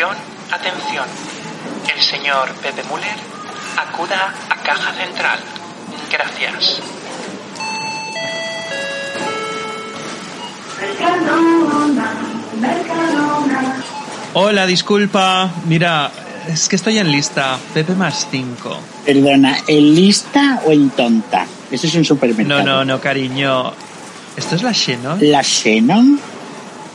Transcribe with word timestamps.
Atención, 0.00 0.16
atención. 0.50 1.04
El 1.94 2.02
señor 2.02 2.48
Pepe 2.62 2.82
Müller 2.84 3.18
acuda 3.76 4.32
a 4.48 4.56
caja 4.62 4.94
central. 4.94 5.38
Gracias. 6.10 6.80
Hola, 14.32 14.64
disculpa. 14.64 15.50
Mira, 15.66 16.10
es 16.48 16.70
que 16.70 16.76
estoy 16.76 16.96
en 16.96 17.12
lista. 17.12 17.58
Pepe 17.74 17.94
más 17.94 18.26
5. 18.30 18.78
Perdona, 19.04 19.58
¿en 19.66 19.94
lista 19.94 20.62
o 20.64 20.72
en 20.72 20.88
tonta? 20.88 21.46
Eso 21.70 21.86
es 21.86 21.94
un 21.94 22.06
supermercado. 22.06 22.62
No, 22.62 22.76
no, 22.76 22.84
no, 22.86 23.00
cariño. 23.02 23.74
¿Esto 24.34 24.56
es 24.56 24.62
la 24.62 24.72
Shannon? 24.72 25.18
¿La 25.20 25.42
Shannon? 25.42 26.18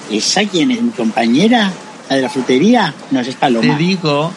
¿Esa 0.09 0.43
quién 0.45 0.71
es 0.71 0.81
mi 0.81 0.89
compañera? 0.89 1.71
¿La 2.09 2.15
de 2.17 2.21
la 2.21 2.29
frutería? 2.29 2.93
No, 3.11 3.19
es 3.19 3.35
Paloma. 3.35 3.77
Te 3.77 3.83
digo 3.83 4.31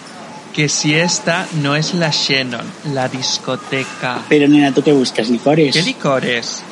que 0.54 0.68
si 0.68 0.94
esta 0.94 1.46
no 1.62 1.76
es 1.76 1.94
la 1.94 2.10
Shannon, 2.10 2.66
la 2.92 3.08
discoteca. 3.08 4.18
Pero 4.28 4.48
nena, 4.48 4.72
¿tú 4.72 4.82
qué 4.82 4.92
buscas? 4.92 5.28
¿Licores? 5.28 5.74
¿Qué 5.74 5.82
licores? 5.82 6.62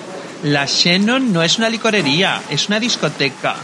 La 0.43 0.67
Shannon 0.67 1.33
no 1.33 1.43
es 1.43 1.59
una 1.59 1.69
licorería, 1.69 2.41
es 2.51 2.69
una 2.69 2.81
discoteca. 2.81 3.57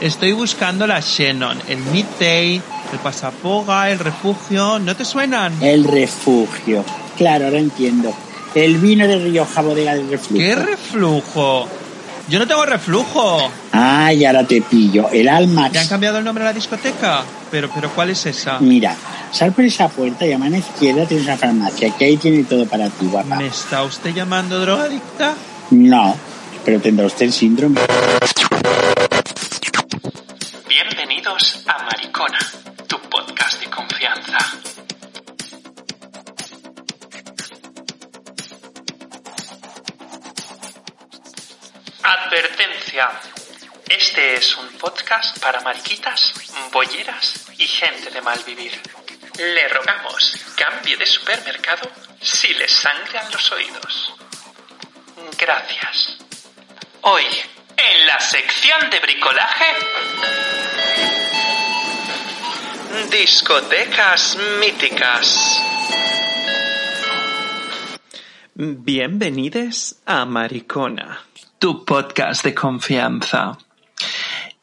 Estoy 0.00 0.32
buscando 0.32 0.86
la 0.86 1.00
Shannon, 1.00 1.58
el 1.68 1.78
Midday, 1.78 2.60
el 2.92 2.98
Pasapoga, 3.02 3.90
el 3.90 3.98
Refugio. 3.98 4.78
¿No 4.78 4.96
te 4.96 5.04
suenan? 5.04 5.52
El 5.62 5.84
refugio. 5.84 6.84
Claro, 7.16 7.46
ahora 7.46 7.58
entiendo. 7.58 8.14
El 8.54 8.78
vino 8.78 9.06
de 9.06 9.18
Rioja 9.18 9.60
Bodega 9.60 9.94
del 9.94 10.08
Reflujo. 10.08 10.42
¿Qué 10.42 10.54
reflujo? 10.54 11.68
Yo 12.28 12.38
no 12.38 12.46
tengo 12.46 12.64
reflujo. 12.64 13.50
Ah, 13.72 14.12
y 14.12 14.24
ahora 14.24 14.44
te 14.44 14.60
pillo. 14.62 15.08
El 15.10 15.28
Almax. 15.28 15.72
¿Le 15.72 15.78
han 15.78 15.88
cambiado 15.88 16.18
el 16.18 16.24
nombre 16.24 16.44
a 16.44 16.48
la 16.48 16.52
discoteca? 16.52 17.22
Pero, 17.50 17.70
pero 17.72 17.90
¿cuál 17.90 18.10
es 18.10 18.26
esa? 18.26 18.58
Mira, 18.60 18.96
sal 19.32 19.52
por 19.52 19.64
esa 19.64 19.88
puerta 19.88 20.26
y 20.26 20.32
a 20.32 20.38
mano 20.38 20.56
izquierda 20.56 21.06
tienes 21.06 21.26
una 21.26 21.36
farmacia, 21.36 21.94
que 21.96 22.04
ahí 22.04 22.16
tiene 22.16 22.44
todo 22.44 22.66
para 22.66 22.88
ti, 22.88 23.06
guapa. 23.06 23.36
¿Me 23.36 23.46
está 23.46 23.82
usted 23.84 24.12
llamando 24.12 24.58
drogadicta? 24.60 25.34
No, 25.70 26.16
pero 26.64 26.80
tendrá 26.80 27.06
usted 27.06 27.26
el 27.26 27.32
síndrome. 27.32 27.80
Bienvenidos 30.68 31.64
a 31.66 31.84
Maricona, 31.84 32.38
tu 32.88 32.96
podcast 33.08 33.60
de 33.60 33.70
confianza. 33.70 34.38
Advertencia. 42.02 43.08
Este 43.90 44.36
es 44.36 44.56
un 44.56 44.68
podcast 44.78 45.40
para 45.40 45.60
mariquitas, 45.62 46.32
bolleras 46.72 47.50
y 47.58 47.64
gente 47.64 48.08
de 48.12 48.20
mal 48.20 48.38
vivir. 48.46 48.70
Le 49.36 49.66
rogamos 49.66 50.36
cambie 50.56 50.96
de 50.96 51.04
supermercado 51.04 51.90
si 52.20 52.54
le 52.54 52.68
sangran 52.68 53.28
los 53.32 53.50
oídos. 53.50 54.14
Gracias. 55.36 56.18
Hoy, 57.00 57.24
en 57.76 58.06
la 58.06 58.20
sección 58.20 58.90
de 58.90 59.00
bricolaje, 59.00 59.66
discotecas 63.10 64.38
míticas. 64.60 65.60
Bienvenidos 68.54 69.96
a 70.06 70.24
Maricona, 70.26 71.24
tu 71.58 71.84
podcast 71.84 72.44
de 72.44 72.54
confianza. 72.54 73.58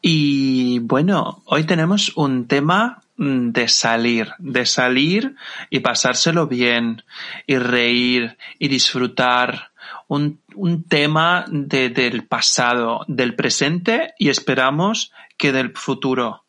Y 0.00 0.78
bueno, 0.80 1.42
hoy 1.46 1.64
tenemos 1.64 2.12
un 2.16 2.46
tema 2.46 3.02
mm, 3.16 3.50
de 3.50 3.68
salir, 3.68 4.32
de 4.38 4.64
salir 4.66 5.34
y 5.70 5.80
pasárselo 5.80 6.46
bien, 6.46 7.02
y 7.46 7.56
reír 7.58 8.36
y 8.58 8.68
disfrutar. 8.68 9.70
Un, 10.06 10.40
tema 10.88 11.44
de- 11.48 11.90
del 11.90 12.26
pasado, 12.26 13.04
del 13.08 13.34
presente 13.34 14.14
y 14.18 14.30
esperamos 14.30 15.12
que 15.36 15.52
del 15.52 15.72
futuro. 15.76 16.44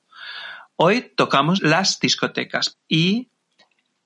Hoy 0.77 1.11
tocamos 1.15 1.61
las 1.61 1.99
discotecas 1.99 2.77
y 2.87 3.27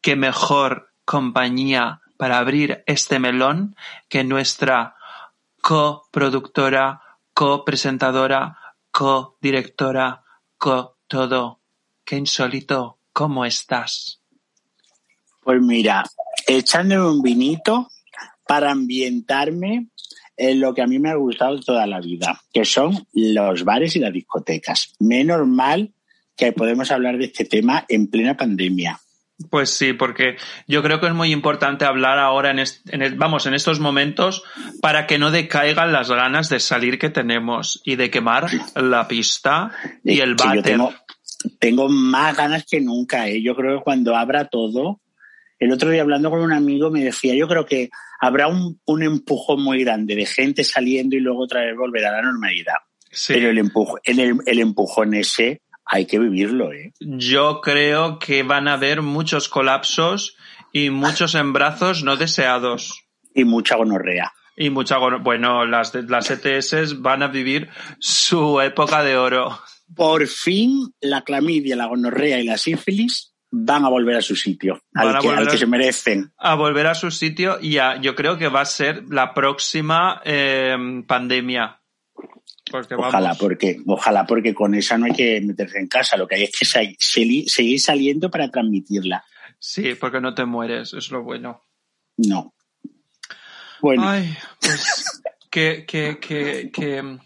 qué 0.01 0.15
mejor 0.15 0.89
compañía 1.05 2.01
para 2.17 2.39
abrir 2.39 2.83
este 2.87 3.19
melón 3.19 3.75
que 4.09 4.23
nuestra 4.23 4.95
coproductora, 5.61 7.01
copresentadora, 7.33 8.57
codirectora, 8.93 10.23
co 10.57 10.99
todo. 11.07 11.61
Qué 12.05 12.15
insólito. 12.15 12.99
¿Cómo 13.11 13.43
estás? 13.43 14.21
Pues 15.41 15.59
mira, 15.61 16.03
echándome 16.47 17.09
un 17.09 17.21
vinito 17.21 17.89
para 18.47 18.71
ambientarme 18.71 19.87
en 20.37 20.59
lo 20.59 20.73
que 20.73 20.83
a 20.83 20.87
mí 20.87 20.99
me 20.99 21.09
ha 21.09 21.15
gustado 21.15 21.59
toda 21.59 21.87
la 21.87 21.99
vida, 21.99 22.39
que 22.53 22.65
son 22.65 23.07
los 23.13 23.63
bares 23.63 23.95
y 23.95 23.99
las 23.99 24.13
discotecas. 24.13 24.93
Menos 24.99 25.47
mal 25.47 25.93
que 26.35 26.53
podemos 26.53 26.91
hablar 26.91 27.17
de 27.17 27.25
este 27.25 27.45
tema 27.45 27.85
en 27.89 28.07
plena 28.07 28.37
pandemia. 28.37 28.99
Pues 29.49 29.71
sí, 29.71 29.93
porque 29.93 30.37
yo 30.67 30.83
creo 30.83 30.99
que 31.01 31.07
es 31.07 31.13
muy 31.13 31.31
importante 31.31 31.85
hablar 31.85 32.19
ahora 32.19 32.51
en, 32.51 32.59
est- 32.59 32.87
en 32.93 33.01
el- 33.01 33.15
vamos, 33.15 33.45
en 33.45 33.53
estos 33.55 33.79
momentos 33.79 34.43
para 34.81 35.07
que 35.07 35.17
no 35.17 35.31
decaigan 35.31 35.91
las 35.91 36.09
ganas 36.09 36.49
de 36.49 36.59
salir 36.59 36.99
que 36.99 37.09
tenemos 37.09 37.81
y 37.83 37.95
de 37.95 38.09
quemar 38.11 38.47
la 38.75 39.07
pista 39.07 39.71
y 40.03 40.19
el 40.19 40.35
yo 40.37 40.45
váter. 40.45 40.63
tengo, 40.63 40.93
tengo 41.59 41.89
más 41.89 42.37
ganas 42.37 42.65
que 42.69 42.79
nunca. 42.79 43.27
¿eh? 43.27 43.41
Yo 43.41 43.55
creo 43.55 43.79
que 43.79 43.83
cuando 43.83 44.15
abra 44.15 44.45
todo, 44.45 45.01
el 45.59 45.71
otro 45.71 45.89
día 45.89 46.03
hablando 46.03 46.29
con 46.29 46.39
un 46.39 46.53
amigo 46.53 46.91
me 46.91 47.03
decía, 47.03 47.33
yo 47.35 47.47
creo 47.47 47.65
que 47.65 47.89
habrá 48.21 48.47
un, 48.47 48.79
un 48.85 49.03
empujón 49.03 49.61
muy 49.63 49.83
grande 49.83 50.15
de 50.15 50.25
gente 50.27 50.63
saliendo 50.63 51.15
y 51.15 51.19
luego 51.19 51.43
otra 51.43 51.61
vez 51.61 51.75
volverá 51.75 52.09
a 52.09 52.17
la 52.17 52.21
normalidad. 52.21 52.75
Sí. 53.11 53.33
Pero 53.33 53.49
el, 53.49 53.57
empujo, 53.57 53.97
en 54.03 54.19
el, 54.19 54.35
el 54.45 54.59
empujón 54.59 55.13
ese 55.15 55.61
hay 55.85 56.05
que 56.05 56.19
vivirlo, 56.19 56.71
¿eh? 56.71 56.93
Yo 56.99 57.61
creo 57.61 58.19
que 58.19 58.43
van 58.43 58.67
a 58.67 58.73
haber 58.73 59.01
muchos 59.01 59.49
colapsos 59.49 60.35
y 60.71 60.89
muchos 60.89 61.35
embrazos 61.35 62.03
no 62.03 62.15
deseados. 62.15 63.03
Y 63.35 63.43
mucha 63.45 63.75
gonorrea. 63.75 64.31
Y 64.55 64.69
mucha, 64.69 64.97
gono- 64.97 65.19
bueno, 65.23 65.65
las, 65.65 65.93
las 65.95 66.29
ETS 66.29 67.01
van 67.01 67.23
a 67.23 67.27
vivir 67.27 67.69
su 67.99 68.61
época 68.61 69.03
de 69.03 69.17
oro. 69.17 69.59
Por 69.95 70.27
fin 70.27 70.93
la 71.01 71.23
clamidia, 71.23 71.75
la 71.75 71.87
gonorrea 71.87 72.39
y 72.39 72.45
la 72.45 72.57
sífilis 72.57 73.33
van 73.51 73.85
a 73.85 73.89
volver 73.89 74.15
a 74.17 74.21
su 74.21 74.35
sitio, 74.35 74.79
al 74.95 75.15
a 75.15 75.19
que, 75.19 75.27
volver 75.27 75.39
al 75.43 75.47
que 75.49 75.55
a- 75.55 75.59
se 75.59 75.65
merecen. 75.67 76.31
A 76.37 76.55
volver 76.55 76.87
a 76.87 76.95
su 76.95 77.11
sitio 77.11 77.59
y 77.61 77.77
a- 77.77 77.99
yo 78.01 78.15
creo 78.15 78.37
que 78.37 78.47
va 78.47 78.61
a 78.61 78.65
ser 78.65 79.03
la 79.09 79.33
próxima 79.33 80.21
eh, 80.25 80.75
pandemia. 81.07 81.79
Porque 82.69 82.95
vamos, 82.95 83.09
Ojalá, 83.09 83.35
porque, 83.35 83.77
ojalá, 83.85 84.25
porque 84.25 84.53
con 84.53 84.73
esa 84.73 84.97
no 84.97 85.05
hay 85.05 85.13
que 85.13 85.41
meterse 85.41 85.79
en 85.79 85.87
casa. 85.87 86.17
Lo 86.17 86.27
que 86.27 86.35
hay 86.35 86.43
es 86.43 86.51
que 86.57 86.95
seguir 86.97 87.79
saliendo 87.79 88.31
para 88.31 88.49
transmitirla. 88.49 89.23
Sí, 89.59 89.95
porque 89.95 90.19
no 90.19 90.33
te 90.33 90.45
mueres, 90.45 90.93
es 90.93 91.11
lo 91.11 91.23
bueno. 91.23 91.61
No. 92.17 92.53
Bueno, 93.81 94.07
Ay, 94.07 94.35
pues 94.59 95.21
que, 95.49 95.85
que, 95.85 96.19
que, 96.19 96.71
que 96.71 97.19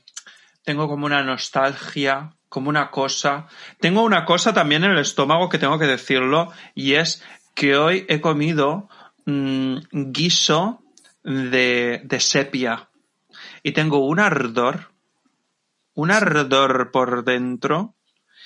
tengo 0.63 0.87
como 0.87 1.05
una 1.05 1.23
nostalgia, 1.23 2.33
como 2.49 2.69
una 2.69 2.91
cosa. 2.91 3.47
Tengo 3.79 4.03
una 4.03 4.25
cosa 4.25 4.53
también 4.53 4.83
en 4.83 4.91
el 4.91 4.99
estómago 4.99 5.49
que 5.49 5.59
tengo 5.59 5.79
que 5.79 5.85
decirlo, 5.85 6.51
y 6.75 6.93
es 6.93 7.23
que 7.53 7.75
hoy 7.75 8.05
he 8.09 8.21
comido 8.21 8.89
mm, 9.25 9.77
guiso 9.91 10.83
de, 11.23 12.01
de 12.03 12.19
sepia. 12.19 12.89
Y 13.63 13.71
tengo 13.71 14.05
un 14.05 14.19
ardor, 14.19 14.91
un 15.97 16.11
ardor 16.11 16.91
por 16.91 17.23
dentro. 17.25 17.95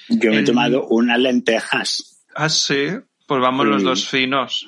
yo 0.09 0.31
me 0.31 0.39
he 0.39 0.43
tomado 0.43 0.87
unas 0.87 1.19
lentejas. 1.19 2.23
Así, 2.33 2.87
pues 3.27 3.41
vamos 3.41 3.65
los 3.67 3.81
Sí. 3.81 3.87
dos 3.87 4.07
finos. 4.09 4.67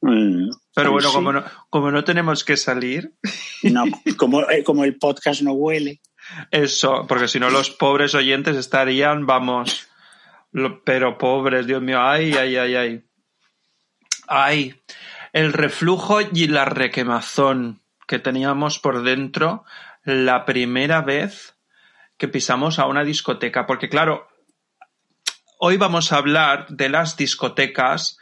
Mm, 0.00 0.50
Pero 0.74 0.92
bueno, 0.92 1.08
sí. 1.08 1.14
como 1.14 1.32
no, 1.32 1.44
como 1.70 1.90
no 1.90 2.04
tenemos 2.04 2.44
que 2.44 2.56
salir, 2.56 3.12
No, 3.62 3.84
como, 4.16 4.42
eh, 4.50 4.62
como 4.64 4.84
el 4.84 4.96
podcast 4.98 5.42
no 5.42 5.52
huele. 5.52 6.00
Eso, 6.50 7.06
porque 7.08 7.28
si 7.28 7.38
no 7.40 7.50
los 7.50 7.70
pobres 7.70 8.14
oyentes 8.14 8.56
estarían, 8.56 9.26
vamos, 9.26 9.88
lo- 10.52 10.82
pero 10.84 11.16
pobres, 11.18 11.66
Dios 11.66 11.80
mío, 11.82 12.00
ay, 12.02 12.32
ay, 12.34 12.56
ay, 12.56 12.74
ay. 12.74 13.04
Ay, 14.28 14.74
el 15.32 15.52
reflujo 15.52 16.18
y 16.20 16.48
la 16.48 16.64
requemazón 16.64 17.80
que 18.06 18.18
teníamos 18.18 18.78
por 18.78 19.02
dentro 19.02 19.64
la 20.04 20.44
primera 20.44 21.00
vez 21.00 21.55
que 22.16 22.28
pisamos 22.28 22.78
a 22.78 22.86
una 22.86 23.04
discoteca, 23.04 23.66
porque 23.66 23.88
claro, 23.88 24.28
hoy 25.58 25.76
vamos 25.76 26.12
a 26.12 26.16
hablar 26.16 26.66
de 26.68 26.88
las 26.88 27.16
discotecas. 27.16 28.18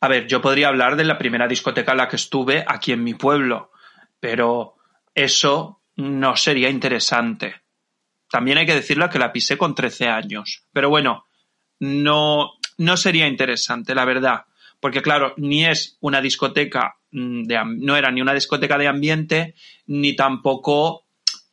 A 0.00 0.08
ver, 0.08 0.26
yo 0.26 0.40
podría 0.40 0.68
hablar 0.68 0.96
de 0.96 1.04
la 1.04 1.18
primera 1.18 1.48
discoteca 1.48 1.92
en 1.92 1.98
la 1.98 2.08
que 2.08 2.16
estuve 2.16 2.64
aquí 2.66 2.92
en 2.92 3.02
mi 3.02 3.14
pueblo, 3.14 3.72
pero 4.20 4.76
eso 5.14 5.82
no 5.96 6.36
sería 6.36 6.68
interesante. 6.68 7.62
También 8.30 8.58
hay 8.58 8.66
que 8.66 8.74
decirlo 8.74 9.08
que 9.10 9.18
la 9.18 9.32
pisé 9.32 9.56
con 9.56 9.74
13 9.74 10.08
años. 10.08 10.64
Pero 10.72 10.90
bueno, 10.90 11.24
no, 11.80 12.52
no 12.76 12.96
sería 12.96 13.26
interesante, 13.26 13.94
la 13.94 14.04
verdad. 14.04 14.44
Porque 14.80 15.02
claro, 15.02 15.34
ni 15.36 15.64
es 15.64 15.96
una 16.00 16.20
discoteca 16.20 16.96
mm, 17.10 17.44
de, 17.44 17.60
no 17.78 17.96
era 17.96 18.10
ni 18.10 18.20
una 18.20 18.34
discoteca 18.34 18.78
de 18.78 18.86
ambiente, 18.86 19.54
ni 19.86 20.14
tampoco 20.14 21.07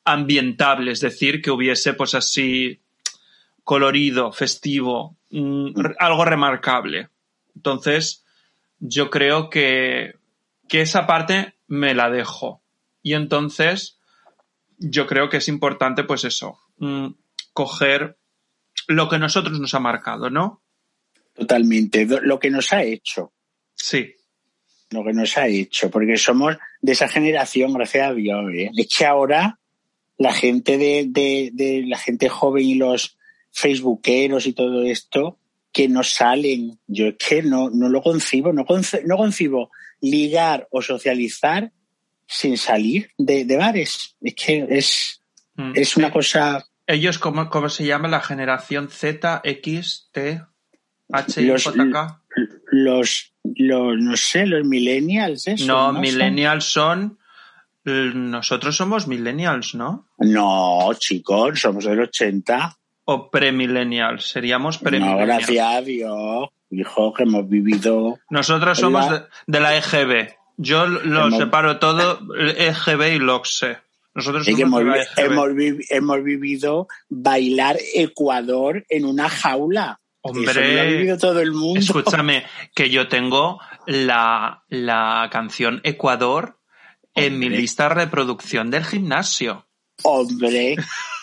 ambientable, 0.05 0.91
es 0.91 1.01
decir, 1.01 1.41
que 1.41 1.51
hubiese 1.51 1.93
pues 1.93 2.13
así 2.13 2.81
colorido, 3.63 4.31
festivo, 4.31 5.17
mm, 5.31 5.71
algo 5.99 6.23
remarcable. 6.23 7.09
Entonces, 7.55 8.23
yo 8.79 9.09
creo 9.09 9.49
que, 9.49 10.15
que 10.67 10.81
esa 10.81 11.07
parte 11.07 11.55
me 11.67 11.95
la 11.95 12.09
dejo. 12.09 12.61
Y 13.01 13.13
entonces, 13.13 13.99
yo 14.77 15.07
creo 15.07 15.29
que 15.29 15.37
es 15.37 15.47
importante, 15.47 16.03
pues 16.03 16.23
eso, 16.23 16.59
mm, 16.77 17.07
coger 17.53 18.17
lo 18.87 19.09
que 19.09 19.17
nosotros 19.17 19.59
nos 19.59 19.73
ha 19.73 19.79
marcado, 19.79 20.29
¿no? 20.29 20.61
Totalmente, 21.33 22.05
lo 22.05 22.39
que 22.39 22.51
nos 22.51 22.71
ha 22.71 22.83
hecho. 22.83 23.33
Sí. 23.73 24.13
Lo 24.91 25.03
que 25.03 25.13
nos 25.13 25.37
ha 25.37 25.47
hecho, 25.47 25.89
porque 25.89 26.17
somos 26.17 26.55
de 26.81 26.91
esa 26.91 27.07
generación, 27.07 27.73
gracias 27.73 28.09
a 28.09 28.13
Dios. 28.13 28.45
¿eh? 28.53 28.71
Es 28.77 28.95
que 28.95 29.05
ahora 29.05 29.59
la 30.17 30.33
gente 30.33 30.77
de, 30.77 31.07
de, 31.51 31.83
la 31.85 31.97
gente 31.97 32.29
joven 32.29 32.63
y 32.63 32.75
los 32.75 33.17
facebookeros 33.51 34.47
y 34.47 34.53
todo 34.53 34.83
esto 34.83 35.37
que 35.71 35.87
no 35.87 36.03
salen, 36.03 36.79
yo 36.87 37.07
es 37.07 37.15
que 37.17 37.43
no, 37.43 37.69
no 37.69 37.89
lo 37.89 38.01
concibo, 38.01 38.53
no, 38.53 38.65
no 39.05 39.17
concibo 39.17 39.71
ligar 39.99 40.67
o 40.71 40.81
socializar 40.81 41.71
sin 42.27 42.57
salir 42.57 43.11
de, 43.17 43.45
bares. 43.57 44.15
Es 44.21 44.35
que 44.35 44.65
es, 44.69 45.21
mm. 45.55 45.73
es 45.75 45.97
una 45.97 46.11
cosa 46.11 46.65
ellos, 46.87 47.17
¿cómo, 47.17 47.49
¿cómo 47.49 47.69
se 47.69 47.85
llama 47.85 48.07
la 48.07 48.21
generación 48.21 48.89
Z, 48.89 49.41
X, 49.43 50.09
T, 50.11 50.41
H, 51.11 51.41
y 51.41 51.49
J, 51.49 51.89
K? 51.91 52.21
Los, 52.71 53.33
los, 53.43 53.97
no 53.97 54.15
sé, 54.17 54.45
los 54.45 54.65
millennials, 54.65 55.47
eso. 55.47 55.65
No, 55.65 55.93
millennials 55.93 56.65
son... 56.65 57.17
Nosotros 57.85 58.75
somos 58.75 59.07
millennials, 59.07 59.75
¿no? 59.75 60.07
No, 60.17 60.89
chicos, 60.97 61.61
somos 61.61 61.85
del 61.85 62.01
80. 62.01 62.77
O 63.05 63.29
premillennials, 63.29 64.27
seríamos 64.27 64.79
premillennials. 64.79 65.19
No, 65.19 65.25
gracias 65.25 65.67
a 65.67 65.81
Dios, 65.81 66.49
hijo, 66.71 67.13
que 67.13 67.23
hemos 67.23 67.47
vivido... 67.47 68.17
Nosotros 68.31 68.79
somos 68.79 69.07
de, 69.45 69.59
la 69.59 69.77
EGB. 69.77 70.35
Yo 70.57 70.87
lo 70.87 71.29
separo 71.29 71.77
todo, 71.77 72.19
EGB 72.35 73.15
y 73.15 73.19
LOXE. 73.19 73.77
Nosotros 74.15 74.47
hemos, 74.47 74.81
hemos, 75.89 76.23
vivido 76.23 76.87
bailar 77.09 77.77
Ecuador 77.93 78.85
en 78.89 79.05
una 79.05 79.29
jaula. 79.29 79.99
Hombre, 80.21 80.79
ha 80.79 80.83
vivido 80.85 81.17
todo 81.17 81.41
el 81.41 81.51
mundo. 81.51 81.81
Escúchame, 81.81 82.45
que 82.73 82.89
yo 82.89 83.09
tengo 83.09 83.59
la, 83.85 84.63
la 84.69 85.27
canción 85.31 85.81
Ecuador 85.83 86.57
en 87.15 87.39
mi 87.39 87.49
lista 87.49 87.89
de 87.89 87.95
reproducción 87.95 88.69
del 88.69 88.83
gimnasio. 88.83 89.65
Hombre, 90.03 90.75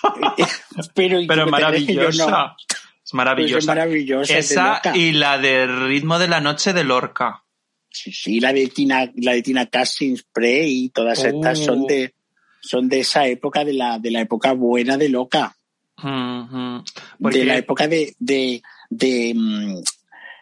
pero, 0.94 1.20
pero 1.28 1.46
maravillosa. 1.46 2.56
Es 3.04 3.14
maravillosa. 3.14 4.38
Esa 4.38 4.80
y 4.94 5.12
la 5.12 5.38
de 5.38 5.66
Ritmo 5.66 6.18
de 6.18 6.28
la 6.28 6.40
Noche 6.40 6.72
de 6.72 6.84
Lorca. 6.84 7.44
Sí, 7.90 8.10
sí, 8.10 8.40
la 8.40 8.52
de 8.52 8.68
Tina, 8.68 9.10
la 9.16 9.32
de 9.32 9.42
Tina 9.42 9.68
Spray 9.84 10.84
y 10.84 10.88
todas 10.88 11.22
estas 11.24 11.58
son 11.58 11.82
oh. 11.82 11.86
de, 11.86 12.14
son 12.62 12.88
de 12.88 13.00
esa 13.00 13.26
época, 13.26 13.64
de 13.64 13.74
la, 13.74 13.98
de 13.98 14.10
la 14.10 14.20
época 14.22 14.52
buena 14.52 14.96
de 14.96 15.10
Loca. 15.10 15.54
De 16.02 17.44
la 17.44 17.56
época 17.56 17.86
de, 17.86 18.14
de, 18.18 18.62
de, 18.88 19.34
mm, 19.34 19.82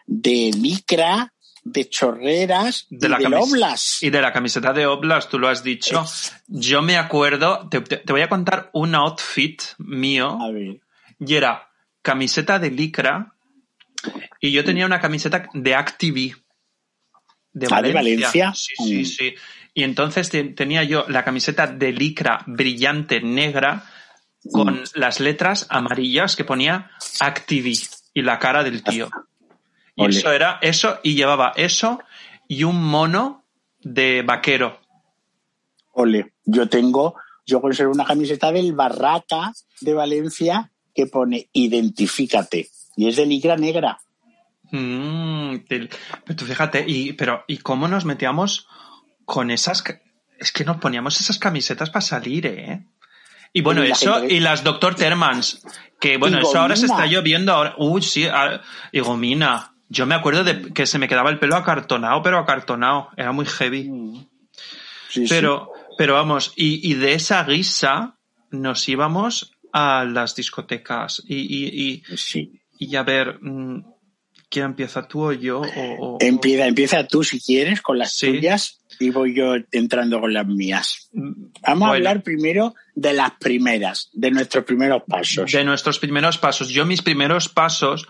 de 0.07 0.51
licra, 0.57 1.30
de 1.63 1.89
chorreras 1.89 2.87
de 2.89 3.09
la 3.09 3.19
y 3.21 4.07
Y 4.07 4.09
de 4.09 4.21
la 4.21 4.33
camiseta 4.33 4.73
de 4.73 4.85
Oblas, 4.87 5.29
tú 5.29 5.37
lo 5.37 5.47
has 5.47 5.63
dicho. 5.63 6.03
Yo 6.47 6.81
me 6.81 6.97
acuerdo, 6.97 7.67
te, 7.69 7.81
te, 7.81 8.11
voy 8.11 8.21
a 8.21 8.29
contar 8.29 8.69
un 8.73 8.95
outfit 8.95 9.61
mío. 9.77 10.37
A 10.41 10.51
ver. 10.51 10.81
Y 11.19 11.35
era 11.35 11.69
camiseta 12.01 12.57
de 12.57 12.71
licra 12.71 13.35
y 14.39 14.51
yo 14.51 14.63
tenía 14.63 14.85
una 14.85 14.99
camiseta 14.99 15.47
de 15.53 15.75
Activi. 15.75 16.33
De 17.53 17.67
ah, 17.67 17.69
Valencia. 17.69 17.91
de 17.91 17.93
Valencia. 17.93 18.53
Sí, 18.55 18.73
sí, 18.77 19.01
mm. 19.01 19.05
sí. 19.05 19.35
Y 19.73 19.83
entonces 19.83 20.29
tenía 20.29 20.83
yo 20.83 21.05
la 21.07 21.23
camiseta 21.23 21.67
de 21.67 21.91
licra 21.91 22.43
brillante 22.47 23.21
negra 23.21 23.85
con 24.51 24.81
mm. 24.81 24.83
las 24.95 25.19
letras 25.19 25.67
amarillas 25.69 26.35
que 26.35 26.43
ponía 26.43 26.91
Activi 27.19 27.79
y 28.13 28.21
la 28.23 28.39
cara 28.39 28.63
del 28.63 28.83
tío. 28.83 29.09
Y 30.09 30.17
eso 30.17 30.31
era 30.31 30.59
eso 30.61 30.99
y 31.03 31.15
llevaba 31.15 31.53
eso 31.55 31.99
y 32.47 32.63
un 32.63 32.83
mono 32.83 33.43
de 33.81 34.23
vaquero. 34.23 34.79
Ole, 35.93 36.33
yo 36.45 36.67
tengo, 36.69 37.15
yo 37.45 37.61
conservo 37.61 37.93
una 37.93 38.05
camiseta 38.05 38.51
del 38.51 38.73
Barraca 38.73 39.53
de 39.81 39.93
Valencia 39.93 40.71
que 40.93 41.07
pone 41.07 41.49
Identifícate 41.53 42.69
y 42.95 43.07
es 43.07 43.15
de 43.15 43.25
licra 43.25 43.57
negra. 43.57 43.99
Mm, 44.71 45.57
pero 45.67 45.87
tú 46.35 46.45
fíjate, 46.45 46.85
y, 46.87 47.13
pero, 47.13 47.43
¿y 47.47 47.57
cómo 47.57 47.87
nos 47.87 48.05
metíamos 48.05 48.67
con 49.25 49.51
esas... 49.51 49.83
Es 50.37 50.51
que 50.51 50.65
nos 50.65 50.77
poníamos 50.77 51.19
esas 51.19 51.37
camisetas 51.37 51.89
para 51.89 52.01
salir, 52.01 52.47
¿eh? 52.47 52.85
Y 53.53 53.61
bueno, 53.61 53.83
eso, 53.83 54.23
y 54.23 54.39
las 54.39 54.63
Dr. 54.63 54.95
Termans, 54.95 55.61
que 55.99 56.17
bueno, 56.17 56.39
eso 56.39 56.57
ahora 56.57 56.75
se 56.75 56.85
está 56.85 57.05
lloviendo 57.05 57.51
ahora. 57.51 57.75
Uy, 57.77 58.01
sí, 58.01 58.25
y 58.93 58.99
gomina. 59.01 59.75
Yo 59.91 60.05
me 60.05 60.15
acuerdo 60.15 60.45
de 60.45 60.71
que 60.71 60.85
se 60.85 60.97
me 60.99 61.09
quedaba 61.09 61.29
el 61.29 61.37
pelo 61.37 61.57
acartonado, 61.57 62.23
pero 62.23 62.39
acartonado. 62.39 63.09
Era 63.17 63.33
muy 63.33 63.45
heavy. 63.45 63.89
Mm. 63.89 64.25
pero, 65.27 65.73
pero 65.97 66.13
vamos, 66.13 66.53
y, 66.55 66.93
de 66.93 67.13
esa 67.13 67.43
guisa 67.43 68.15
nos 68.51 68.87
íbamos 68.87 69.51
a 69.73 70.05
las 70.05 70.33
discotecas. 70.33 71.21
Y, 71.27 71.35
y, 71.35 72.03
y, 72.33 72.61
y 72.79 72.95
a 72.95 73.03
ver, 73.03 73.39
mm, 73.41 73.83
¿quién 74.47 74.63
empieza 74.63 75.05
tú 75.09 75.23
o 75.23 75.33
yo? 75.33 75.61
empieza, 76.21 76.67
empieza 76.67 77.05
tú 77.05 77.25
si 77.25 77.41
quieres 77.41 77.81
con 77.81 77.97
las 77.97 78.15
tuyas 78.17 78.79
y 78.97 79.09
voy 79.09 79.35
yo 79.35 79.55
entrando 79.73 80.21
con 80.21 80.33
las 80.33 80.47
mías. 80.47 81.09
Vamos 81.11 81.89
a 81.89 81.91
hablar 81.95 82.23
primero 82.23 82.75
de 82.95 83.11
las 83.11 83.31
primeras, 83.31 84.09
de 84.13 84.31
nuestros 84.31 84.63
primeros 84.63 85.03
pasos. 85.05 85.51
De 85.51 85.65
nuestros 85.65 85.99
primeros 85.99 86.37
pasos. 86.37 86.69
Yo 86.69 86.85
mis 86.85 87.01
primeros 87.01 87.49
pasos 87.49 88.07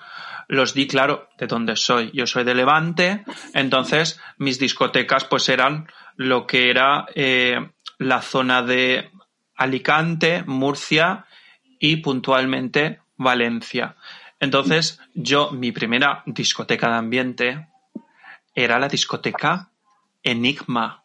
los 0.52 0.74
di, 0.74 0.86
claro, 0.86 1.30
de 1.38 1.48
dónde 1.48 1.78
soy. 1.78 2.12
Yo 2.14 2.28
soy 2.28 2.44
de 2.44 2.54
Levante, 2.54 3.24
entonces 3.54 4.20
mis 4.38 4.60
discotecas 4.60 5.24
pues 5.24 5.48
eran 5.48 5.88
lo 6.18 6.46
que 6.46 6.70
era 6.70 7.06
eh, 7.16 7.56
la 8.00 8.22
zona 8.22 8.62
de 8.62 9.12
Alicante, 9.56 10.44
Murcia 10.46 11.26
y 11.80 11.96
puntualmente 11.98 13.00
Valencia. 13.16 13.96
Entonces 14.42 15.00
yo, 15.14 15.52
mi 15.52 15.72
primera 15.72 16.22
discoteca 16.26 16.90
de 16.90 16.96
ambiente 16.98 17.68
era 18.54 18.78
la 18.78 18.90
discoteca 18.90 19.70
Enigma. 20.22 21.02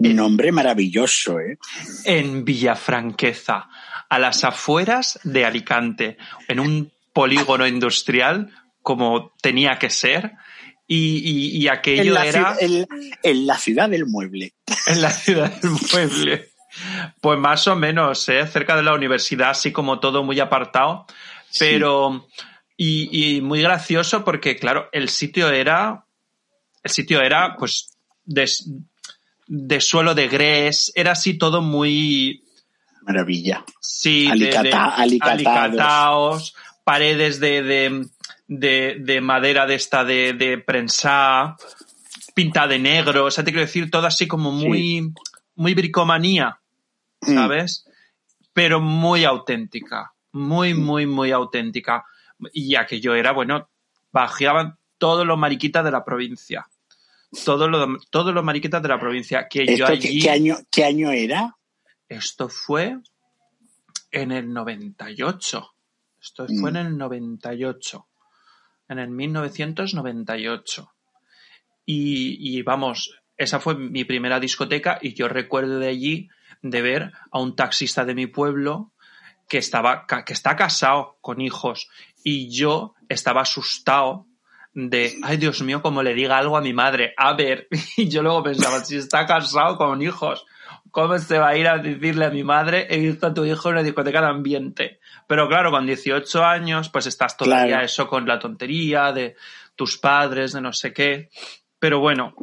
Nombre 0.00 0.52
maravilloso, 0.52 1.40
¿eh? 1.40 1.56
En 2.04 2.44
Villafranqueza, 2.44 3.70
a 4.06 4.18
las 4.18 4.44
afueras 4.44 5.18
de 5.24 5.46
Alicante, 5.46 6.18
en 6.46 6.60
un 6.60 6.92
polígono 7.14 7.66
industrial 7.66 8.52
como 8.86 9.34
tenía 9.42 9.78
que 9.80 9.90
ser. 9.90 10.34
Y, 10.86 11.66
aquello 11.66 12.16
era. 12.22 12.56
En, 12.60 12.86
la 13.44 13.58
ciudad 13.58 13.90
del 13.90 14.06
mueble. 14.06 14.54
En 14.86 15.02
la 15.02 15.10
ciudad 15.10 15.52
del 15.60 15.72
mueble. 15.92 16.52
Pues 17.20 17.36
más 17.40 17.66
o 17.66 17.74
menos, 17.74 18.28
¿eh? 18.28 18.46
cerca 18.46 18.76
de 18.76 18.84
la 18.84 18.94
universidad, 18.94 19.50
así 19.50 19.72
como 19.72 19.98
todo 19.98 20.22
muy 20.22 20.38
apartado. 20.38 21.04
Pero. 21.58 22.28
Y, 22.76 23.08
y, 23.10 23.40
muy 23.40 23.60
gracioso 23.60 24.24
porque, 24.24 24.56
claro, 24.56 24.88
el 24.92 25.08
sitio 25.08 25.50
era. 25.50 26.06
El 26.84 26.90
sitio 26.92 27.20
era, 27.20 27.56
pues, 27.58 27.98
de, 28.24 28.46
suelo 29.80 30.14
de 30.14 30.28
grés, 30.28 30.92
era 30.94 31.10
así 31.12 31.36
todo 31.36 31.60
muy... 31.60 32.44
Maravilla. 33.02 33.64
Sí, 33.80 34.28
alicataos, 34.28 36.54
paredes 36.84 37.40
de, 37.40 38.06
de, 38.46 39.20
madera 39.22 39.66
de 39.66 39.74
esta 39.74 40.04
de, 40.04 40.32
de 40.34 40.58
prensa, 40.58 41.56
pinta 42.34 42.66
de 42.66 42.78
negro, 42.78 43.24
o 43.24 43.30
sea, 43.30 43.44
te 43.44 43.50
quiero 43.50 43.66
decir, 43.66 43.90
todo 43.90 44.06
así 44.06 44.26
como 44.26 44.52
muy, 44.52 45.12
muy 45.54 45.74
bricomanía, 45.74 46.60
mm. 47.22 47.34
¿sabes? 47.34 47.84
Pero 48.52 48.80
muy 48.80 49.24
auténtica, 49.24 50.12
muy, 50.32 50.74
mm. 50.74 50.80
muy, 50.84 51.06
muy 51.06 51.30
auténtica. 51.32 52.04
Y 52.52 52.74
aquello 52.74 53.14
era, 53.14 53.32
bueno, 53.32 53.68
bajaban 54.12 54.78
todos 54.98 55.26
los 55.26 55.38
mariquitas 55.38 55.84
de 55.84 55.90
la 55.90 56.04
provincia 56.04 56.66
todo 57.44 57.68
lo, 57.68 57.98
todos 58.10 58.32
los 58.34 58.44
mariquitas 58.44 58.82
de 58.82 58.88
la 58.88 58.98
provincia. 58.98 59.46
Que 59.48 59.76
yo 59.76 59.86
allí, 59.86 60.20
¿qué, 60.20 60.30
año, 60.30 60.56
¿Qué 60.70 60.84
año 60.84 61.10
era? 61.10 61.56
Esto 62.08 62.48
fue 62.48 62.98
en 64.10 64.32
el 64.32 64.52
98. 64.52 65.74
Esto 66.20 66.46
fue 66.46 66.70
en 66.70 66.74
mm. 66.74 66.86
el 66.86 66.98
98. 66.98 68.06
En 68.88 68.98
el 68.98 69.08
1998. 69.08 70.92
Y, 71.84 72.58
y 72.58 72.62
vamos, 72.62 73.20
esa 73.36 73.60
fue 73.60 73.74
mi 73.76 74.04
primera 74.04 74.40
discoteca 74.40 74.98
y 75.00 75.14
yo 75.14 75.28
recuerdo 75.28 75.78
de 75.78 75.88
allí 75.88 76.28
de 76.62 76.82
ver 76.82 77.12
a 77.30 77.40
un 77.40 77.54
taxista 77.54 78.04
de 78.04 78.14
mi 78.14 78.26
pueblo 78.26 78.92
que 79.48 79.58
estaba 79.58 80.06
que 80.06 80.32
está 80.32 80.56
casado 80.56 81.18
con 81.20 81.40
hijos 81.40 81.88
y 82.24 82.50
yo 82.50 82.94
estaba 83.08 83.42
asustado 83.42 84.26
de 84.72 85.14
ay 85.22 85.36
Dios 85.36 85.62
mío 85.62 85.82
como 85.82 86.02
le 86.02 86.14
diga 86.14 86.38
algo 86.38 86.56
a 86.56 86.60
mi 86.60 86.72
madre 86.72 87.14
a 87.16 87.34
ver 87.34 87.68
y 87.96 88.08
yo 88.08 88.22
luego 88.22 88.42
pensaba 88.42 88.84
si 88.84 88.96
está 88.96 89.26
casado 89.26 89.76
con 89.76 90.02
hijos 90.02 90.44
cómo 90.90 91.18
se 91.18 91.38
va 91.38 91.48
a 91.48 91.56
ir 91.56 91.68
a 91.68 91.78
decirle 91.78 92.24
a 92.24 92.30
mi 92.30 92.42
madre 92.42 92.86
he 92.90 92.98
visto 92.98 93.26
a 93.26 93.34
tu 93.34 93.44
hijo 93.44 93.68
en 93.68 93.74
una 93.74 93.82
discoteca 93.82 94.20
de 94.20 94.28
ambiente 94.28 95.00
pero 95.26 95.48
claro 95.48 95.70
con 95.70 95.86
18 95.86 96.44
años 96.44 96.88
pues 96.88 97.06
estás 97.06 97.36
todavía 97.36 97.82
eso 97.82 98.06
con 98.08 98.26
la 98.26 98.38
tontería 98.38 99.12
de 99.12 99.36
tus 99.74 99.98
padres 99.98 100.52
de 100.52 100.60
no 100.60 100.72
sé 100.72 100.92
qué 100.92 101.30
pero 101.78 102.00
bueno 102.00 102.34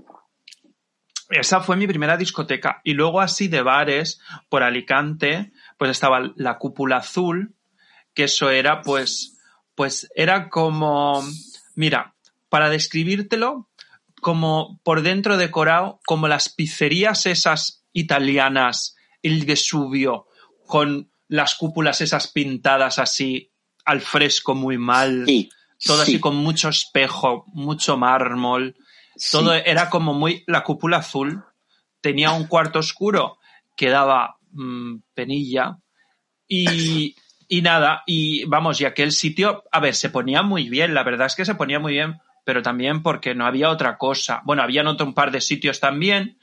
esa 1.40 1.62
fue 1.62 1.76
mi 1.76 1.88
primera 1.88 2.18
discoteca. 2.18 2.82
Y 2.84 2.94
luego 2.94 3.22
así 3.22 3.48
de 3.48 3.62
bares 3.62 4.20
por 4.50 4.64
Alicante, 4.64 5.52
pues 5.78 5.92
estaba 5.92 6.32
la 6.36 6.58
cúpula 6.58 6.98
azul, 6.98 7.56
que 8.14 8.26
eso 8.26 8.50
era 8.50 8.82
pues, 8.82 9.40
pues 9.76 10.10
era 10.16 10.50
como, 10.50 11.24
mira, 11.76 12.14
para 12.50 12.70
describírtelo, 12.70 13.68
como 14.22 14.80
por 14.84 15.02
dentro 15.02 15.38
decorado, 15.38 16.00
como 16.06 16.28
las 16.28 16.50
pizzerías 16.50 17.26
esas 17.26 17.84
italianas, 17.94 18.96
el 19.22 19.46
Vesubio, 19.46 20.28
con 20.68 21.10
las 21.28 21.56
cúpulas 21.56 22.02
esas 22.02 22.28
pintadas 22.28 23.00
así 23.00 23.52
al 23.86 24.02
fresco 24.02 24.56
muy 24.56 24.78
mal, 24.78 25.26
todo 25.84 26.02
así 26.02 26.20
con 26.20 26.36
mucho 26.36 26.70
espejo, 26.70 27.46
mucho 27.48 27.98
mármol, 27.98 28.76
todo 29.32 29.54
era 29.54 29.90
como 29.90 30.14
muy. 30.14 30.44
La 30.48 30.64
cúpula 30.64 30.98
azul 30.98 31.44
tenía 32.02 32.32
un 32.32 32.48
cuarto 32.48 32.80
oscuro 32.80 33.40
que 33.76 33.90
daba 33.90 34.38
mm, 34.52 34.98
penilla 35.14 35.78
y, 36.48 37.16
y 37.48 37.62
nada, 37.62 38.04
y 38.06 38.46
vamos, 38.46 38.80
y 38.82 38.86
aquel 38.86 39.12
sitio, 39.12 39.64
a 39.72 39.80
ver, 39.80 39.96
se 39.96 40.10
ponía 40.10 40.44
muy 40.44 40.70
bien, 40.70 40.94
la 40.94 41.04
verdad 41.04 41.28
es 41.28 41.36
que 41.36 41.46
se 41.46 41.56
ponía 41.56 41.80
muy 41.80 41.94
bien, 41.94 42.20
pero 42.46 42.62
también 42.62 43.02
porque 43.02 43.36
no 43.36 43.46
había 43.46 43.70
otra 43.70 43.98
cosa. 43.98 44.42
Bueno, 44.46 44.64
habían 44.64 44.88
otro 44.88 45.06
un 45.06 45.14
par 45.14 45.32
de 45.32 45.42
sitios 45.42 45.80
también 45.80 46.38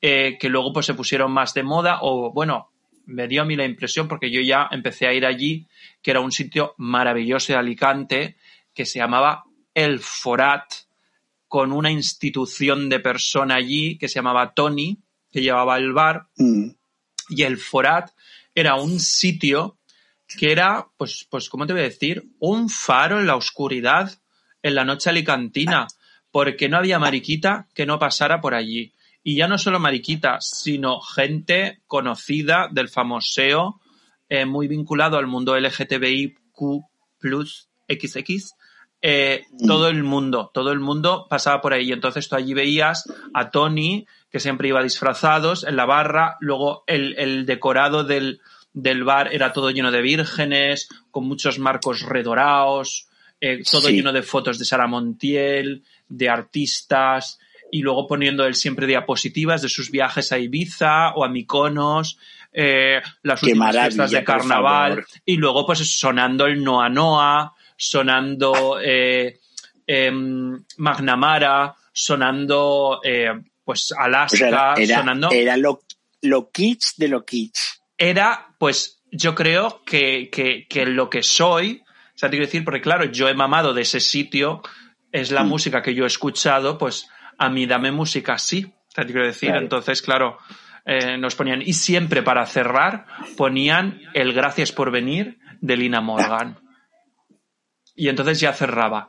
eh, 0.00 0.36
que 0.38 0.48
luego 0.48 0.72
pues 0.72 0.86
se 0.86 0.94
pusieron 0.94 1.32
más 1.32 1.54
de 1.54 1.62
moda 1.62 1.98
o 2.02 2.32
bueno, 2.32 2.72
me 3.06 3.28
dio 3.28 3.42
a 3.42 3.44
mí 3.44 3.56
la 3.56 3.64
impresión 3.64 4.08
porque 4.08 4.30
yo 4.30 4.40
ya 4.40 4.68
empecé 4.70 5.06
a 5.06 5.12
ir 5.12 5.26
allí, 5.26 5.66
que 6.02 6.10
era 6.10 6.20
un 6.20 6.32
sitio 6.32 6.74
maravilloso 6.78 7.52
de 7.52 7.58
Alicante 7.58 8.36
que 8.72 8.86
se 8.86 8.98
llamaba 8.98 9.44
El 9.74 10.00
Forat 10.00 10.64
con 11.48 11.72
una 11.72 11.90
institución 11.90 12.88
de 12.88 13.00
persona 13.00 13.56
allí 13.56 13.96
que 13.98 14.08
se 14.08 14.16
llamaba 14.16 14.54
Tony, 14.54 14.98
que 15.30 15.42
llevaba 15.42 15.76
el 15.76 15.92
bar, 15.92 16.26
mm. 16.36 16.70
y 17.28 17.42
el 17.42 17.58
Forat 17.58 18.10
era 18.54 18.76
un 18.76 18.98
sitio 18.98 19.78
que 20.38 20.52
era, 20.52 20.88
pues, 20.96 21.26
pues, 21.30 21.48
¿cómo 21.48 21.66
te 21.66 21.72
voy 21.72 21.82
a 21.82 21.84
decir? 21.84 22.24
Un 22.38 22.68
faro 22.68 23.20
en 23.20 23.26
la 23.26 23.36
oscuridad, 23.36 24.18
en 24.62 24.74
la 24.74 24.84
noche 24.84 25.10
alicantina, 25.10 25.86
porque 26.30 26.68
no 26.68 26.78
había 26.78 26.98
mariquita 26.98 27.68
que 27.74 27.86
no 27.86 27.98
pasara 27.98 28.40
por 28.40 28.54
allí. 28.54 28.92
Y 29.24 29.36
ya 29.36 29.48
no 29.48 29.58
solo 29.58 29.80
mariquita, 29.80 30.36
sino 30.40 31.00
gente 31.00 31.80
conocida 31.86 32.68
del 32.70 32.88
famoseo, 32.88 33.80
eh, 34.28 34.44
muy 34.44 34.68
vinculado 34.68 35.16
al 35.16 35.26
mundo 35.26 35.58
LGTBIQ 35.58 36.84
plus 37.18 37.68
XX, 37.88 38.54
eh, 39.06 39.44
mm. 39.50 39.66
todo 39.66 39.88
el 39.88 40.02
mundo, 40.02 40.50
todo 40.52 40.72
el 40.72 40.80
mundo 40.80 41.26
pasaba 41.28 41.60
por 41.60 41.72
ahí. 41.74 41.92
Entonces 41.92 42.28
tú 42.28 42.36
allí 42.36 42.54
veías 42.54 43.04
a 43.34 43.50
Tony, 43.50 44.06
que 44.30 44.40
siempre 44.40 44.68
iba 44.68 44.82
disfrazados 44.82 45.64
en 45.64 45.76
la 45.76 45.84
barra, 45.84 46.36
luego 46.40 46.84
el, 46.86 47.46
decorado 47.46 48.04
del, 48.04 48.40
bar 49.04 49.32
era 49.32 49.52
todo 49.52 49.70
lleno 49.70 49.90
de 49.90 50.00
vírgenes, 50.00 50.88
con 51.10 51.28
muchos 51.28 51.58
marcos 51.58 52.00
redorados, 52.00 53.08
eh, 53.40 53.62
todo 53.70 53.90
lleno 53.90 54.12
de 54.12 54.22
fotos 54.22 54.58
de 54.58 54.64
Sara 54.64 54.86
Montiel, 54.86 55.84
de 56.08 56.28
artistas, 56.30 57.38
y 57.74 57.82
luego 57.82 58.06
poniendo 58.06 58.46
él 58.46 58.54
siempre 58.54 58.86
diapositivas 58.86 59.60
de 59.60 59.68
sus 59.68 59.90
viajes 59.90 60.30
a 60.30 60.38
Ibiza 60.38 61.08
o 61.16 61.24
a 61.24 61.28
Mykonos, 61.28 62.20
eh, 62.52 63.02
las 63.24 63.42
últimas 63.42 63.76
fiestas 63.76 64.12
de 64.12 64.22
carnaval, 64.22 65.04
y 65.26 65.36
luego 65.38 65.66
pues 65.66 65.80
sonando 65.80 66.46
el 66.46 66.62
Noa 66.62 66.88
Noa, 66.88 67.52
sonando 67.76 68.78
eh, 68.80 69.40
em, 69.88 70.64
Magnamara, 70.76 71.74
sonando 71.92 73.00
eh, 73.02 73.32
pues 73.64 73.92
Alaska, 73.98 74.74
era, 74.76 75.00
sonando. 75.00 75.30
Era 75.32 75.56
lo, 75.56 75.82
lo 76.22 76.52
kitsch 76.52 76.94
de 76.96 77.08
lo 77.08 77.24
kitsch. 77.24 77.58
Era, 77.98 78.54
pues, 78.56 79.02
yo 79.10 79.34
creo 79.34 79.82
que, 79.84 80.30
que, 80.30 80.86
lo 80.86 81.10
que 81.10 81.24
soy, 81.24 81.82
o 81.84 82.18
sea, 82.18 82.30
te 82.30 82.36
quiero 82.36 82.46
decir, 82.46 82.64
porque 82.64 82.80
claro, 82.80 83.06
yo 83.06 83.28
he 83.28 83.34
mamado 83.34 83.74
de 83.74 83.82
ese 83.82 83.98
sitio, 83.98 84.62
es 85.10 85.32
la 85.32 85.42
mm. 85.42 85.48
música 85.48 85.82
que 85.82 85.92
yo 85.92 86.04
he 86.04 86.06
escuchado, 86.06 86.78
pues 86.78 87.08
a 87.38 87.48
mí 87.50 87.66
dame 87.66 87.90
música 87.92 88.38
sea, 88.94 89.04
te 89.04 89.12
quiero 89.12 89.26
decir, 89.26 89.50
entonces, 89.50 90.02
claro, 90.02 90.38
eh, 90.84 91.16
nos 91.18 91.34
ponían, 91.34 91.62
y 91.62 91.72
siempre 91.72 92.22
para 92.22 92.46
cerrar, 92.46 93.06
ponían 93.36 94.00
el 94.14 94.32
gracias 94.32 94.72
por 94.72 94.90
venir 94.90 95.38
de 95.60 95.76
Lina 95.76 96.00
Morgan 96.00 96.58
y 97.96 98.08
entonces 98.08 98.40
ya 98.40 98.52
cerraba. 98.52 99.08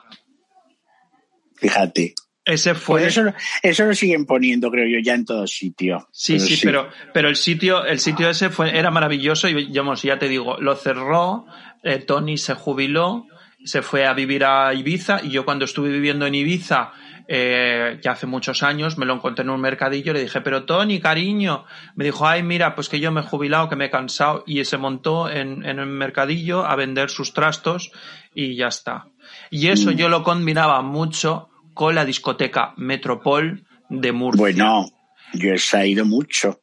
Fíjate. 1.55 2.13
Ese 2.43 2.75
fue. 2.75 3.01
Pues 3.01 3.17
eso, 3.17 3.33
eso, 3.63 3.85
lo 3.85 3.95
siguen 3.95 4.27
poniendo, 4.27 4.69
creo 4.69 4.87
yo, 4.87 4.99
ya 5.03 5.15
en 5.15 5.25
todo 5.25 5.47
sitio. 5.47 6.07
Sí, 6.11 6.39
sí, 6.39 6.59
pero, 6.61 6.89
pero 7.11 7.27
el 7.27 7.37
sitio, 7.37 7.83
el 7.83 7.99
sitio 7.99 8.29
ese 8.29 8.51
fue, 8.51 8.77
era 8.77 8.91
maravilloso 8.91 9.49
y 9.49 9.71
ya 9.71 10.19
te 10.19 10.29
digo, 10.29 10.57
lo 10.59 10.75
cerró, 10.75 11.47
eh, 11.81 11.97
Tony 11.97 12.37
se 12.37 12.53
jubiló, 12.53 13.25
se 13.63 13.81
fue 13.81 14.05
a 14.05 14.13
vivir 14.13 14.45
a 14.45 14.71
Ibiza 14.75 15.21
y 15.23 15.31
yo 15.31 15.43
cuando 15.43 15.65
estuve 15.65 15.89
viviendo 15.89 16.27
en 16.27 16.35
Ibiza, 16.35 16.93
eh, 17.27 17.99
ya 18.01 18.11
hace 18.11 18.27
muchos 18.27 18.63
años, 18.63 18.97
me 18.97 19.05
lo 19.05 19.15
encontré 19.15 19.43
en 19.43 19.49
un 19.49 19.61
mercadillo 19.61 20.11
y 20.11 20.15
le 20.15 20.21
dije, 20.21 20.41
pero 20.41 20.65
Tony, 20.65 20.99
cariño, 20.99 21.65
me 21.95 22.05
dijo, 22.05 22.27
ay, 22.27 22.43
mira, 22.43 22.75
pues 22.75 22.89
que 22.89 22.99
yo 22.99 23.11
me 23.11 23.21
he 23.21 23.23
jubilado, 23.23 23.69
que 23.69 23.75
me 23.75 23.85
he 23.85 23.89
cansado 23.89 24.43
y 24.45 24.63
se 24.65 24.77
montó 24.77 25.29
en, 25.29 25.65
en 25.65 25.79
el 25.79 25.87
mercadillo 25.87 26.65
a 26.65 26.75
vender 26.75 27.09
sus 27.09 27.33
trastos 27.33 27.91
y 28.33 28.55
ya 28.55 28.67
está. 28.67 29.07
Y 29.49 29.67
eso 29.67 29.91
yo 29.91 30.09
lo 30.09 30.23
combinaba 30.23 30.81
mucho 30.81 31.49
con 31.73 31.95
la 31.95 32.05
discoteca 32.05 32.73
Metropol 32.77 33.65
de 33.89 34.11
Murcia. 34.11 34.41
Bueno, 34.41 34.85
yo 35.33 35.49
he 35.51 35.87
ido 35.87 36.05
mucho. 36.05 36.61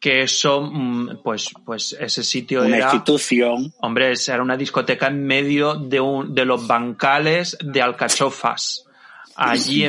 Que 0.00 0.22
eso, 0.22 0.62
mm, 0.62 1.22
pues, 1.24 1.50
pues 1.64 1.96
ese 1.98 2.22
sitio 2.22 2.62
una 2.62 2.76
era. 2.76 2.86
institución. 2.86 3.72
Hombre, 3.80 4.12
era 4.28 4.42
una 4.42 4.56
discoteca 4.56 5.08
en 5.08 5.26
medio 5.26 5.74
de, 5.74 6.00
un, 6.00 6.34
de 6.34 6.44
los 6.44 6.66
bancales 6.66 7.58
de 7.60 7.82
alcachofas. 7.82 8.84
Allí, 9.38 9.86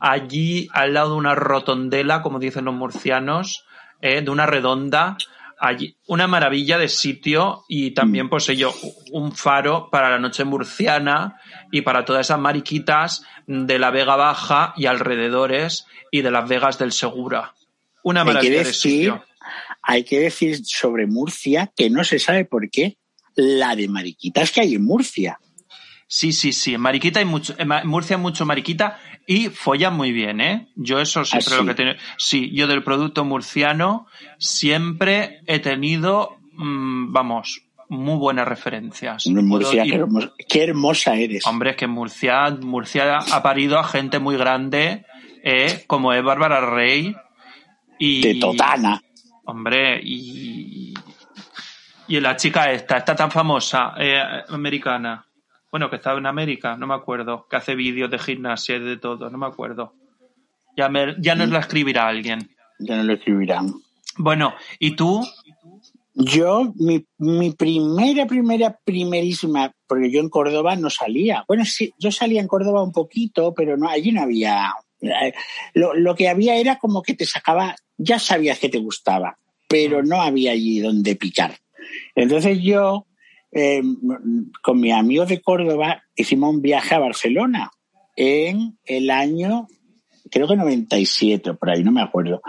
allí 0.00 0.68
al 0.72 0.92
lado 0.92 1.12
de 1.12 1.16
una 1.16 1.34
rotondela, 1.34 2.20
como 2.20 2.38
dicen 2.38 2.66
los 2.66 2.74
murcianos, 2.74 3.64
eh, 4.02 4.20
de 4.20 4.30
una 4.30 4.44
redonda, 4.44 5.16
allí, 5.58 5.96
una 6.06 6.26
maravilla 6.26 6.76
de 6.76 6.88
sitio 6.88 7.64
y 7.68 7.92
también, 7.92 8.26
mm. 8.26 8.28
pues 8.30 8.48
ello, 8.50 8.74
un 9.12 9.32
faro 9.32 9.88
para 9.90 10.10
la 10.10 10.18
noche 10.18 10.44
murciana 10.44 11.40
y 11.72 11.80
para 11.80 12.04
todas 12.04 12.26
esas 12.26 12.38
mariquitas 12.38 13.24
de 13.46 13.78
la 13.78 13.90
Vega 13.90 14.16
Baja 14.16 14.74
y 14.76 14.84
alrededores 14.84 15.86
y 16.10 16.20
de 16.20 16.30
las 16.30 16.46
Vegas 16.46 16.78
del 16.78 16.92
Segura. 16.92 17.54
Una 18.02 18.24
maravilla 18.24 18.62
de 18.62 18.72
sitio. 18.72 19.24
Hay 19.82 20.04
que 20.04 20.20
decir 20.20 20.64
sobre 20.66 21.06
Murcia 21.06 21.72
que 21.74 21.88
no 21.88 22.04
se 22.04 22.18
sabe 22.18 22.44
por 22.44 22.68
qué 22.70 22.98
la 23.36 23.74
de 23.74 23.88
mariquitas 23.88 24.50
que 24.50 24.60
hay 24.60 24.74
en 24.74 24.84
Murcia. 24.84 25.38
Sí, 26.08 26.32
sí, 26.32 26.52
sí. 26.52 26.74
En 26.74 26.80
Mariquita 26.80 27.18
hay 27.18 27.24
mucho, 27.24 27.54
en 27.58 27.68
Murcia 27.84 28.16
hay 28.16 28.22
mucho 28.22 28.46
mariquita 28.46 28.98
y 29.26 29.48
follan 29.48 29.96
muy 29.96 30.12
bien, 30.12 30.40
¿eh? 30.40 30.68
Yo 30.76 31.00
eso 31.00 31.24
siempre 31.24 31.54
¿Ah, 31.54 31.58
lo 31.58 31.66
que 31.66 31.74
tengo. 31.74 31.92
Sí, 32.16 32.50
yo 32.54 32.68
del 32.68 32.84
producto 32.84 33.24
murciano 33.24 34.06
siempre 34.38 35.40
he 35.46 35.58
tenido, 35.58 36.36
mm, 36.52 37.12
vamos, 37.12 37.62
muy 37.88 38.18
buenas 38.18 38.46
referencias. 38.46 39.26
Murcia, 39.26 39.84
qué, 40.48 40.62
hermosa, 40.62 41.16
eres. 41.16 41.44
Hombre, 41.46 41.70
es 41.70 41.76
que 41.76 41.88
Murcia, 41.88 42.50
Murcia 42.60 43.18
ha 43.18 43.42
parido 43.42 43.78
a 43.78 43.84
gente 43.84 44.20
muy 44.20 44.36
grande, 44.36 45.04
¿eh? 45.42 45.84
Como 45.88 46.12
es 46.12 46.22
Bárbara 46.22 46.70
Rey. 46.70 47.16
Y, 47.98 48.20
de 48.20 48.34
Totana. 48.36 49.02
Hombre, 49.44 50.00
y, 50.02 50.94
y 52.08 52.20
la 52.20 52.36
chica 52.36 52.70
esta, 52.70 52.98
está 52.98 53.16
tan 53.16 53.30
famosa, 53.30 53.94
eh, 53.98 54.20
americana 54.50 55.25
bueno, 55.76 55.90
que 55.90 55.96
estaba 55.96 56.18
en 56.18 56.24
América, 56.24 56.74
no 56.78 56.86
me 56.86 56.94
acuerdo, 56.94 57.46
que 57.50 57.56
hace 57.56 57.74
vídeos 57.74 58.10
de 58.10 58.18
gimnasia 58.18 58.76
y 58.76 58.80
de 58.80 58.96
todo, 58.96 59.28
no 59.28 59.36
me 59.36 59.44
acuerdo. 59.44 59.92
Ya, 60.74 60.88
me, 60.88 61.14
ya 61.18 61.34
nos 61.34 61.50
la 61.50 61.58
escribirá 61.58 62.08
alguien. 62.08 62.48
Ya 62.78 62.96
nos 62.96 63.04
lo 63.04 63.12
escribirán. 63.12 63.74
Bueno, 64.16 64.54
¿y 64.78 64.96
tú? 64.96 65.22
Yo, 66.14 66.72
mi, 66.76 67.04
mi 67.18 67.50
primera, 67.50 68.24
primera, 68.26 68.78
primerísima, 68.84 69.70
porque 69.86 70.10
yo 70.10 70.20
en 70.20 70.30
Córdoba 70.30 70.76
no 70.76 70.88
salía. 70.88 71.44
Bueno, 71.46 71.66
sí, 71.66 71.92
yo 71.98 72.10
salía 72.10 72.40
en 72.40 72.48
Córdoba 72.48 72.82
un 72.82 72.92
poquito, 72.92 73.52
pero 73.52 73.76
no, 73.76 73.90
allí 73.90 74.12
no 74.12 74.22
había. 74.22 74.72
Eh, 75.02 75.34
lo, 75.74 75.92
lo 75.92 76.14
que 76.14 76.30
había 76.30 76.56
era 76.56 76.78
como 76.78 77.02
que 77.02 77.12
te 77.12 77.26
sacaba, 77.26 77.76
ya 77.98 78.18
sabías 78.18 78.58
que 78.58 78.70
te 78.70 78.78
gustaba, 78.78 79.36
pero 79.68 80.02
no 80.02 80.22
había 80.22 80.52
allí 80.52 80.80
donde 80.80 81.16
picar. 81.16 81.58
Entonces 82.14 82.62
yo, 82.62 83.06
eh, 83.52 83.82
con 84.62 84.80
mis 84.80 84.92
amigos 84.92 85.28
de 85.28 85.40
Córdoba, 85.40 86.02
hicimos 86.14 86.54
un 86.54 86.62
viaje 86.62 86.94
a 86.94 87.00
Barcelona 87.00 87.70
en 88.16 88.78
el 88.84 89.10
año, 89.10 89.68
creo 90.30 90.48
que 90.48 90.56
97, 90.56 91.54
por 91.54 91.70
ahí, 91.70 91.84
no 91.84 91.92
me 91.92 92.02
acuerdo. 92.02 92.40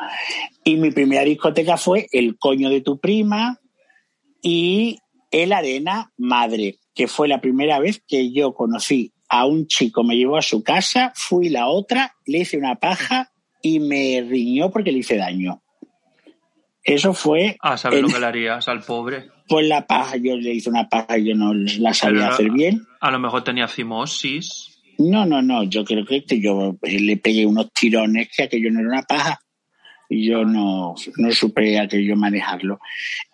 Y 0.64 0.78
mi 0.78 0.92
primera 0.92 1.24
discoteca 1.24 1.78
fue 1.78 2.08
El 2.12 2.38
Coño 2.38 2.70
de 2.70 2.82
tu 2.82 3.00
Prima 3.00 3.60
y 4.42 5.00
El 5.32 5.54
Arena 5.54 6.12
Madre, 6.18 6.78
que 6.94 7.08
fue 7.08 7.28
la 7.28 7.42
primera 7.42 7.80
vez 7.80 8.02
que 8.08 8.32
yo 8.32 8.54
conocí 8.54 9.14
a 9.30 9.46
un 9.46 9.68
chico, 9.68 10.04
me 10.04 10.16
llevó 10.16 10.38
a 10.38 10.42
su 10.42 10.64
casa, 10.64 11.12
fui 11.16 11.50
la 11.50 11.68
otra, 11.68 12.16
le 12.26 12.40
hice 12.40 12.58
una 12.58 12.76
paja 12.76 13.32
y 13.62 13.80
me 13.80 14.22
riñó 14.22 14.72
porque 14.72 14.92
le 14.92 15.00
hice 15.00 15.18
daño. 15.18 15.62
Eso 16.88 17.14
fue. 17.14 17.58
Ah, 17.60 17.76
¿sabes 17.76 18.02
lo 18.02 18.08
que 18.08 18.18
le 18.18 18.26
harías 18.26 18.66
al 18.70 18.82
pobre? 18.82 19.30
Pues 19.46 19.68
la 19.68 19.86
paja, 19.86 20.16
yo 20.16 20.38
le 20.38 20.54
hice 20.54 20.70
una 20.70 20.88
paja 20.88 21.18
y 21.18 21.26
yo 21.26 21.36
no 21.36 21.54
la 21.54 21.94
sabía 21.94 22.30
hacer 22.30 22.50
bien. 22.50 22.88
A 23.02 23.12
lo 23.12 23.20
mejor 23.20 23.44
tenía 23.44 23.68
cimosis. 23.68 24.80
No, 24.98 25.26
no, 25.26 25.42
no, 25.42 25.64
yo 25.64 25.84
creo 25.84 26.06
que 26.06 26.24
yo 26.40 26.78
le 26.82 27.18
pegué 27.18 27.46
unos 27.46 27.74
tirones 27.74 28.30
que 28.34 28.44
aquello 28.44 28.72
no 28.72 28.80
era 28.80 28.88
una 28.88 29.02
paja. 29.02 29.42
Y 30.10 30.30
yo 30.30 30.46
no, 30.46 30.96
no 31.18 31.32
supe 31.34 31.78
aquello 31.78 32.16
manejarlo. 32.16 32.80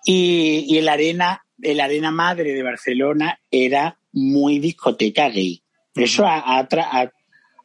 Y, 0.04 0.66
y 0.68 0.80
el 0.80 0.90
arena, 0.90 1.46
el 1.62 1.80
arena 1.80 2.10
madre 2.10 2.54
de 2.54 2.64
Barcelona 2.64 3.40
era 3.52 4.00
muy 4.14 4.58
discoteca 4.58 5.30
gay. 5.30 5.62
Eso 5.94 6.26
ha, 6.26 6.42
ha, 6.44 7.12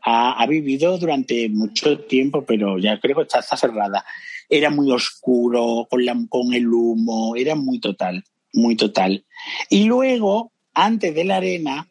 ha, 0.02 0.46
vivido 0.46 0.98
durante 0.98 1.48
mucho 1.48 1.98
tiempo, 2.00 2.44
pero 2.44 2.78
ya 2.78 3.00
creo 3.00 3.16
que 3.16 3.22
está, 3.22 3.38
está 3.38 3.56
cerrada 3.56 4.04
era 4.48 4.70
muy 4.70 4.90
oscuro, 4.90 5.86
con, 5.90 6.04
la, 6.04 6.16
con 6.28 6.52
el 6.54 6.68
humo, 6.68 7.36
era 7.36 7.54
muy 7.54 7.80
total, 7.80 8.24
muy 8.52 8.76
total. 8.76 9.24
Y 9.68 9.84
luego, 9.84 10.52
antes 10.74 11.14
de 11.14 11.24
la 11.24 11.36
arena, 11.36 11.88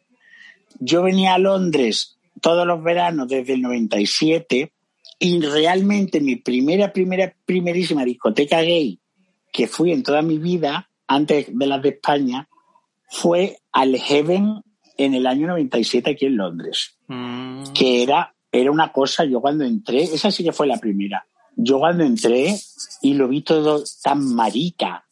yo 0.80 1.02
venía 1.02 1.34
a 1.34 1.38
Londres 1.38 2.18
todos 2.40 2.66
los 2.66 2.82
veranos 2.82 3.28
desde 3.28 3.54
el 3.54 3.62
97 3.62 4.72
y 5.18 5.40
realmente 5.40 6.20
mi 6.20 6.36
primera, 6.36 6.92
primera, 6.92 7.34
primerísima 7.44 8.04
discoteca 8.04 8.60
gay 8.60 9.00
que 9.52 9.66
fui 9.66 9.92
en 9.92 10.02
toda 10.02 10.22
mi 10.22 10.38
vida, 10.38 10.90
antes 11.06 11.46
de 11.50 11.66
las 11.66 11.82
de 11.82 11.88
España, 11.90 12.48
fue 13.08 13.58
al 13.72 13.96
Heaven 13.96 14.62
en 14.98 15.14
el 15.14 15.26
año 15.26 15.46
97 15.46 16.10
aquí 16.10 16.26
en 16.26 16.36
Londres. 16.36 16.98
Mm. 17.06 17.72
Que 17.72 18.02
era, 18.02 18.34
era 18.52 18.70
una 18.70 18.92
cosa, 18.92 19.24
yo 19.24 19.40
cuando 19.40 19.64
entré, 19.64 20.02
esa 20.02 20.30
sí 20.30 20.44
que 20.44 20.52
fue 20.52 20.66
la 20.66 20.76
primera 20.76 21.26
yo 21.60 21.80
cuando 21.80 22.04
entré 22.04 22.56
y 23.02 23.14
lo 23.14 23.26
vi 23.26 23.42
todo 23.42 23.82
tan 24.02 24.34
marica, 24.34 25.04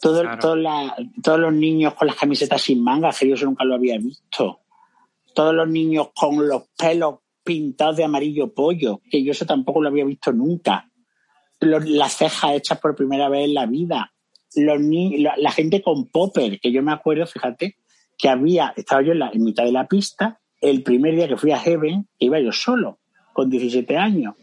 todo, 0.00 0.24
todos 1.22 1.40
los 1.40 1.52
niños 1.52 1.94
con 1.94 2.08
las 2.08 2.16
camisetas 2.16 2.60
sin 2.60 2.82
mangas, 2.82 3.18
que 3.18 3.28
yo 3.28 3.36
eso 3.36 3.46
nunca 3.46 3.64
lo 3.64 3.76
había 3.76 3.96
visto. 3.98 4.60
Todos 5.34 5.54
los 5.54 5.68
niños 5.68 6.08
con 6.12 6.48
los 6.48 6.64
pelos 6.76 7.20
pintados 7.44 7.96
de 7.96 8.04
amarillo 8.04 8.52
pollo, 8.52 9.00
que 9.08 9.22
yo 9.22 9.30
eso 9.30 9.46
tampoco 9.46 9.80
lo 9.80 9.88
había 9.88 10.04
visto 10.04 10.32
nunca. 10.32 10.90
las 11.60 12.16
cejas 12.16 12.56
hechas 12.56 12.80
por 12.80 12.96
primera 12.96 13.28
vez 13.28 13.44
en 13.44 13.54
la 13.54 13.66
vida. 13.66 14.12
Los 14.56 14.80
la, 14.80 15.50
gente 15.52 15.80
con 15.80 16.06
popper, 16.06 16.58
que 16.60 16.72
yo 16.72 16.82
me 16.82 16.92
acuerdo, 16.92 17.24
fíjate, 17.26 17.76
que 18.18 18.28
había, 18.28 18.74
estaba 18.76 19.02
yo 19.02 19.12
en, 19.12 19.20
la, 19.20 19.30
en 19.32 19.44
mitad 19.44 19.64
de 19.64 19.72
la 19.72 19.86
pista, 19.86 20.40
el 20.60 20.82
primer 20.82 21.14
día 21.14 21.28
que 21.28 21.36
fui 21.36 21.52
a 21.52 21.58
Heaven, 21.58 22.08
iba 22.18 22.40
yo 22.40 22.50
solo, 22.50 22.98
con 23.32 23.48
17 23.48 23.96
años 23.96 24.34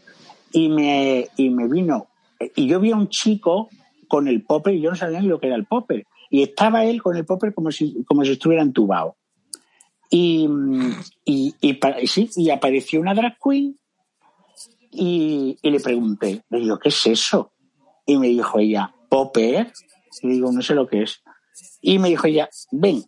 y 0.52 0.68
me, 0.68 1.28
y 1.36 1.50
me 1.50 1.68
vino. 1.68 2.08
Y 2.56 2.66
yo 2.66 2.80
vi 2.80 2.92
a 2.92 2.96
un 2.96 3.08
chico 3.08 3.68
con 4.08 4.28
el 4.28 4.42
popper 4.42 4.74
y 4.74 4.80
yo 4.80 4.90
no 4.90 4.96
sabía 4.96 5.20
ni 5.20 5.28
lo 5.28 5.40
que 5.40 5.46
era 5.46 5.56
el 5.56 5.66
popper. 5.66 6.04
Y 6.30 6.42
estaba 6.42 6.84
él 6.84 7.02
con 7.02 7.16
el 7.16 7.24
popper 7.24 7.54
como 7.54 7.70
si, 7.70 8.04
como 8.04 8.24
si 8.24 8.32
estuviera 8.32 8.62
entubado. 8.62 9.16
Y, 10.10 10.48
y, 11.24 11.54
y, 11.60 12.06
sí, 12.06 12.28
y 12.36 12.50
apareció 12.50 13.00
una 13.00 13.14
drag 13.14 13.38
queen 13.42 13.78
y, 14.90 15.56
y, 15.62 15.70
le 15.70 15.80
pregunté, 15.80 16.42
le 16.50 16.58
digo, 16.58 16.78
¿qué 16.78 16.90
es 16.90 17.06
eso? 17.06 17.52
Y 18.04 18.18
me 18.18 18.28
dijo 18.28 18.58
ella, 18.58 18.94
popper. 19.08 19.72
Y 20.20 20.26
le 20.26 20.32
digo, 20.34 20.52
no 20.52 20.60
sé 20.60 20.74
lo 20.74 20.86
que 20.86 21.02
es. 21.02 21.22
Y 21.80 21.98
me 21.98 22.10
dijo 22.10 22.26
ella, 22.26 22.50
ven. 22.70 23.02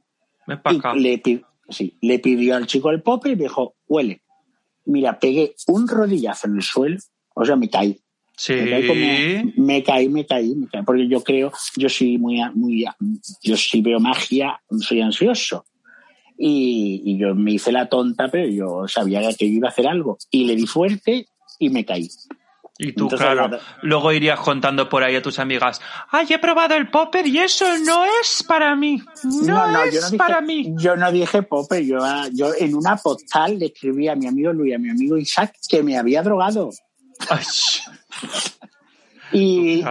Y 0.94 1.00
le, 1.00 1.22
sí, 1.68 1.96
le 2.00 2.18
pidió 2.18 2.56
al 2.56 2.66
chico 2.66 2.90
el 2.90 3.02
popper 3.02 3.32
y 3.32 3.36
me 3.36 3.42
dijo, 3.44 3.74
huele. 3.86 4.22
Mira, 4.86 5.18
pegué 5.18 5.54
un 5.66 5.88
rodillazo 5.88 6.46
en 6.46 6.56
el 6.56 6.62
suelo 6.62 6.98
o 7.34 7.44
sea, 7.44 7.56
me 7.56 7.68
caí. 7.68 7.98
Sí. 8.36 8.54
Me 8.54 9.82
caí, 9.82 10.08
me 10.08 10.26
caí, 10.26 10.54
me 10.56 10.66
caí, 10.66 10.82
porque 10.84 11.06
yo 11.08 11.22
creo, 11.22 11.52
yo 11.76 11.88
soy 11.88 12.18
muy, 12.18 12.40
muy, 12.54 12.84
yo 13.42 13.56
sí 13.56 13.80
veo 13.80 14.00
magia, 14.00 14.60
soy 14.80 15.00
ansioso. 15.00 15.64
Y, 16.36 17.02
y, 17.04 17.16
yo 17.16 17.32
me 17.36 17.52
hice 17.52 17.70
la 17.70 17.88
tonta, 17.88 18.28
pero 18.28 18.48
yo 18.48 18.88
sabía 18.88 19.20
que 19.34 19.44
iba 19.44 19.68
a 19.68 19.70
hacer 19.70 19.86
algo. 19.86 20.18
Y 20.32 20.46
le 20.46 20.56
di 20.56 20.66
fuerte 20.66 21.28
y 21.60 21.70
me 21.70 21.84
caí. 21.84 22.08
Y 22.76 22.92
tú, 22.92 23.08
claro, 23.08 23.56
luego 23.82 24.10
irías 24.10 24.40
contando 24.40 24.88
por 24.88 25.04
ahí 25.04 25.14
a 25.14 25.22
tus 25.22 25.38
amigas, 25.38 25.80
ay, 26.10 26.26
he 26.30 26.40
probado 26.40 26.74
el 26.74 26.90
popper 26.90 27.24
y 27.24 27.38
eso 27.38 27.66
no 27.78 28.04
es 28.20 28.42
para 28.42 28.74
mí. 28.74 29.00
No, 29.44 29.84
es 29.84 30.12
para 30.18 30.40
mí. 30.40 30.74
Yo 30.76 30.96
no 30.96 31.12
dije 31.12 31.44
popper, 31.44 31.84
yo, 31.84 31.98
yo 32.32 32.50
en 32.58 32.74
una 32.74 32.96
postal 32.96 33.60
le 33.60 33.66
escribí 33.66 34.08
a 34.08 34.16
mi 34.16 34.26
amigo 34.26 34.52
Luis, 34.52 34.74
a 34.74 34.78
mi 34.78 34.90
amigo 34.90 35.16
Isaac, 35.16 35.54
que 35.68 35.84
me 35.84 35.96
había 35.96 36.24
drogado 36.24 36.70
y, 39.32 39.82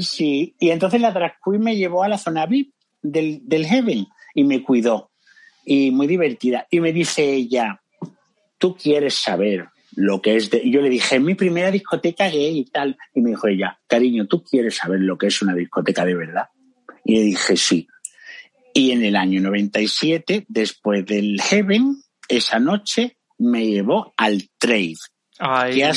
sí, 0.00 0.54
y 0.58 0.70
entonces 0.70 1.00
la 1.00 1.12
drag 1.12 1.36
queen 1.44 1.62
me 1.62 1.76
llevó 1.76 2.02
a 2.02 2.08
la 2.08 2.18
zona 2.18 2.46
VIP 2.46 2.74
del, 3.02 3.40
del 3.44 3.66
Heaven 3.66 4.06
y 4.34 4.44
me 4.44 4.62
cuidó. 4.62 5.10
Y 5.64 5.90
muy 5.90 6.06
divertida. 6.06 6.66
Y 6.70 6.80
me 6.80 6.92
dice 6.92 7.24
ella, 7.24 7.82
tú 8.58 8.76
quieres 8.76 9.14
saber 9.14 9.68
lo 9.96 10.22
que 10.22 10.36
es 10.36 10.50
de... 10.50 10.70
Yo 10.70 10.80
le 10.80 10.88
dije, 10.88 11.18
mi 11.18 11.34
primera 11.34 11.70
discoteca 11.70 12.28
gay 12.28 12.58
y 12.58 12.64
tal. 12.66 12.96
Y 13.14 13.20
me 13.20 13.30
dijo 13.30 13.48
ella, 13.48 13.80
cariño, 13.88 14.26
¿tú 14.26 14.44
quieres 14.44 14.76
saber 14.76 15.00
lo 15.00 15.18
que 15.18 15.26
es 15.26 15.42
una 15.42 15.54
discoteca 15.54 16.04
de 16.04 16.14
verdad? 16.14 16.48
Y 17.04 17.16
le 17.16 17.22
dije, 17.22 17.56
sí. 17.56 17.88
Y 18.74 18.92
en 18.92 19.02
el 19.02 19.16
año 19.16 19.40
97, 19.40 20.44
después 20.48 21.04
del 21.06 21.40
Heaven, 21.40 21.96
esa 22.28 22.58
noche 22.58 23.16
me 23.38 23.66
llevó 23.66 24.12
al 24.16 24.50
Trade, 24.58 24.96
que 25.38 25.84
ha, 25.84 25.92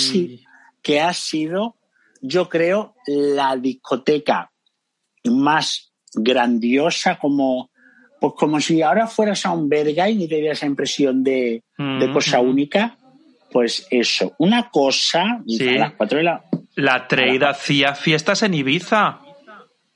que 0.82 1.02
ha 1.02 1.14
sido, 1.14 1.76
yo 2.22 2.50
creo, 2.50 2.96
la 3.08 3.56
discoteca 3.58 4.52
más 5.26 5.92
grandiosa 6.14 7.18
como 7.20 7.70
pues 8.20 8.34
como 8.38 8.60
si 8.60 8.82
ahora 8.82 9.08
fueras 9.08 9.46
a 9.46 9.52
un 9.52 9.70
Berghain 9.70 10.22
y 10.22 10.28
te 10.28 10.36
diera 10.36 10.54
esa 10.54 10.66
impresión 10.66 11.24
de, 11.24 11.64
de 11.78 12.12
cosa 12.12 12.42
única, 12.42 12.98
pues 13.52 13.88
eso, 13.90 14.34
una 14.40 14.70
cosa 14.70 15.24
a 15.24 15.44
las 15.46 15.94
cuatro 15.94 16.18
de 16.18 16.26
la... 16.26 16.44
La 16.76 17.08
trade 17.08 17.46
hacía 17.46 17.96
fiestas 17.96 18.44
en 18.44 18.54
Ibiza. 18.54 19.20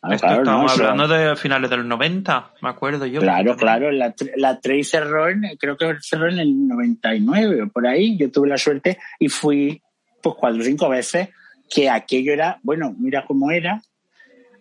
Ah, 0.05 0.15
estamos 0.15 0.77
hablando 0.77 1.07
de 1.07 1.33
finales 1.37 1.69
de 1.69 1.77
los 1.77 1.85
90, 1.85 2.51
me 2.61 2.69
acuerdo 2.69 3.05
yo. 3.05 3.21
Claro, 3.21 3.55
claro, 3.55 3.89
la, 3.89 4.13
la 4.35 4.59
Trade 4.59 4.83
cerró 4.83 5.29
en, 5.29 5.43
creo 5.57 5.77
que 5.77 5.95
cerró 6.01 6.27
en 6.27 6.39
el 6.39 6.67
99 6.67 7.61
o 7.61 7.69
por 7.69 7.87
ahí, 7.87 8.17
yo 8.17 8.29
tuve 8.29 8.49
la 8.49 8.57
suerte 8.57 8.97
y 9.17 9.29
fui 9.29 9.81
pues 10.21 10.35
cuatro 10.37 10.59
o 10.59 10.63
cinco 10.63 10.89
veces, 10.89 11.29
que 11.73 11.89
aquello 11.89 12.33
era, 12.33 12.59
bueno, 12.63 12.93
mira 12.97 13.23
cómo 13.25 13.49
era, 13.51 13.81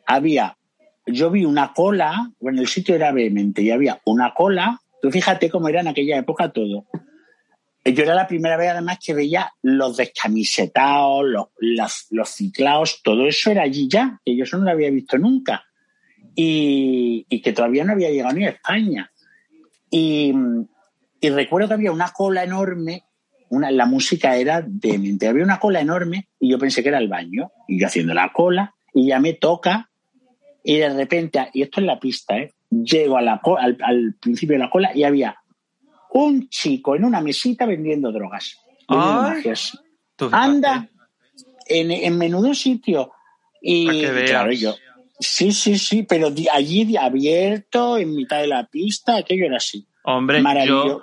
había, 0.07 0.57
yo 1.07 1.29
vi 1.33 1.45
una 1.45 1.73
cola, 1.73 2.31
bueno, 2.39 2.61
el 2.61 2.69
sitio 2.69 2.95
era 2.95 3.11
vehemente 3.11 3.63
y 3.63 3.73
había 3.73 4.01
una 4.05 4.35
cola, 4.35 4.81
tú 5.01 5.11
fíjate 5.11 5.51
cómo 5.51 5.69
era 5.69 5.81
en 5.81 5.89
aquella 5.89 6.19
época 6.19 6.53
todo. 6.53 6.87
Yo 7.85 8.05
era 8.05 8.15
la 8.15 8.29
primera 8.29 8.57
vez 8.57 8.71
además 8.71 8.99
que 9.05 9.15
veía 9.15 9.53
los 9.63 9.97
descamisetados, 9.97 11.25
los, 11.59 12.29
ciclados, 12.29 13.01
todo 13.03 13.27
eso 13.27 13.51
era 13.51 13.63
allí 13.63 13.89
ya, 13.89 14.21
que 14.25 14.37
yo 14.37 14.45
eso 14.45 14.59
no 14.59 14.65
lo 14.65 14.71
había 14.71 14.91
visto 14.91 15.19
nunca. 15.19 15.65
Y, 16.35 17.27
que 17.43 17.53
todavía 17.53 17.85
no 17.85 17.93
había 17.93 18.11
llegado 18.11 18.35
ni 18.35 18.47
a 18.47 18.51
España. 18.51 19.11
Y, 19.91 20.33
recuerdo 21.21 21.69
que 21.69 21.75
había 21.75 21.93
una 21.93 22.11
cola 22.11 22.45
enorme 22.45 23.05
la 23.51 23.85
música 23.85 24.35
era 24.37 24.63
de 24.67 25.29
Había 25.29 25.45
una 25.45 25.61
cola 25.61 25.81
enorme 25.81 26.29
y 26.41 26.51
yo 26.51 26.59
pensé 26.59 26.83
que 26.83 26.89
era 26.89 26.99
el 26.99 27.09
baño. 27.09 27.51
Y 27.69 27.81
yo 27.81 27.87
haciendo 27.87 28.15
la 28.15 28.33
cola 28.33 28.75
y 28.95 29.09
ya 29.09 29.21
me 29.21 29.35
toca 29.35 29.91
y 30.65 30.79
de 30.79 30.89
repente, 30.91 31.49
y 31.53 31.63
esto 31.63 31.81
es 31.81 31.87
la 31.87 31.99
pista, 31.99 32.39
¿eh? 32.39 32.53
llego 32.71 33.17
al, 33.17 33.41
principio 34.21 34.55
de 34.55 34.61
la 34.61 34.71
cola 34.71 34.93
y 34.95 35.05
había 35.05 35.37
un 36.15 36.49
chico 36.49 36.95
en 36.97 37.05
una 37.05 37.21
mesita 37.21 37.67
vendiendo 37.67 38.13
drogas. 38.13 38.59
Anda 40.31 40.89
en, 41.67 41.91
en 41.91 42.19
menudo 42.19 42.55
sitio. 42.55 43.13
Y 43.61 44.03
claro, 44.27 44.53
yo, 44.53 44.75
Sí, 45.19 45.53
sí, 45.53 45.79
sí, 45.79 46.03
pero 46.03 46.31
di- 46.31 46.49
allí 46.49 46.97
abierto, 46.97 47.97
en 47.97 48.13
mitad 48.15 48.41
de 48.41 48.49
la 48.49 48.67
pista, 48.67 49.17
aquello 49.19 49.47
era 49.47 49.59
así. 49.59 49.87
Hombre, 50.03 50.43
yo, 50.67 51.01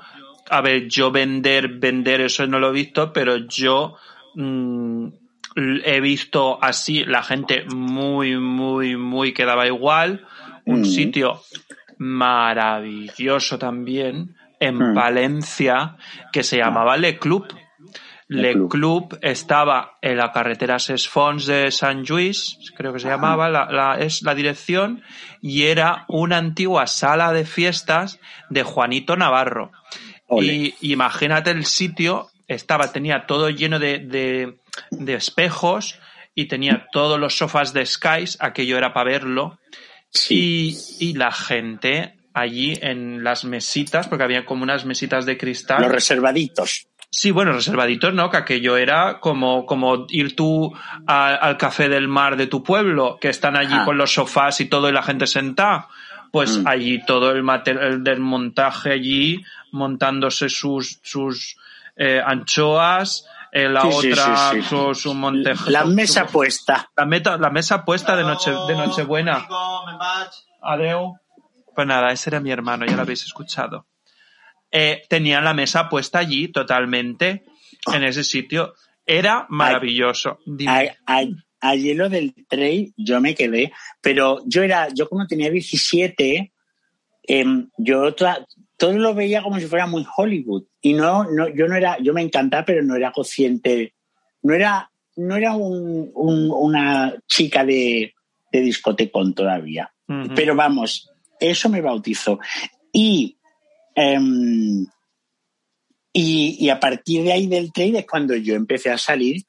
a 0.49 0.59
ver, 0.61 0.89
yo 0.89 1.09
vender, 1.09 1.69
vender 1.79 2.19
eso 2.21 2.45
no 2.45 2.59
lo 2.59 2.69
he 2.69 2.73
visto, 2.73 3.13
pero 3.13 3.37
yo 3.37 3.95
mm, 4.35 5.07
he 5.85 6.01
visto 6.01 6.61
así 6.61 7.05
la 7.05 7.23
gente 7.23 7.63
muy, 7.73 8.37
muy, 8.37 8.97
muy 8.97 9.33
que 9.33 9.45
daba 9.45 9.65
igual. 9.67 10.27
Un 10.65 10.81
Mm. 10.81 10.85
sitio 10.85 11.41
maravilloso 11.97 13.57
también 13.57 14.35
en 14.59 14.75
Mm. 14.77 14.93
Valencia 14.93 15.95
que 16.31 16.43
se 16.43 16.57
llamaba 16.57 16.97
Le 16.97 17.17
Club. 17.17 17.47
Le 18.27 18.41
Le 18.41 18.53
Club. 18.53 18.69
Club 18.69 19.19
estaba 19.23 19.97
en 20.01 20.17
la 20.17 20.31
carretera 20.31 20.77
Sesfons 20.77 21.47
de 21.47 21.71
San 21.71 22.03
Luis, 22.05 22.57
creo 22.75 22.93
que 22.93 22.99
se 22.99 23.07
llamaba, 23.07 23.49
la, 23.49 23.65
la- 23.71 23.97
es 23.99 24.21
la 24.21 24.35
dirección, 24.35 25.01
y 25.41 25.63
era 25.63 26.05
una 26.07 26.37
antigua 26.37 26.85
sala 26.85 27.33
de 27.33 27.45
fiestas 27.45 28.19
de 28.51 28.61
Juanito 28.63 29.15
Navarro. 29.15 29.71
Ole. 30.27 30.53
Y 30.53 30.75
imagínate 30.91 31.49
el 31.49 31.65
sitio, 31.65 32.27
estaba, 32.47 32.91
tenía 32.91 33.25
todo 33.25 33.49
lleno 33.49 33.79
de, 33.79 33.97
de, 33.97 34.59
de 34.91 35.13
espejos 35.15 35.97
y 36.35 36.45
tenía 36.45 36.85
todos 36.91 37.19
los 37.19 37.35
sofás 37.35 37.73
de 37.73 37.83
Skies, 37.85 38.37
aquello 38.39 38.77
era 38.77 38.93
para 38.93 39.09
verlo, 39.09 39.57
Sí. 40.11 40.75
y, 40.99 41.09
y 41.09 41.13
la 41.15 41.31
gente 41.31 42.18
allí 42.33 42.77
en 42.81 43.23
las 43.23 43.43
mesitas, 43.45 44.07
porque 44.07 44.23
había 44.23 44.45
como 44.45 44.63
unas 44.63 44.85
mesitas 44.85 45.25
de 45.25 45.37
cristal. 45.37 45.81
Los 45.81 45.91
reservaditos. 45.91 46.87
Sí, 47.11 47.31
bueno, 47.31 47.53
reservaditos, 47.53 48.13
¿no? 48.13 48.29
Que 48.29 48.37
aquello 48.37 48.77
era 48.77 49.19
como, 49.19 49.65
como 49.65 50.05
ir 50.09 50.35
tú 50.35 50.71
a- 51.07 51.33
al 51.35 51.57
café 51.57 51.89
del 51.89 52.07
mar 52.07 52.37
de 52.37 52.45
tu 52.45 52.61
pueblo, 52.63 53.17
que 53.19 53.29
están 53.29 53.57
allí 53.57 53.73
Ah. 53.73 53.83
con 53.85 53.97
los 53.97 54.13
sofás 54.13 54.61
y 54.61 54.65
todo 54.65 54.89
y 54.89 54.91
la 54.91 55.01
gente 55.01 55.25
sentada. 55.25 55.87
Pues 56.31 56.59
Mm. 56.59 56.67
allí 56.67 57.05
todo 57.05 57.31
el 57.31 57.41
material 57.41 58.03
del 58.03 58.19
montaje 58.19 58.91
allí, 58.93 59.43
montándose 59.71 60.49
sus, 60.49 60.99
sus 61.03 61.57
eh, 62.01 62.21
anchoas, 62.23 63.25
eh, 63.51 63.67
la 63.67 63.81
Sí, 63.81 64.11
otra 64.11 64.51
sí, 64.51 64.61
sí. 64.61 64.67
Su, 64.69 64.93
su 64.95 65.13
montejo. 65.15 65.69
La 65.69 65.81
su- 65.81 65.87
mesa 65.89 66.25
su- 66.27 66.31
puesta. 66.31 66.89
la, 66.95 67.05
meta, 67.05 67.37
la 67.37 67.49
mesa 67.49 67.83
puesta 67.83 68.15
de 68.15 68.23
noche, 68.23 68.51
de 68.51 68.75
Nochebuena. 68.75 69.47
Adeu. 70.61 71.17
Pues 71.75 71.87
nada, 71.87 72.11
ese 72.11 72.29
era 72.29 72.39
mi 72.39 72.51
hermano, 72.51 72.85
ya 72.85 72.95
lo 72.95 73.01
habéis 73.03 73.23
escuchado. 73.23 73.87
Eh, 74.71 75.01
tenían 75.09 75.43
la 75.43 75.53
mesa 75.53 75.89
puesta 75.89 76.19
allí 76.19 76.49
totalmente, 76.49 77.43
en 77.93 78.03
ese 78.03 78.23
sitio. 78.23 78.73
Era 79.05 79.45
maravilloso. 79.49 80.39
Dime. 80.45 80.71
A- 81.05 81.19
a- 81.19 81.25
Allí 81.61 81.93
lo 81.93 82.07
del 82.07 82.33
trail 82.47 82.93
yo 82.95 83.19
me 83.19 83.35
quedé, 83.35 83.73
pero 83.99 84.41
yo 84.45 84.63
era, 84.63 84.87
yo 84.93 85.09
como 85.09 85.27
tenía 85.27 85.49
17, 85.51 86.53
em, 87.23 87.69
yo 87.77 88.13
toda- 88.15 88.45
todo 88.77 88.93
lo 88.93 89.13
veía 89.13 89.41
como 89.43 89.59
si 89.59 89.65
fuera 89.65 89.85
muy 89.85 90.05
Hollywood. 90.15 90.63
Y 90.79 90.93
no, 90.93 91.25
no, 91.29 91.49
yo 91.53 91.67
no 91.67 91.75
era, 91.75 91.97
yo 91.99 92.13
me 92.13 92.21
encantaba, 92.21 92.63
pero 92.63 92.81
no 92.81 92.95
era 92.95 93.11
consciente, 93.11 93.93
no 94.41 94.53
era, 94.53 94.89
no 95.17 95.35
era 95.35 95.53
un- 95.53 96.09
un- 96.15 96.49
una 96.49 97.13
chica 97.27 97.65
de, 97.65 98.13
de 98.53 98.61
discotecón 98.61 99.33
todavía. 99.33 99.91
Pero 100.35 100.55
vamos, 100.55 101.09
eso 101.39 101.69
me 101.69 101.81
bautizó. 101.81 102.39
Y, 102.91 103.37
em, 103.95 104.85
y, 106.13 106.57
y 106.59 106.69
a 106.69 106.79
partir 106.79 107.23
de 107.23 107.33
ahí 107.33 107.47
del 107.47 107.71
trail 107.71 107.95
es 107.95 108.05
cuando 108.05 108.35
yo 108.35 108.55
empecé 108.55 108.89
a 108.89 108.97
salir, 108.97 109.45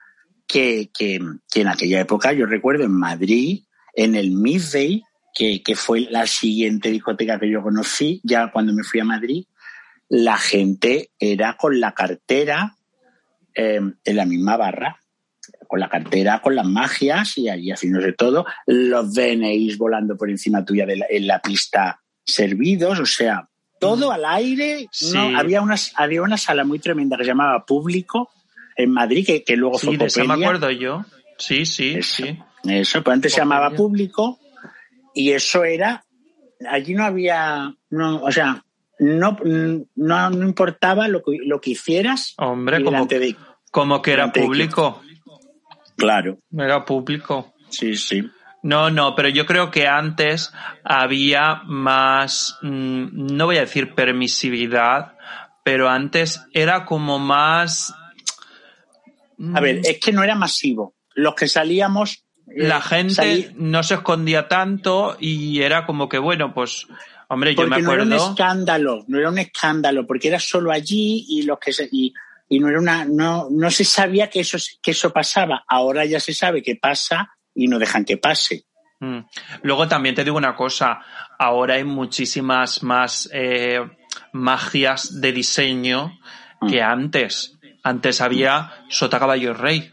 que, 0.46 0.90
que, 0.96 1.20
que 1.50 1.60
en 1.60 1.68
aquella 1.68 2.00
época 2.00 2.32
yo 2.32 2.46
recuerdo 2.46 2.84
en 2.84 2.92
Madrid, 2.92 3.64
en 3.94 4.16
el 4.16 4.32
Midday, 4.32 5.02
que, 5.32 5.62
que 5.62 5.76
fue 5.76 6.00
la 6.00 6.26
siguiente 6.26 6.90
discoteca 6.90 7.38
que 7.38 7.50
yo 7.50 7.62
conocí, 7.62 8.20
ya 8.24 8.50
cuando 8.50 8.72
me 8.72 8.82
fui 8.82 9.00
a 9.00 9.04
Madrid, 9.04 9.44
la 10.08 10.36
gente 10.38 11.10
era 11.18 11.56
con 11.56 11.78
la 11.78 11.92
cartera 11.92 12.76
em, 13.54 13.94
en 14.04 14.16
la 14.16 14.26
misma 14.26 14.56
barra 14.56 14.99
con 15.70 15.78
la 15.78 15.88
cartera, 15.88 16.40
con 16.42 16.56
las 16.56 16.66
magias 16.66 17.38
y 17.38 17.48
allí 17.48 17.70
haciéndose 17.70 18.12
todo, 18.12 18.44
los 18.66 19.14
DNIs 19.14 19.78
volando 19.78 20.16
por 20.16 20.28
encima 20.28 20.64
tuya 20.64 20.84
de 20.84 20.96
la- 20.96 21.06
en 21.08 21.28
la 21.28 21.40
pista 21.40 22.00
servidos, 22.24 22.98
o 22.98 23.06
sea, 23.06 23.48
todo 23.78 24.10
al 24.10 24.24
aire. 24.24 24.88
Sí. 24.90 25.12
No, 25.14 25.38
había, 25.38 25.62
una, 25.62 25.76
había 25.94 26.22
una 26.22 26.36
sala 26.36 26.64
muy 26.64 26.80
tremenda 26.80 27.16
que 27.16 27.22
se 27.22 27.28
llamaba 27.28 27.64
Público 27.64 28.30
en 28.76 28.90
Madrid, 28.90 29.24
que, 29.24 29.44
que 29.44 29.56
luego 29.56 29.78
Sí, 29.78 29.86
fue 29.96 29.96
de 29.96 30.24
me 30.26 30.34
acuerdo 30.44 30.70
yo. 30.72 31.04
Sí, 31.38 31.64
sí, 31.64 31.94
Eso. 31.94 32.24
sí. 32.24 32.38
Eso, 32.64 33.02
pues 33.04 33.14
antes 33.14 33.32
se 33.32 33.38
llamaba 33.38 33.70
Público 33.70 34.38
y 35.14 35.30
eso 35.30 35.62
era, 35.64 36.04
allí 36.68 36.94
no 36.94 37.04
había, 37.04 37.72
no, 37.90 38.22
o 38.22 38.32
sea, 38.32 38.64
no, 38.98 39.38
no, 39.94 40.30
no 40.30 40.46
importaba 40.46 41.06
lo 41.08 41.22
que, 41.22 41.38
lo 41.46 41.60
que 41.60 41.70
hicieras 41.70 42.34
Hombre, 42.38 42.82
como, 42.84 43.06
de... 43.06 43.34
como 43.70 44.02
que 44.02 44.12
era 44.12 44.30
público. 44.32 45.00
Claro, 46.00 46.38
Era 46.56 46.84
público. 46.84 47.54
sí, 47.68 47.94
sí. 47.96 48.28
No, 48.62 48.90
no, 48.90 49.14
pero 49.14 49.30
yo 49.30 49.46
creo 49.46 49.70
que 49.70 49.86
antes 49.86 50.52
había 50.84 51.62
más, 51.64 52.58
mm, 52.60 53.34
no 53.34 53.46
voy 53.46 53.56
a 53.56 53.60
decir 53.60 53.94
permisividad, 53.94 55.14
pero 55.64 55.88
antes 55.88 56.42
era 56.52 56.84
como 56.84 57.18
más... 57.18 57.94
A 59.54 59.60
ver, 59.60 59.76
mm, 59.76 59.82
es 59.84 59.98
que 60.00 60.12
no 60.12 60.22
era 60.22 60.34
masivo. 60.34 60.94
Los 61.14 61.34
que 61.34 61.48
salíamos. 61.48 62.24
eh, 62.48 62.66
la 62.68 62.82
gente 62.82 63.14
salí- 63.14 63.52
no 63.54 63.82
se 63.82 63.94
escondía 63.94 64.46
tanto 64.48 65.16
y 65.18 65.62
era 65.62 65.86
como 65.86 66.08
que, 66.10 66.18
bueno, 66.18 66.52
pues, 66.52 66.86
hombre, 67.28 67.54
yo 67.54 67.62
me 67.66 67.80
no 67.80 67.92
era 67.94 68.02
un 68.02 68.12
acuerdo... 68.12 68.30
escándalo, 68.32 69.04
no 69.08 69.18
era 69.18 69.30
un 69.30 69.38
escándalo, 69.38 70.06
porque 70.06 70.28
era 70.28 70.38
solo 70.38 70.70
allí 70.70 71.24
y 71.30 71.42
los 71.44 71.58
que 71.58 71.72
se, 71.72 71.88
y, 71.90 72.12
y 72.52 72.58
no 72.58 72.68
era 72.68 72.80
una, 72.80 73.04
no, 73.04 73.46
no 73.48 73.70
se 73.70 73.84
sabía 73.84 74.28
que 74.28 74.40
eso, 74.40 74.58
que 74.82 74.90
eso 74.90 75.12
pasaba. 75.12 75.64
Ahora 75.68 76.04
ya 76.04 76.18
se 76.18 76.34
sabe 76.34 76.62
que 76.64 76.74
pasa 76.74 77.30
y 77.54 77.68
no 77.68 77.78
dejan 77.78 78.04
que 78.04 78.16
pase. 78.16 78.64
Mm. 78.98 79.20
Luego 79.62 79.86
también 79.86 80.16
te 80.16 80.24
digo 80.24 80.36
una 80.36 80.56
cosa, 80.56 80.98
ahora 81.38 81.74
hay 81.76 81.84
muchísimas 81.84 82.82
más 82.82 83.30
eh, 83.32 83.80
magias 84.32 85.20
de 85.20 85.32
diseño 85.32 86.18
que 86.68 86.82
antes. 86.82 87.56
Antes 87.84 88.20
había 88.20 88.84
Sota 88.88 89.20
Caballo 89.20 89.54
Rey. 89.54 89.90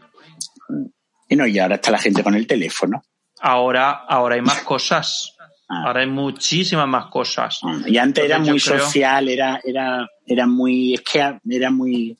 Y 1.28 1.36
no, 1.36 1.46
y 1.46 1.60
ahora 1.60 1.76
está 1.76 1.92
la 1.92 1.98
gente 1.98 2.24
con 2.24 2.34
el 2.34 2.48
teléfono. 2.48 3.04
Ahora, 3.40 3.90
ahora 4.08 4.34
hay 4.34 4.42
más 4.42 4.62
cosas. 4.62 5.36
Ah. 5.68 5.84
Ahora 5.86 6.00
hay 6.00 6.08
muchísimas 6.08 6.88
más 6.88 7.06
cosas. 7.06 7.60
Y 7.86 7.98
antes 7.98 8.24
era 8.24 8.40
muy 8.40 8.58
creo- 8.60 8.80
social, 8.80 9.28
era, 9.28 9.60
era, 9.64 10.08
era 10.26 10.46
muy, 10.46 10.94
es 10.94 11.02
que 11.02 11.18
era 11.48 11.70
muy, 11.70 12.18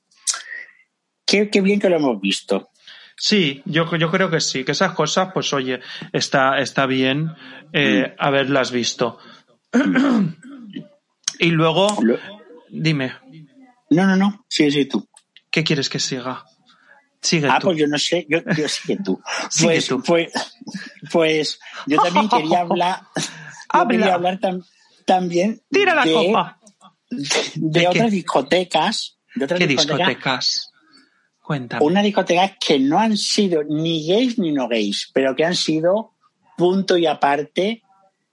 qué, 1.29 1.49
qué 1.51 1.61
bien 1.61 1.79
que 1.79 1.88
lo 1.91 1.97
hemos 1.97 2.21
visto. 2.21 2.71
Sí, 3.17 3.62
yo, 3.64 3.85
yo 3.97 4.11
creo 4.11 4.31
que 4.31 4.41
sí, 4.41 4.64
que 4.64 4.73
esas 4.73 4.93
cosas, 4.93 5.31
pues 5.35 5.53
oye, 5.53 5.81
está, 6.12 6.59
está 6.61 6.87
bien 6.87 7.31
eh, 7.73 8.14
haberlas 8.19 8.71
visto. 8.71 9.19
y 11.38 11.47
luego, 11.51 11.99
dime, 12.71 13.12
No, 13.91 14.07
no, 14.07 14.17
no, 14.17 14.45
sí, 14.49 14.71
sí, 14.71 14.85
tú. 14.87 15.09
¿qué 15.51 15.64
quieres 15.64 15.88
que 15.88 15.99
siga? 15.99 16.45
Sigue 17.21 17.49
Ah, 17.51 17.59
tú. 17.59 17.67
pues 17.69 17.79
yo 17.79 17.87
no 17.88 17.99
sé, 17.99 18.27
yo, 18.29 18.38
yo 18.57 18.69
sí 18.69 18.81
que 18.87 18.97
tú. 19.03 19.21
Sigue 19.51 19.67
Pues, 19.73 19.87
tú. 19.88 20.03
pues, 20.03 20.33
pues 21.11 21.59
yo 21.87 21.99
también 22.01 22.29
quería 22.29 22.61
hablar, 22.62 23.01
yo 23.75 23.88
quería 23.88 24.14
hablar 24.14 24.38
tam- 24.38 24.64
también 25.05 25.61
Tira 25.71 25.95
la 25.97 26.05
de, 26.05 26.12
copa. 26.12 26.59
de, 27.11 27.88
otras 27.88 28.12
discotecas. 28.12 29.19
De 29.35 29.45
otras 29.47 29.59
¿Qué 29.59 29.67
discotecas. 29.67 30.07
discotecas? 30.07 30.67
Cuéntame. 31.48 31.82
Unas 31.82 32.04
discotecas 32.04 32.52
que 32.61 32.78
no 32.78 32.98
han 32.98 33.16
sido 33.16 33.62
ni 33.64 34.06
gays 34.06 34.38
ni 34.38 34.52
no 34.52 34.68
gays, 34.68 35.11
pero 35.14 35.34
que 35.34 35.46
han 35.46 35.54
sido 35.56 36.12
punto 36.58 36.98
y 36.98 37.06
aparte 37.06 37.82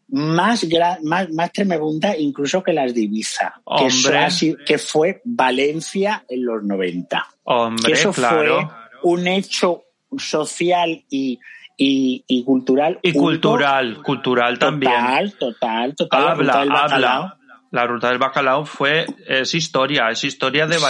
más, 0.10 0.66
gra- 0.68 1.00
más, 1.02 1.30
más 1.32 1.50
tremebunda 1.54 2.18
incluso 2.18 2.62
que 2.62 2.74
las 2.74 2.94
de 2.94 3.04
Ibiza, 3.04 3.62
que, 3.78 3.90
sido- 4.32 4.58
fue 4.78 5.22
Valencia 5.24 6.26
en 6.28 6.46
los 6.46 6.62
90. 6.62 7.26
Hombre, 7.46 7.86
que 7.86 7.94
eso 7.94 8.12
claro. 8.12 8.70
fue 9.02 9.12
un 9.14 9.28
hecho 9.28 9.84
social 10.18 11.06
y, 11.10 11.40
y, 11.78 12.22
y 12.28 12.44
cultural. 12.44 13.00
Y 13.02 13.14
cultural, 13.14 14.02
cultural 14.04 14.60
también. 14.60 14.92
Total, 14.92 15.34
total, 15.40 15.96
total. 15.96 16.22
la 16.24 16.32
habla, 16.32 16.82
bacalao. 16.82 17.24
habla. 17.24 17.38
La 17.72 17.88
ruta 17.88 18.10
del 18.10 18.18
bacalao 18.20 18.66
fue, 18.66 19.06
es 19.28 19.54
historia, 19.54 20.10
es 20.10 20.24
historia 20.26 20.68
de 20.68 20.78
Sí. 20.78 20.82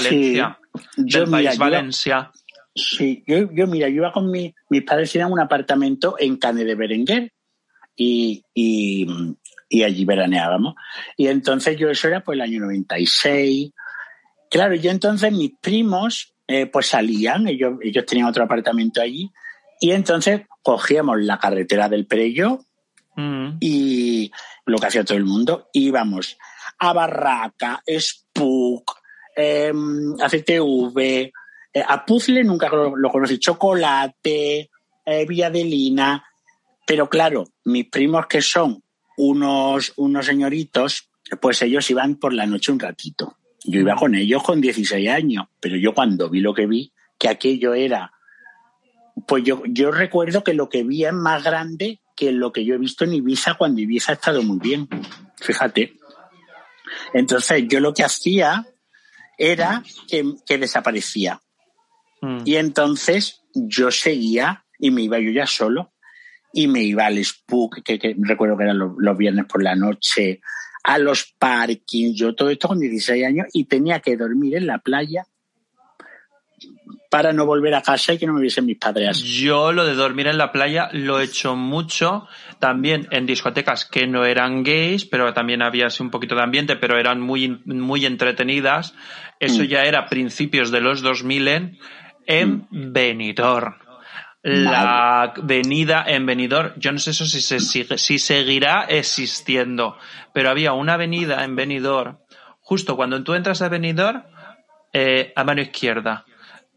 Yo, 0.97 1.21
del 1.21 1.27
mira, 1.29 1.38
país 1.49 1.53
yo- 1.53 1.59
Valencia. 1.59 2.31
Sí, 2.77 3.23
yo, 3.25 3.49
yo 3.53 3.67
mira, 3.67 3.88
yo 3.88 3.95
iba 3.95 4.11
con 4.11 4.29
mi, 4.29 4.53
mis 4.69 4.83
padres 4.83 5.11
tenían 5.11 5.31
un 5.31 5.39
apartamento 5.39 6.15
en 6.19 6.35
Cane 6.38 6.65
de 6.65 6.75
Berenguer 6.75 7.31
y, 7.95 8.43
y, 8.53 9.07
y 9.69 9.83
allí 9.83 10.03
veraneábamos. 10.03 10.75
Y 11.15 11.27
entonces 11.27 11.77
yo 11.77 11.89
eso 11.89 12.09
era 12.09 12.21
pues 12.21 12.35
el 12.35 12.41
año 12.41 12.59
96. 12.59 13.71
Claro, 14.51 14.75
yo 14.75 14.91
entonces 14.91 15.31
mis 15.31 15.51
primos 15.61 16.33
eh, 16.47 16.65
pues 16.65 16.88
salían, 16.88 17.47
ellos, 17.47 17.77
ellos 17.81 18.05
tenían 18.05 18.27
otro 18.27 18.43
apartamento 18.43 19.01
allí 19.01 19.31
y 19.79 19.91
entonces 19.91 20.41
cogíamos 20.61 21.21
la 21.21 21.39
carretera 21.39 21.88
del 21.89 22.05
Perello 22.05 22.59
Mm. 23.17 23.57
Y 23.61 24.31
lo 24.65 24.77
que 24.77 24.88
hacía 24.88 25.05
todo 25.05 25.17
el 25.17 25.23
mundo, 25.25 25.69
íbamos 25.71 26.38
a 26.79 26.91
Barraca, 26.91 27.81
Spook, 27.89 28.91
CTV, 29.36 31.32
eh, 31.74 31.84
a 31.86 32.06
Puzzle 32.06 32.43
nunca 32.43 32.69
lo, 32.69 32.95
lo 32.95 33.10
conocí, 33.10 33.38
Chocolate, 33.38 34.69
eh, 35.06 35.26
Villadelina, 35.28 36.24
pero 36.86 37.10
claro, 37.10 37.45
mis 37.65 37.89
primos 37.89 38.28
que 38.28 38.41
son 38.41 38.82
unos, 39.17 39.93
unos 39.98 40.26
señoritos, 40.26 41.10
pues 41.41 41.62
ellos 41.62 41.89
iban 41.89 42.15
por 42.15 42.34
la 42.34 42.45
noche 42.45 42.71
un 42.71 42.80
ratito. 42.80 43.38
Yo 43.63 43.80
iba 43.80 43.95
con 43.95 44.13
ellos 44.15 44.43
con 44.43 44.62
16 44.62 45.10
años, 45.10 45.48
pero 45.60 45.76
yo 45.76 45.93
cuando 45.93 46.30
vi 46.30 46.39
lo 46.39 46.54
que 46.54 46.67
vi, 46.67 46.93
que 47.17 47.30
aquello 47.30 47.74
era, 47.74 48.12
pues 49.28 49.43
yo, 49.43 49.63
yo 49.67 49.91
recuerdo 49.91 50.43
que 50.43 50.54
lo 50.54 50.69
que 50.69 50.84
vi 50.84 51.06
es 51.06 51.13
más 51.13 51.43
grande 51.43 52.00
que 52.15 52.32
lo 52.32 52.52
que 52.52 52.63
yo 52.63 52.76
he 52.76 52.78
visto 52.78 53.04
en 53.04 53.13
Ibiza 53.13 53.56
cuando 53.56 53.82
Ibiza 53.82 54.12
ha 54.12 54.15
estado 54.15 54.41
muy 54.43 54.60
bien. 54.60 54.88
Fíjate. 55.38 55.98
Entonces 57.13 57.65
yo 57.67 57.80
lo 57.80 57.93
que 57.93 58.04
hacía 58.04 58.65
era 59.38 59.84
que, 60.08 60.34
que 60.45 60.58
desaparecía. 60.58 61.41
Mm. 62.21 62.39
Y 62.45 62.56
entonces 62.56 63.41
yo 63.54 63.91
seguía 63.91 64.65
y 64.80 64.91
me 64.91 65.04
iba 65.04 65.19
yo 65.19 65.32
ya 65.32 65.45
solo 65.45 65.93
y 66.54 66.67
me 66.67 66.84
iba 66.84 67.06
al 67.06 67.24
Spook, 67.24 67.84
que, 67.84 68.00
que 68.00 68.15
recuerdo 68.17 68.58
que 68.58 68.63
eran 68.63 68.80
los, 68.80 68.93
los 68.98 69.17
viernes 69.17 69.45
por 69.45 69.62
la 69.62 69.76
noche, 69.76 70.41
a 70.84 70.98
los 70.98 71.34
parkings, 71.38 72.17
yo 72.17 72.36
todo 72.36 72.50
esto 72.50 72.67
con 72.67 72.80
16 72.80 73.26
años 73.26 73.48
y 73.54 73.65
tenía 73.65 74.00
que 74.00 74.15
dormir 74.15 74.56
en 74.56 74.67
la 74.67 74.78
playa 74.78 75.26
para 77.10 77.32
no 77.32 77.46
volver 77.46 77.74
a 77.76 77.82
casa 77.82 78.13
y 78.13 78.18
que 78.18 78.26
no 78.28 78.34
me 78.34 78.41
viesen 78.41 78.65
mis 78.65 78.78
padres. 78.78 79.20
Yo 79.24 79.72
lo 79.72 79.86
de 79.86 79.94
dormir 79.94 80.28
en 80.28 80.38
la 80.38 80.52
playa 80.52 80.89
lo 80.91 81.20
he 81.20 81.24
hecho 81.24 81.56
mucho, 81.56 82.28
también 82.60 83.08
en 83.12 83.26
discotecas 83.26 83.86
que 83.86 84.06
no 84.08 84.26
eran 84.26 84.63
gays, 84.63 85.06
pero 85.06 85.34
también 85.34 85.62
había 85.62 85.88
así 85.88 86.04
un 86.04 86.12
poquito 86.12 86.36
de 86.36 86.44
ambiente, 86.44 86.76
pero 86.76 86.98
eran 86.98 87.22
muy, 87.22 87.62
muy 87.65 88.06
entretenidas. 88.06 88.94
Eso 89.39 89.63
Mm. 89.63 89.65
ya 89.68 89.84
era 89.84 90.08
principios 90.08 90.72
de 90.72 90.82
los 90.82 91.02
2000 91.02 91.48
en, 91.48 91.78
en 92.26 92.68
Benidorm. 92.72 93.76
La 94.48 95.22
avenida 95.24 96.04
en 96.06 96.26
Benidorm, 96.28 96.74
yo 96.78 96.91
no 96.91 97.00
sé 97.00 97.12
eso 97.12 97.26
si, 97.26 97.41
se 97.41 97.60
sigue, 97.60 97.98
si 97.98 98.20
seguirá 98.20 98.86
existiendo, 98.88 99.98
pero 100.34 100.52
había 100.52 100.74
una 100.74 100.94
avenida 100.94 101.44
en 101.44 101.56
Benidorm, 101.56 102.20
justo 102.62 102.96
cuando 102.96 103.24
tú 103.24 103.34
entras 103.34 103.63
a 103.63 103.70
Benidorm, 103.70 104.22
eh, 104.94 105.34
a 105.36 105.44
mano 105.44 105.62
izquierda, 105.63 106.26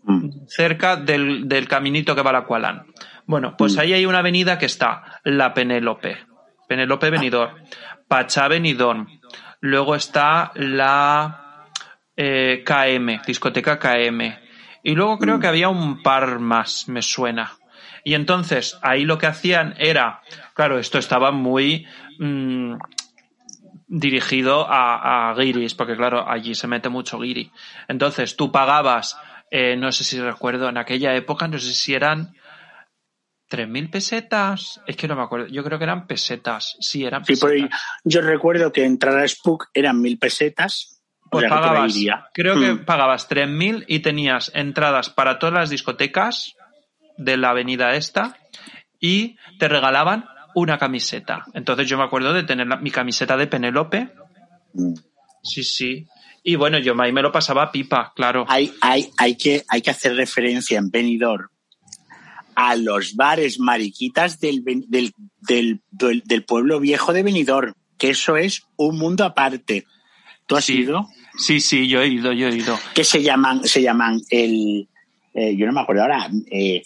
Mm. 0.05 0.47
cerca 0.49 0.97
del, 0.97 1.49
del 1.49 1.69
caminito 1.69 2.15
que 2.15 2.23
va 2.23 2.31
a 2.31 2.35
la 2.35 2.45
Kualan. 2.45 2.87
Bueno, 3.27 3.55
pues 3.59 3.77
Mm. 3.77 3.81
ahí 3.81 3.93
hay 3.95 4.07
una 4.07 4.21
avenida 4.21 4.59
que 4.59 4.67
está 4.67 5.21
la 5.25 5.53
Penélope, 5.53 6.17
Penélope 6.69 7.11
Benidorm, 7.11 7.55
Pachá 8.09 8.49
Benidorm, 8.49 9.07
luego 9.61 9.95
está 9.95 10.53
la 10.55 11.45
eh, 12.17 12.65
KM, 12.65 13.21
discoteca 13.27 13.79
KM, 13.79 14.39
y 14.83 14.95
luego 14.95 15.19
creo 15.19 15.37
Mm. 15.37 15.41
que 15.41 15.47
había 15.47 15.69
un 15.69 16.03
par 16.03 16.39
más, 16.41 16.89
me 16.89 17.03
suena. 17.03 17.53
Y 18.03 18.15
entonces 18.15 18.79
ahí 18.83 19.05
lo 19.05 19.19
que 19.19 19.27
hacían 19.27 19.75
era, 19.79 20.23
claro, 20.55 20.79
esto 20.79 20.99
estaba 20.99 21.31
muy 21.33 21.87
dirigido 23.87 24.67
a, 24.69 25.31
a 25.31 25.35
guiris, 25.35 25.75
porque 25.75 25.97
claro, 25.97 26.29
allí 26.29 26.55
se 26.55 26.67
mete 26.67 26.89
mucho 26.89 27.19
guiri. 27.19 27.51
Entonces 27.89 28.37
tú 28.37 28.51
pagabas, 28.53 29.19
eh, 29.51 29.77
no 29.77 29.91
sé 29.93 30.05
si 30.05 30.21
recuerdo, 30.21 30.69
en 30.69 30.77
aquella 30.79 31.15
época, 31.15 31.49
no 31.49 31.59
sé 31.59 31.73
si 31.75 31.95
eran 31.95 32.35
3.000 33.49 33.91
pesetas, 33.91 34.81
es 34.87 34.97
que 34.97 35.09
no 35.09 35.17
me 35.17 35.23
acuerdo, 35.23 35.47
yo 35.47 35.65
creo 35.65 35.79
que 35.79 35.85
eran 35.85 36.07
pesetas, 36.07 36.77
sí, 36.81 37.05
eran 37.05 37.25
Sí, 37.25 37.33
pesetas. 37.33 37.41
por 37.51 37.53
ahí, 37.53 37.69
yo 38.05 38.21
recuerdo 38.21 38.71
que 38.73 38.85
entrar 38.85 39.19
a 39.19 39.27
Spook 39.27 39.69
eran 39.73 40.01
mil 40.01 40.19
pesetas. 40.19 40.95
o 41.27 41.31
Pues 41.31 41.43
sea 41.43 41.49
que 41.51 41.55
pagabas, 41.57 41.95
iría. 41.97 42.27
creo 42.33 42.55
que 42.59 42.73
Mm. 42.75 42.85
pagabas 42.87 43.29
3.000 43.29 43.85
y 43.87 43.99
tenías 44.01 44.51
entradas 44.55 45.11
para 45.11 45.39
todas 45.39 45.55
las 45.55 45.69
discotecas 45.71 46.55
de 47.19 47.37
la 47.37 47.51
avenida 47.51 47.95
esta 47.97 48.37
y 49.01 49.37
te 49.59 49.69
regalaban 49.69 50.25
una 50.55 50.79
camiseta. 50.79 51.45
Entonces 51.55 51.87
yo 51.89 51.99
me 51.99 52.05
acuerdo 52.05 52.33
de 52.33 52.45
tener 52.45 52.67
la- 52.67 52.77
mi 52.79 52.91
camiseta 52.91 53.37
de 53.37 53.47
Penélope. 53.47 54.09
Mm. 54.73 54.95
Sí, 55.43 55.63
sí. 55.65 56.07
Y 56.49 56.57
bueno, 56.57 56.79
yo 56.79 56.99
ahí 57.03 57.13
me 57.13 57.21
lo 57.21 57.31
pasaba 57.31 57.71
pipa, 57.71 58.11
claro. 58.17 58.47
Hay, 58.49 58.73
hay, 58.81 59.11
hay, 59.19 59.37
que, 59.37 59.65
hay 59.69 59.83
que 59.83 59.91
hacer 59.91 60.15
referencia 60.17 60.79
en 60.79 60.91
Benidorm 60.91 61.49
a 62.55 62.75
los 62.75 63.17
bares 63.17 63.61
mariquitas 63.61 64.41
del, 64.41 64.65
del, 64.65 65.13
del, 65.43 65.83
del, 65.91 66.23
del 66.25 66.45
pueblo 66.45 66.81
viejo 66.81 67.13
de 67.13 67.23
Benidorm, 67.23 67.75
que 67.99 68.09
eso 68.09 68.39
es 68.39 68.63
un 68.77 68.97
mundo 68.97 69.25
aparte. 69.27 69.85
¿Tú 70.47 70.57
has 70.57 70.65
Sí. 70.65 70.79
ido? 70.79 71.07
Sí, 71.37 71.61
sí, 71.61 71.87
yo 71.87 72.01
he 72.01 72.09
ido, 72.09 72.33
yo 72.33 72.49
he 72.49 72.57
ido. 72.57 72.79
Que 72.95 73.05
se 73.05 73.23
llaman, 73.23 73.63
se 73.65 73.83
llaman 73.83 74.19
el, 74.31 74.89
eh, 75.35 75.55
yo 75.55 75.67
no 75.67 75.73
me 75.75 75.83
acuerdo 75.83 76.01
ahora, 76.03 76.31
eh, 76.51 76.83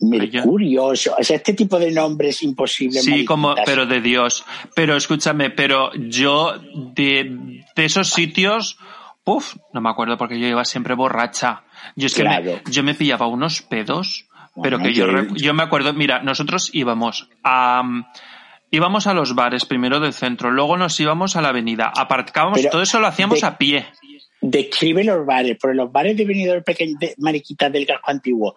Mercurio, 0.00 0.84
o 0.86 0.96
sea, 0.96 1.14
este 1.28 1.52
tipo 1.54 1.78
de 1.78 1.90
nombres 1.92 2.42
imposibles. 2.42 3.04
Sí, 3.04 3.24
como, 3.24 3.54
pero 3.66 3.86
de 3.86 4.00
Dios. 4.00 4.44
Pero 4.74 4.96
escúchame, 4.96 5.50
pero 5.50 5.92
yo 5.94 6.54
de, 6.94 7.62
de 7.76 7.84
esos 7.84 8.08
sitios, 8.10 8.78
uff, 9.24 9.56
no 9.72 9.80
me 9.80 9.90
acuerdo 9.90 10.16
porque 10.16 10.38
yo 10.40 10.46
iba 10.46 10.64
siempre 10.64 10.94
borracha. 10.94 11.64
Yo 11.96 12.06
es 12.06 12.14
que 12.14 12.22
Claro. 12.22 12.60
me, 12.64 12.72
yo 12.72 12.82
me 12.82 12.94
pillaba 12.94 13.26
unos 13.26 13.62
pedos, 13.62 14.26
pero 14.62 14.78
Bueno, 14.78 14.84
que 14.84 14.94
yo, 14.94 15.06
que- 15.06 15.40
yo 15.40 15.54
me 15.54 15.62
acuerdo, 15.62 15.92
mira, 15.92 16.22
nosotros 16.22 16.70
íbamos 16.72 17.28
a, 17.44 17.82
íbamos 18.70 19.06
a 19.06 19.14
los 19.14 19.34
bares 19.34 19.64
primero 19.64 20.00
del 20.00 20.12
centro, 20.12 20.50
luego 20.50 20.76
nos 20.76 20.98
íbamos 21.00 21.36
a 21.36 21.42
la 21.42 21.48
avenida, 21.50 21.92
aparcábamos, 21.94 22.58
Pero 22.58 22.70
todo 22.70 22.82
eso 22.82 23.00
lo 23.00 23.06
hacíamos 23.06 23.40
de- 23.42 23.46
a 23.46 23.58
pie. 23.58 23.86
Describe 24.42 25.04
los 25.04 25.26
bares, 25.26 25.58
porque 25.60 25.76
los 25.76 25.92
bares 25.92 26.16
de 26.16 26.24
Benidorm 26.24 26.62
pequeños, 26.64 26.98
de 26.98 27.14
mariquitas 27.18 27.70
del 27.70 27.86
casco 27.86 28.10
antiguo, 28.10 28.54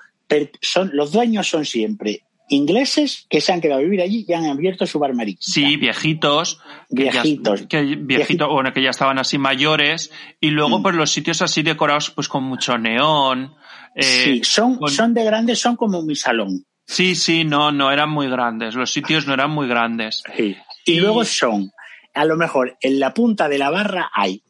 son, 0.61 0.91
los 0.93 1.11
dueños 1.11 1.47
son 1.47 1.65
siempre 1.65 2.23
ingleses 2.49 3.25
que 3.29 3.41
se 3.41 3.51
han 3.53 3.61
quedado 3.61 3.79
a 3.79 3.83
vivir 3.83 4.01
allí 4.01 4.25
y 4.27 4.33
han 4.33 4.45
abierto 4.45 4.85
su 4.85 4.99
bar 4.99 5.13
mariquita. 5.13 5.51
Sí, 5.51 5.77
viejitos. 5.77 6.59
que 6.95 7.05
ya- 7.05 7.11
Viejitos. 7.23 7.61
Que, 7.67 7.81
viejitos, 7.97 8.47
bueno, 8.49 8.71
que 8.73 8.81
ya 8.83 8.89
estaban 8.91 9.17
así 9.17 9.37
mayores. 9.37 10.11
Y 10.39 10.49
luego, 10.51 10.79
Mm. 10.79 10.83
pues 10.83 10.95
los 10.95 11.09
sitios 11.11 11.41
así 11.41 11.63
decorados, 11.63 12.11
pues 12.11 12.27
con 12.27 12.43
mucho 12.43 12.77
neón. 12.77 13.55
eh, 13.95 14.01
Sí, 14.03 14.41
son, 14.43 14.77
con- 14.77 14.89
son 14.91 15.13
de 15.13 15.23
grandes, 15.23 15.59
son 15.59 15.75
como 15.75 16.01
mi 16.01 16.15
salón. 16.15 16.65
Sí, 16.85 17.13
sí, 17.15 17.43
no, 17.43 17.71
no 17.71 17.91
eran 17.91 18.09
muy 18.09 18.27
grandes. 18.27 18.73
Los 18.75 18.91
sitios 18.91 19.25
no 19.27 19.33
eran 19.35 19.51
muy 19.51 19.67
grandes. 19.67 20.21
Y, 20.37 20.55
Y- 20.85 20.99
luego 20.99 21.23
son, 21.23 21.71
a 22.13 22.25
lo 22.25 22.35
mejor 22.35 22.75
en 22.81 22.99
la 22.99 23.13
punta 23.13 23.47
de 23.47 23.57
la 23.59 23.69
barra 23.69 24.09
hay 24.13 24.43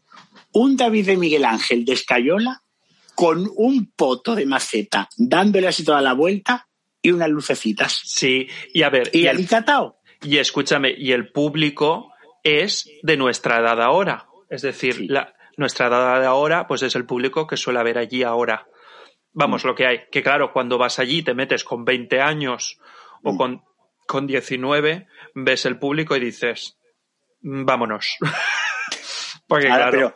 un 0.54 0.76
David 0.78 1.06
de 1.08 1.18
Miguel 1.18 1.44
Ángel 1.46 1.84
de 1.86 1.92
Escayola 1.94 2.63
con 3.16 3.48
un 3.56 3.92
poto 3.96 4.36
de 4.36 4.46
maceta, 4.46 5.08
dándole 5.18 5.68
así 5.68 5.84
toda 5.84 6.02
la 6.02 6.14
vuelta 6.14 6.68
y 7.02 7.12
unas 7.12 7.30
lucecitas. 7.30 8.02
Sí, 8.06 8.48
y 8.74 8.84
a 8.84 8.90
ver, 8.90 9.10
Y, 9.14 9.22
y, 9.22 9.28
el 9.28 9.40
el- 9.42 9.48
catao. 9.48 10.00
y 10.22 10.38
escúchame, 10.38 10.94
y 10.98 11.12
el 11.12 11.32
público 11.32 12.12
es 12.44 12.90
de 13.04 13.18
nuestra 13.18 13.60
edad 13.60 13.82
ahora. 13.82 14.28
Es 14.50 14.62
decir, 14.62 14.96
Sí. 14.96 15.08
la, 15.08 15.34
nuestra 15.58 15.88
edad 15.88 16.20
de 16.20 16.26
ahora, 16.28 16.68
pues 16.68 16.82
es 16.82 16.96
el 16.96 17.06
público 17.06 17.46
que 17.48 17.58
suele 17.58 17.80
haber 17.80 17.98
allí 17.98 18.24
ahora. 18.24 18.68
Vamos, 19.32 19.64
lo 19.66 19.76
que 19.76 19.86
hay. 19.88 20.00
Que 20.12 20.22
claro, 20.24 20.52
cuando 20.54 20.78
vas 20.78 21.00
allí 21.00 21.20
y 21.20 21.24
te 21.24 21.34
metes 21.34 21.64
con 21.64 21.86
20 21.86 22.22
años 22.22 22.78
o 23.24 23.34
Mm. 23.34 23.38
con, 23.38 23.62
con 24.08 24.28
19, 24.28 25.08
ves 25.36 25.66
el 25.66 25.80
público 25.80 26.16
y 26.16 26.20
dices, 26.20 26.78
"Mm, 27.42 27.66
vámonos. 27.66 28.18
Porque 29.48 29.68
claro, 29.68 29.92
pero 29.92 30.16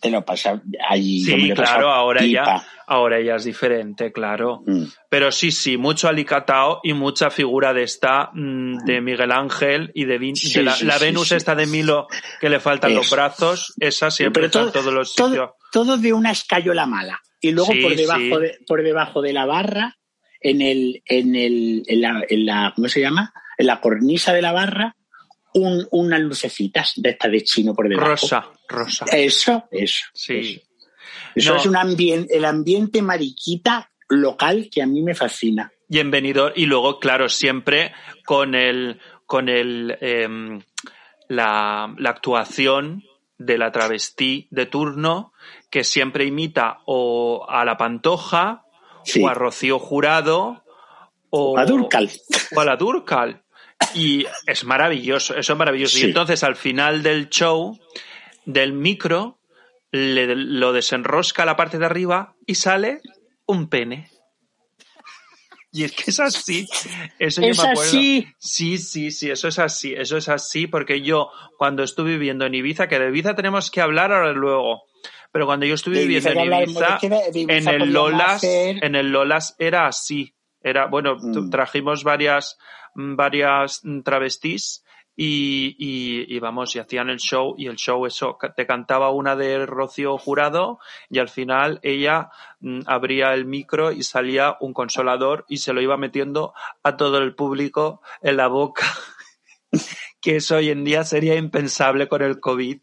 te 0.00 0.10
lo 0.10 0.24
pasa 0.24 0.60
allí. 0.88 1.20
sí, 1.24 1.48
lo 1.48 1.54
claro, 1.54 1.90
ahora 1.90 2.20
pipa. 2.20 2.44
ya, 2.44 2.66
ahora 2.86 3.20
ya 3.20 3.36
es 3.36 3.44
diferente, 3.44 4.12
claro. 4.12 4.62
Mm. 4.66 4.84
Pero 5.08 5.30
sí, 5.32 5.50
sí, 5.52 5.76
mucho 5.76 6.08
alicatao 6.08 6.80
y 6.82 6.92
mucha 6.92 7.30
figura 7.30 7.72
de 7.72 7.82
esta 7.82 8.30
mm, 8.32 8.84
de 8.84 9.00
Miguel 9.00 9.32
Ángel 9.32 9.90
y 9.94 10.04
de, 10.04 10.18
Vin- 10.18 10.34
Sí, 10.36 10.52
de 10.54 10.62
la, 10.64 10.72
sí, 10.74 10.84
la 10.84 10.98
sí, 10.98 11.04
Venus 11.06 11.32
esta 11.32 11.54
de 11.54 11.66
Milo 11.66 12.06
que 12.40 12.48
le 12.48 12.60
faltan 12.60 12.94
los 12.94 13.10
brazos, 13.10 13.74
esa 13.80 14.10
siempre 14.10 14.46
está 14.46 14.62
en 14.62 14.72
todos 14.72 14.92
los 14.92 15.12
sitios. 15.12 15.50
todo, 15.72 15.96
de 15.96 16.12
una 16.12 16.30
escayola 16.30 16.86
mala. 16.86 17.20
Y 17.40 17.50
luego 17.52 17.72
por 17.82 17.94
debajo 17.96 18.38
de, 18.38 18.58
por 18.66 18.82
debajo 18.82 19.20
de 19.22 19.32
la 19.32 19.46
barra, 19.46 19.96
en 20.40 20.60
el, 20.62 21.02
en 21.06 21.34
el, 21.36 21.82
en 21.86 22.00
la, 22.00 22.22
en 22.28 22.46
la- 22.46 22.72
¿cómo 22.74 22.88
se 22.88 23.00
llama? 23.00 23.32
En 23.58 23.66
la 23.66 23.80
cornisa 23.80 24.32
de 24.32 24.42
la 24.42 24.52
barra, 24.52 24.96
un, 25.54 25.86
unas 25.90 26.20
lucecitas 26.20 26.92
de 26.96 27.10
esta 27.10 27.28
de 27.28 27.42
chino 27.42 27.74
por 27.74 27.88
debajo. 27.88 28.08
Rosa, 28.10 28.46
rosa. 28.68 29.04
Eso, 29.12 29.64
eso. 29.70 30.04
Sí. 30.14 30.34
Eso, 30.38 30.60
Eso 31.34 31.54
No. 31.54 31.60
es 31.60 31.66
un 31.66 31.76
ambiente, 31.76 32.36
el 32.36 32.44
ambiente 32.44 33.00
mariquita 33.02 33.90
local 34.08 34.68
que 34.70 34.82
a 34.82 34.86
mí 34.86 35.02
me 35.02 35.14
fascina. 35.14 35.72
Y 35.88 35.98
en 35.98 36.10
Benidorm, 36.10 36.52
y 36.56 36.66
luego, 36.66 36.98
claro, 37.00 37.28
siempre 37.28 37.92
con 38.24 38.54
el, 38.54 39.00
con 39.26 39.48
el, 39.48 39.96
em, 40.00 40.60
la, 41.28 41.94
la 41.98 42.10
actuación 42.10 43.02
de 43.38 43.58
la 43.58 43.72
travestí 43.72 44.46
de 44.50 44.66
turno, 44.66 45.32
que 45.70 45.84
siempre 45.84 46.24
imita 46.24 46.78
o 46.86 47.46
a 47.48 47.64
la 47.64 47.76
Pantoja, 47.76 48.64
Sí. 49.04 49.20
o 49.22 49.28
a 49.28 49.34
Rocío 49.34 49.78
Jurado, 49.80 50.62
o 51.30 51.58
A 51.58 51.64
Durcal. 51.64 52.08
o 52.54 52.60
a 52.60 52.64
la 52.64 52.76
Durcal. 52.76 53.41
Y 53.94 54.26
es 54.46 54.64
maravilloso, 54.64 55.36
eso 55.36 55.52
es 55.52 55.58
maravilloso. 55.58 55.96
Sí. 55.96 56.02
Y 56.04 56.08
entonces 56.08 56.42
al 56.42 56.56
final 56.56 57.02
del 57.02 57.28
show, 57.28 57.78
del 58.44 58.72
micro, 58.72 59.38
le- 59.90 60.34
lo 60.36 60.72
desenrosca 60.72 61.44
la 61.44 61.56
parte 61.56 61.78
de 61.78 61.86
arriba 61.86 62.34
y 62.46 62.54
sale 62.54 63.00
un 63.46 63.68
pene. 63.68 64.08
Y 65.74 65.84
es 65.84 65.92
que 65.92 66.10
es 66.10 66.20
así. 66.20 66.66
Eso 67.18 67.40
yo 67.40 67.48
Es 67.48 67.58
me 67.58 67.70
acuerdo. 67.70 67.82
así. 67.82 68.26
Sí, 68.38 68.76
sí, 68.78 69.10
sí, 69.10 69.30
eso 69.30 69.48
es 69.48 69.58
así, 69.58 69.94
eso 69.94 70.18
es 70.18 70.28
así, 70.28 70.66
porque 70.66 71.00
yo 71.00 71.30
cuando 71.56 71.82
estuve 71.82 72.10
viviendo 72.12 72.44
en 72.44 72.54
Ibiza, 72.54 72.88
que 72.88 72.98
de 72.98 73.08
Ibiza 73.08 73.34
tenemos 73.34 73.70
que 73.70 73.80
hablar 73.80 74.12
ahora 74.12 74.32
luego, 74.32 74.82
pero 75.32 75.46
cuando 75.46 75.64
yo 75.64 75.74
estuve 75.74 76.00
viviendo 76.06 76.28
en 76.30 76.52
Ibiza, 76.62 76.98
de 77.00 77.40
en 77.56 77.68
el 77.68 77.92
Lolas, 77.92 78.34
hacer- 78.36 78.84
en 78.84 78.94
el 78.96 79.12
Lolas 79.12 79.56
era 79.58 79.86
así, 79.86 80.34
era, 80.62 80.86
bueno, 80.88 81.16
Mm. 81.18 81.48
trajimos 81.48 82.04
varias, 82.04 82.58
varias 82.94 83.80
mm, 83.84 84.00
travestis 84.02 84.84
y, 85.14 85.76
y, 85.78 86.34
y 86.34 86.38
vamos, 86.38 86.74
y 86.74 86.78
hacían 86.78 87.10
el 87.10 87.18
show, 87.18 87.54
y 87.58 87.66
el 87.66 87.76
show 87.76 88.06
eso, 88.06 88.38
te 88.56 88.66
cantaba 88.66 89.10
una 89.10 89.36
de 89.36 89.66
Rocío 89.66 90.16
Jurado, 90.16 90.78
y 91.10 91.18
al 91.18 91.28
final 91.28 91.80
ella 91.82 92.30
mm, 92.60 92.80
abría 92.86 93.34
el 93.34 93.44
micro 93.44 93.92
y 93.92 94.02
salía 94.02 94.56
un 94.60 94.72
consolador 94.72 95.44
y 95.48 95.58
se 95.58 95.72
lo 95.72 95.82
iba 95.82 95.96
metiendo 95.96 96.54
a 96.82 96.96
todo 96.96 97.18
el 97.18 97.34
público 97.34 98.00
en 98.22 98.38
la 98.38 98.48
boca, 98.48 98.86
que 100.20 100.36
eso 100.36 100.56
hoy 100.56 100.70
en 100.70 100.84
día 100.84 101.04
sería 101.04 101.36
impensable 101.36 102.08
con 102.08 102.22
el 102.22 102.40
COVID. 102.40 102.78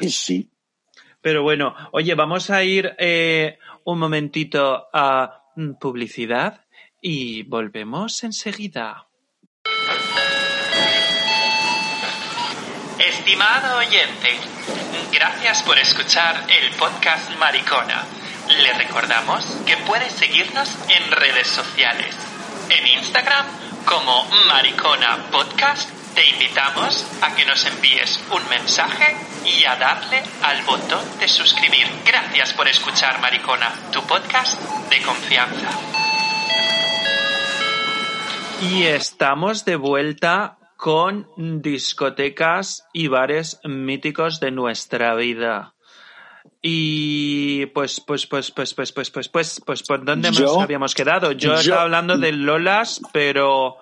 Sí. 0.00 0.50
Pero 1.20 1.42
bueno, 1.42 1.74
oye, 1.92 2.14
vamos 2.14 2.50
a 2.50 2.64
ir 2.64 2.94
eh, 2.98 3.58
un 3.84 3.98
momentito 3.98 4.88
a 4.92 5.44
mm, 5.56 5.74
publicidad 5.74 6.66
y 7.00 7.44
volvemos 7.44 8.24
enseguida. 8.24 9.06
Estimado 13.34 13.78
oyente, 13.78 14.38
gracias 15.10 15.64
por 15.64 15.76
escuchar 15.76 16.46
el 16.48 16.70
podcast 16.76 17.30
Maricona. 17.36 18.04
Le 18.62 18.72
recordamos 18.74 19.44
que 19.66 19.76
puede 19.78 20.08
seguirnos 20.08 20.70
en 20.88 21.10
redes 21.10 21.48
sociales. 21.48 22.14
En 22.70 22.86
Instagram 22.86 23.44
como 23.86 24.24
Maricona 24.46 25.18
Podcast 25.32 25.90
te 26.14 26.24
invitamos 26.28 27.04
a 27.22 27.34
que 27.34 27.44
nos 27.44 27.66
envíes 27.66 28.20
un 28.30 28.48
mensaje 28.48 29.16
y 29.44 29.64
a 29.64 29.74
darle 29.74 30.22
al 30.40 30.62
botón 30.62 31.18
de 31.18 31.26
suscribir. 31.26 31.88
Gracias 32.06 32.52
por 32.52 32.68
escuchar 32.68 33.20
Maricona, 33.20 33.72
tu 33.90 34.00
podcast 34.04 34.60
de 34.90 35.02
confianza. 35.02 35.70
Y 38.60 38.84
estamos 38.84 39.64
de 39.64 39.74
vuelta 39.74 40.56
con 40.84 41.26
discotecas 41.62 42.86
y 42.92 43.08
bares 43.08 43.58
míticos 43.64 44.38
de 44.38 44.50
nuestra 44.50 45.14
vida. 45.14 45.74
Y 46.60 47.64
pues, 47.68 48.02
pues, 48.06 48.26
pues, 48.26 48.50
pues, 48.50 48.74
pues, 48.74 48.92
pues, 48.92 49.10
pues, 49.10 49.28
pues, 49.30 49.62
pues, 49.64 49.82
¿por 49.82 50.04
dónde 50.04 50.30
nos 50.30 50.58
habíamos 50.58 50.94
quedado? 50.94 51.32
Yo, 51.32 51.54
estaba 51.54 51.84
hablando 51.84 52.18
de 52.18 52.32
Lolas, 52.32 53.00
pero, 53.14 53.76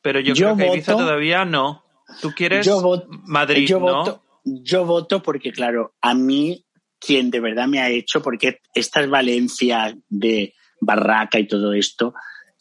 pero 0.00 0.20
yo, 0.20 0.32
creo 0.32 0.56
que 0.56 0.68
Ibiza 0.68 0.96
todavía 0.96 1.44
no. 1.44 1.84
¿Tú 2.22 2.32
quieres 2.34 2.64
Yo 2.64 2.80
voto, 2.80 3.06
Madrid, 3.26 3.68
yo 3.68 3.78
no? 3.78 3.84
voto, 3.84 4.22
yo 4.42 4.86
voto 4.86 5.22
porque, 5.22 5.52
claro, 5.52 5.92
a 6.00 6.14
mí 6.14 6.64
quien 6.98 7.30
de 7.30 7.40
verdad 7.40 7.68
me 7.68 7.80
ha 7.80 7.90
hecho, 7.90 8.22
porque 8.22 8.60
estas 8.72 9.10
Valencias 9.10 9.94
de 10.08 10.54
Barraca 10.80 11.38
y 11.38 11.46
todo 11.46 11.74
esto, 11.74 12.14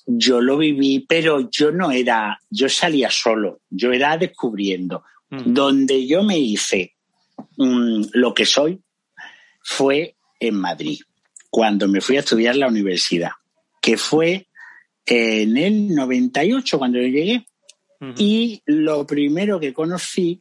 yo 0.06 0.42
lo 0.42 0.58
viví, 0.58 1.06
pero 1.08 1.50
yo 1.50 1.72
no 1.72 1.92
era, 1.92 2.40
yo 2.50 2.70
salía 2.70 3.10
solo, 3.10 3.62
yo 3.70 3.92
era 3.92 4.18
descubriendo. 4.18 5.04
Mm. 5.30 5.54
Donde 5.54 6.06
yo 6.06 6.24
me 6.24 6.38
hice 6.38 6.96
mm, 7.58 8.04
lo 8.14 8.34
que 8.34 8.46
soy 8.46 8.82
fue 9.64 10.16
en 10.40 10.56
Madrid, 10.56 11.00
cuando 11.50 11.88
me 11.88 12.02
fui 12.02 12.18
a 12.18 12.20
estudiar 12.20 12.56
la 12.56 12.68
universidad, 12.68 13.32
que 13.82 13.98
fue 13.98 14.48
en 15.06 15.58
el 15.58 15.96
98 15.96 16.78
cuando 16.78 17.00
yo 17.00 17.08
llegué. 17.08 17.48
Y 18.18 18.62
lo 18.66 19.08
primero 19.08 19.60
que 19.60 19.74
conocí 19.74 20.40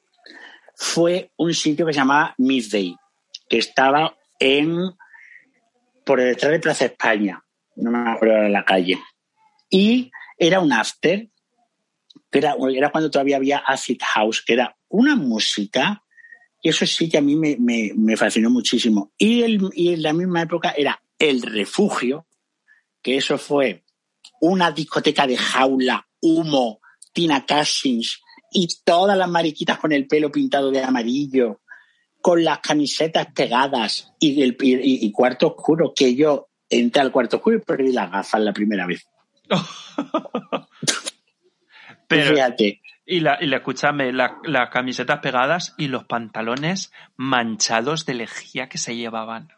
fue 0.75 1.31
un 1.37 1.55
sitio 1.55 1.87
que 1.87 1.95
se 1.95 2.01
llamaba 2.01 2.35
Midday, 2.37 2.95
que 3.49 3.59
estaba 3.59 4.15
en 4.39 4.91
por 6.05 6.21
detrás 6.21 6.53
de 6.53 6.61
Plaza 6.61 6.85
España, 6.85 7.43
no 7.77 7.91
me 7.91 8.11
acuerdo 8.11 8.43
de 8.43 8.51
la 8.51 8.65
calle. 8.65 8.99
Y 9.71 10.11
era 10.39 10.61
un 10.61 10.73
after, 10.73 11.29
era, 12.31 12.57
era 12.75 12.91
cuando 12.91 13.11
todavía 13.11 13.37
había 13.37 13.59
acid 13.59 13.99
house, 14.03 14.43
que 14.45 14.55
era 14.55 14.77
una 14.89 15.15
música, 15.17 16.03
y 16.63 16.69
eso 16.71 16.87
sí 16.87 17.09
que 17.09 17.19
a 17.19 17.23
mí 17.23 17.37
me, 17.37 17.57
me- 17.59 17.93
me 17.95 18.17
fascinó 18.17 18.51
muchísimo. 18.51 19.13
Y, 19.19 19.43
el- 19.43 19.71
y 19.75 19.93
en 19.95 20.03
la 20.03 20.13
misma 20.13 20.43
época 20.43 20.75
era 20.77 21.01
El 21.19 21.43
Refugio, 21.43 22.27
que 23.03 23.17
eso 23.17 23.39
fue 23.39 23.85
una 24.41 24.71
discoteca 24.73 25.27
de 25.27 25.37
jaula, 25.37 26.07
humo, 26.21 26.81
Tina 27.13 27.45
Cousins 27.47 28.21
y 28.51 28.69
todas 28.85 29.17
las 29.17 29.29
mariquitas 29.29 29.79
con 29.79 29.93
el 29.93 30.07
pelo 30.07 30.33
pintado 30.33 30.71
de 30.71 30.83
amarillo, 30.83 31.61
con 32.21 32.43
las 32.43 32.61
camisetas 32.61 33.27
pegadas 33.35 34.13
y, 34.19 34.43
el, 34.43 34.57
y, 34.61 35.05
y 35.07 35.13
cuarto 35.13 35.49
oscuro, 35.49 35.93
que 35.95 36.15
yo 36.15 36.49
entré 36.71 37.03
al 37.03 37.13
cuarto 37.13 37.37
oscuro 37.37 37.57
y 37.59 37.61
perdí 37.61 37.93
las 37.93 38.11
gafas 38.11 38.41
la 38.41 38.53
primera 38.53 38.87
vez. 38.87 39.07
Pero, 42.09 42.35
Fíjate, 42.35 42.81
y 43.07 43.21
la, 43.21 43.39
y 43.41 43.47
la 43.47 43.57
escúchame, 43.59 44.13
la- 44.13 44.39
las 44.45 44.71
camisetas 44.71 45.21
pegadas 45.21 45.75
y 45.79 45.89
los 45.89 46.05
pantalones 46.05 46.93
manchados 47.17 48.05
de 48.07 48.15
lejía 48.15 48.69
que 48.69 48.79
se 48.79 48.97
llevaban. 48.97 49.49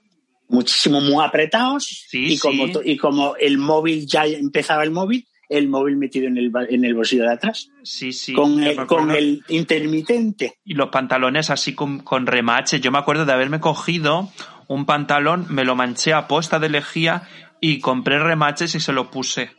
muchísimo 0.48 1.00
muy 1.00 1.24
apretados 1.24 1.84
Sí, 2.08 2.34
y, 2.34 2.38
como, 2.38 2.66
sí. 2.68 2.72
y 2.84 2.96
como 2.96 3.34
el 3.36 3.58
móvil 3.58 4.06
ya 4.06 4.26
empezaba 4.26 4.84
el 4.84 4.92
móvil, 4.92 5.26
el 5.48 5.68
móvil 5.68 5.96
metido 5.96 6.28
en 6.28 6.38
el, 6.38 6.52
en 6.68 6.84
el 6.84 6.94
bolsillo 6.94 7.24
de 7.24 7.32
atrás, 7.32 7.68
Sí, 7.82 8.12
sí. 8.12 8.32
con, 8.32 8.62
el, 8.62 8.86
con 8.86 9.10
el 9.10 9.42
intermitente. 9.48 10.58
y 10.64 10.74
los 10.74 10.88
pantalones 10.90 11.50
así 11.50 11.74
con, 11.74 11.98
con 12.00 12.26
remache. 12.26 12.78
Yo 12.80 12.92
me 12.92 12.98
acuerdo 12.98 13.24
de 13.26 13.32
haberme 13.32 13.58
cogido 13.60 14.30
un 14.68 14.86
pantalón, 14.86 15.46
me 15.48 15.64
lo 15.64 15.74
manché 15.76 16.12
a 16.12 16.26
posta 16.28 16.58
de 16.60 16.68
lejía 16.68 17.22
y 17.60 17.80
compré 17.80 18.18
remaches 18.20 18.74
y 18.76 18.80
se 18.80 18.92
lo 18.92 19.10
puse. 19.10 19.50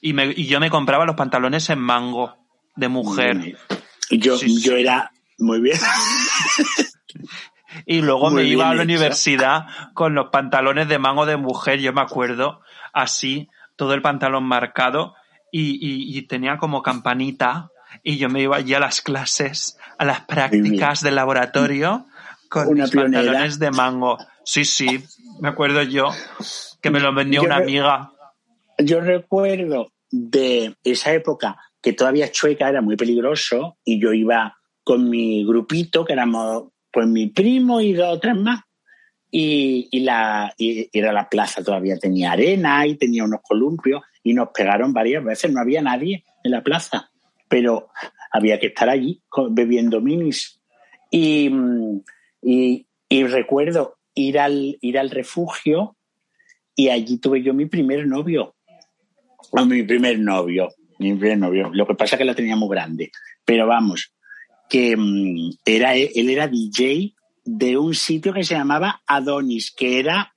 Y, 0.00 0.12
me, 0.12 0.26
y 0.26 0.46
yo 0.46 0.60
me 0.60 0.70
compraba 0.70 1.04
los 1.04 1.16
pantalones 1.16 1.68
en 1.70 1.78
mango 1.78 2.36
de 2.76 2.88
mujer. 2.88 3.56
Yo, 4.10 4.36
Sí, 4.38 4.48
sí. 4.48 4.62
yo 4.62 4.76
era 4.76 5.10
muy 5.38 5.60
bien. 5.60 5.78
Y 7.86 8.00
luego 8.02 8.30
Muy 8.30 8.42
me 8.42 8.48
iba 8.48 8.64
a 8.68 8.74
la 8.74 8.82
hecho. 8.82 8.82
universidad 8.84 9.66
con 9.94 10.14
los 10.14 10.30
pantalones 10.30 10.88
de 10.88 10.98
mango 10.98 11.24
de 11.24 11.36
mujer, 11.36 11.78
yo 11.78 11.92
me 11.92 12.00
acuerdo, 12.00 12.62
así, 12.92 13.48
todo 13.76 13.94
el 13.94 14.02
pantalón 14.02 14.44
marcado 14.44 15.14
y, 15.52 15.72
y- 15.74 16.18
y 16.18 16.22
tenía 16.22 16.58
como 16.58 16.82
campanita 16.82 17.70
y 18.02 18.18
yo 18.18 18.28
me 18.28 18.42
iba 18.42 18.56
allí 18.56 18.74
a 18.74 18.80
las 18.80 19.00
clases, 19.00 19.78
a 19.98 20.04
las 20.04 20.22
prácticas 20.22 21.00
de 21.00 21.12
laboratorio 21.12 22.06
con 22.48 22.66
Una 22.68 22.84
mis 22.84 22.90
pionera. 22.90 23.22
pantalones 23.24 23.58
de 23.60 23.70
mango. 23.70 24.18
Sí, 24.44 24.64
sí, 24.64 25.04
me 25.40 25.48
acuerdo 25.48 25.82
yo 25.82 26.08
que 26.80 26.90
me 26.90 26.98
lo 27.00 27.14
vendió 27.14 27.42
Yo 27.42 27.46
una 27.46 27.56
amiga. 27.58 28.10
Yo 28.82 29.00
recuerdo 29.00 29.92
de 30.10 30.74
esa 30.84 31.12
época 31.12 31.58
que 31.80 31.92
todavía 31.92 32.30
Chueca 32.30 32.68
era 32.68 32.82
muy 32.82 32.96
peligroso 32.96 33.78
y 33.84 34.00
yo 34.00 34.12
iba 34.12 34.56
con 34.84 35.08
mi 35.08 35.44
grupito, 35.44 36.04
que 36.04 36.12
éramos 36.12 36.68
pues 36.92 37.06
mi 37.06 37.28
primo 37.28 37.80
y 37.80 37.92
dos 37.92 38.16
o 38.16 38.20
tres 38.20 38.36
más, 38.36 38.62
y, 39.30 39.88
y 39.92 40.00
la, 40.00 40.52
y 40.58 40.88
era 40.92 41.12
la 41.12 41.28
plaza, 41.28 41.62
todavía 41.62 41.96
tenía 41.98 42.32
arena 42.32 42.86
y 42.86 42.96
tenía 42.96 43.24
unos 43.24 43.40
columpios 43.42 44.02
y 44.24 44.34
nos 44.34 44.48
pegaron 44.48 44.92
varias 44.92 45.24
veces, 45.24 45.52
no 45.52 45.60
había 45.60 45.80
nadie 45.82 46.24
en 46.42 46.50
la 46.50 46.62
plaza, 46.62 47.10
pero 47.48 47.90
había 48.32 48.58
que 48.58 48.68
estar 48.68 48.88
allí 48.88 49.22
bebiendo 49.50 50.00
minis. 50.00 50.60
Y, 51.10 51.50
y, 52.42 52.86
y 53.08 53.24
recuerdo 53.24 53.98
ir 54.14 54.38
al, 54.38 54.78
ir 54.80 54.98
al 54.98 55.10
refugio 55.10 55.96
y 56.74 56.88
allí 56.88 57.18
tuve 57.18 57.42
yo 57.42 57.54
mi 57.54 57.66
primer 57.66 58.06
novio. 58.06 58.56
Mi 59.52 59.82
primer 59.82 60.18
novio. 60.18 60.68
Mi 60.98 61.14
primer 61.14 61.38
novio. 61.38 61.70
Lo 61.72 61.86
que 61.86 61.94
pasa 61.94 62.16
es 62.16 62.18
que 62.18 62.24
la 62.24 62.34
tenía 62.34 62.56
muy 62.56 62.68
grande. 62.68 63.10
Pero 63.44 63.66
vamos, 63.66 64.12
que 64.68 64.96
mm, 64.96 65.50
era, 65.64 65.94
él 65.96 66.30
era 66.30 66.48
DJ 66.48 67.14
de 67.44 67.76
un 67.76 67.94
sitio 67.94 68.32
que 68.32 68.44
se 68.44 68.54
llamaba 68.54 69.02
Adonis, 69.06 69.72
que 69.72 69.98
era 69.98 70.34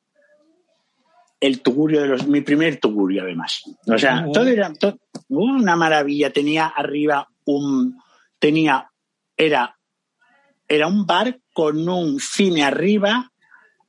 el 1.39 1.61
tugurio 1.61 2.01
de 2.01 2.07
los, 2.07 2.27
mi 2.27 2.41
primer 2.41 2.79
tugurio 2.79 3.23
además. 3.23 3.61
O 3.85 3.97
sea, 3.97 4.25
todo 4.33 4.47
era 4.47 4.71
una 5.27 5.75
maravilla. 5.75 6.31
Tenía 6.31 6.67
arriba 6.67 7.27
un, 7.45 7.97
tenía, 8.39 8.89
era, 9.35 9.77
era 10.67 10.87
un 10.87 11.05
bar 11.05 11.39
con 11.53 11.87
un 11.87 12.19
cine 12.19 12.63
arriba 12.63 13.31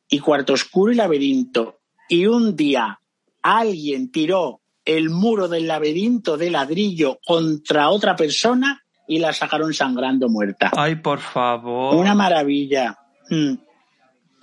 y 0.09 0.19
cuarto 0.19 0.53
oscuro 0.53 0.93
y 0.93 0.97
laberinto. 0.97 1.81
Y 2.09 2.27
un 2.27 2.57
día 2.57 3.01
alguien 3.41 4.11
tiró 4.11 4.61
el 4.85 5.11
muro 5.11 5.49
del 5.49 5.67
laberinto 5.67 6.37
de 6.37 6.51
ladrillo 6.51 7.19
contra 7.25 7.89
otra 7.91 8.15
persona 8.17 8.83
y 9.09 9.19
la 9.19 9.33
sacaron 9.33 9.73
sangrando 9.75 10.29
muerta. 10.29 10.71
Ay, 10.77 10.97
por 10.97 11.21
favor. 11.21 11.95
Una 11.97 12.15
maravilla. 12.15 12.99
Mm. 13.31 13.55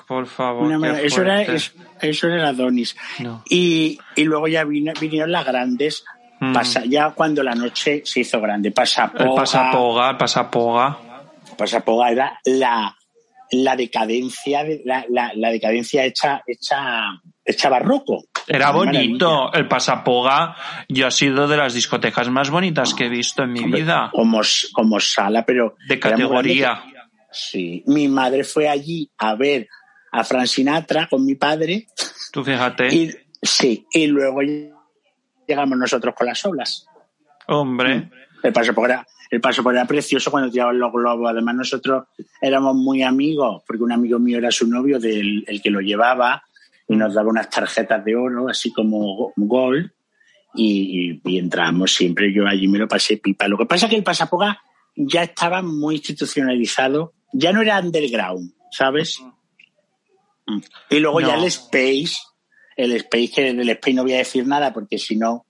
Por 0.07 0.27
favor. 0.27 0.71
Eso, 0.97 1.21
era, 1.21 1.41
eso 1.43 2.27
era 2.27 2.49
Adonis. 2.49 2.95
No. 3.19 3.43
Y, 3.49 3.97
y 4.15 4.23
luego 4.23 4.47
ya 4.47 4.63
vino- 4.65 4.93
vinieron 4.99 5.31
las 5.31 5.45
grandes, 5.45 6.03
Mm. 6.39 6.53
pasa- 6.53 6.83
ya 6.85 7.11
cuando 7.11 7.43
la 7.43 7.53
noche 7.55 8.01
se 8.03 8.21
hizo 8.21 8.41
grande. 8.41 8.71
Pasapoga, 8.71 9.23
El 9.29 9.35
pasapoga, 9.35 10.17
pasapoga. 10.17 10.97
Pasapoga 11.57 12.09
era 12.11 12.39
la, 12.45 12.97
la 13.51 13.75
decadencia, 13.75 14.63
de- 14.63 14.81
la, 14.83 15.05
la, 15.09 15.31
la 15.35 15.49
decadencia 15.51 16.03
hecha, 16.03 16.41
hecha, 16.47 17.05
hecha 17.45 17.69
barroco. 17.69 18.23
Era 18.47 18.71
bonito. 18.71 19.51
El 19.53 19.67
pasapoga, 19.67 20.55
yo 20.87 21.07
ha 21.07 21.11
sido 21.11 21.47
de 21.47 21.57
las 21.57 21.73
discotecas 21.73 22.29
más 22.29 22.49
bonitas 22.49 22.93
que 22.93 23.05
he 23.05 23.09
visto 23.09 23.43
en 23.43 23.53
mi 23.53 23.63
Hombre, 23.63 23.81
vida. 23.81 24.09
Como, 24.13 24.41
como 24.73 24.99
sala, 24.99 25.45
pero. 25.45 25.75
De 25.87 25.99
categoría. 25.99 26.83
Sí. 27.31 27.83
Mi 27.87 28.07
madre 28.07 28.43
fue 28.43 28.67
allí 28.67 29.09
a 29.17 29.35
ver 29.35 29.67
a 30.11 30.23
Frank 30.23 30.47
Sinatra 30.47 31.07
con 31.07 31.25
mi 31.25 31.35
padre. 31.35 31.87
Tú 32.31 32.43
fíjate. 32.43 32.93
Y, 32.93 33.11
sí. 33.41 33.85
Y 33.91 34.07
luego 34.07 34.41
llegamos 35.47 35.77
nosotros 35.77 36.13
con 36.15 36.27
las 36.27 36.45
olas. 36.45 36.85
Hombre. 37.47 38.09
El 38.43 38.53
paso 38.53 38.73
por 38.73 38.89
era, 38.89 39.05
el 39.29 39.39
paso 39.39 39.61
por 39.61 39.75
era 39.75 39.85
precioso 39.85 40.31
cuando 40.31 40.49
tiraban 40.49 40.79
los 40.79 40.91
globos. 40.91 41.29
Además, 41.29 41.55
nosotros 41.55 42.05
éramos 42.41 42.75
muy 42.75 43.03
amigos, 43.03 43.61
porque 43.65 43.83
un 43.83 43.91
amigo 43.91 44.19
mío 44.19 44.37
era 44.37 44.51
su 44.51 44.67
novio, 44.67 44.99
del 44.99 45.43
el 45.47 45.61
que 45.61 45.69
lo 45.69 45.79
llevaba, 45.79 46.43
y 46.91 46.97
nos 46.97 47.13
daba 47.13 47.29
unas 47.29 47.49
tarjetas 47.49 48.03
de 48.03 48.17
oro, 48.17 48.49
así 48.49 48.73
como 48.73 49.31
gol, 49.37 49.93
y, 50.53 51.21
y, 51.23 51.37
entramos 51.37 51.93
siempre. 51.93 52.33
Yo 52.33 52.45
allí 52.45 52.67
me 52.67 52.79
lo 52.79 52.85
pasé 52.85 53.15
pipa. 53.15 53.47
Lo 53.47 53.57
que 53.57 53.65
pasa 53.65 53.85
es 53.85 53.91
que 53.91 53.95
el 53.95 54.03
pasapoga 54.03 54.61
ya 54.97 55.23
estaba 55.23 55.61
muy 55.61 55.95
institucionalizado, 55.95 57.13
ya 57.31 57.53
no 57.53 57.61
era 57.61 57.79
underground, 57.79 58.51
¿sabes? 58.71 59.19
Y 60.89 60.99
luego 60.99 61.21
ya 61.21 61.35
el 61.35 61.45
Space, 61.45 62.17
el 62.75 62.91
Space, 62.91 63.31
que 63.33 63.53
del 63.53 63.69
Space 63.69 63.93
no 63.93 64.03
voy 64.03 64.15
a 64.15 64.17
decir 64.17 64.45
nada 64.45 64.73
porque 64.73 64.97
si 64.97 65.15
no 65.15 65.45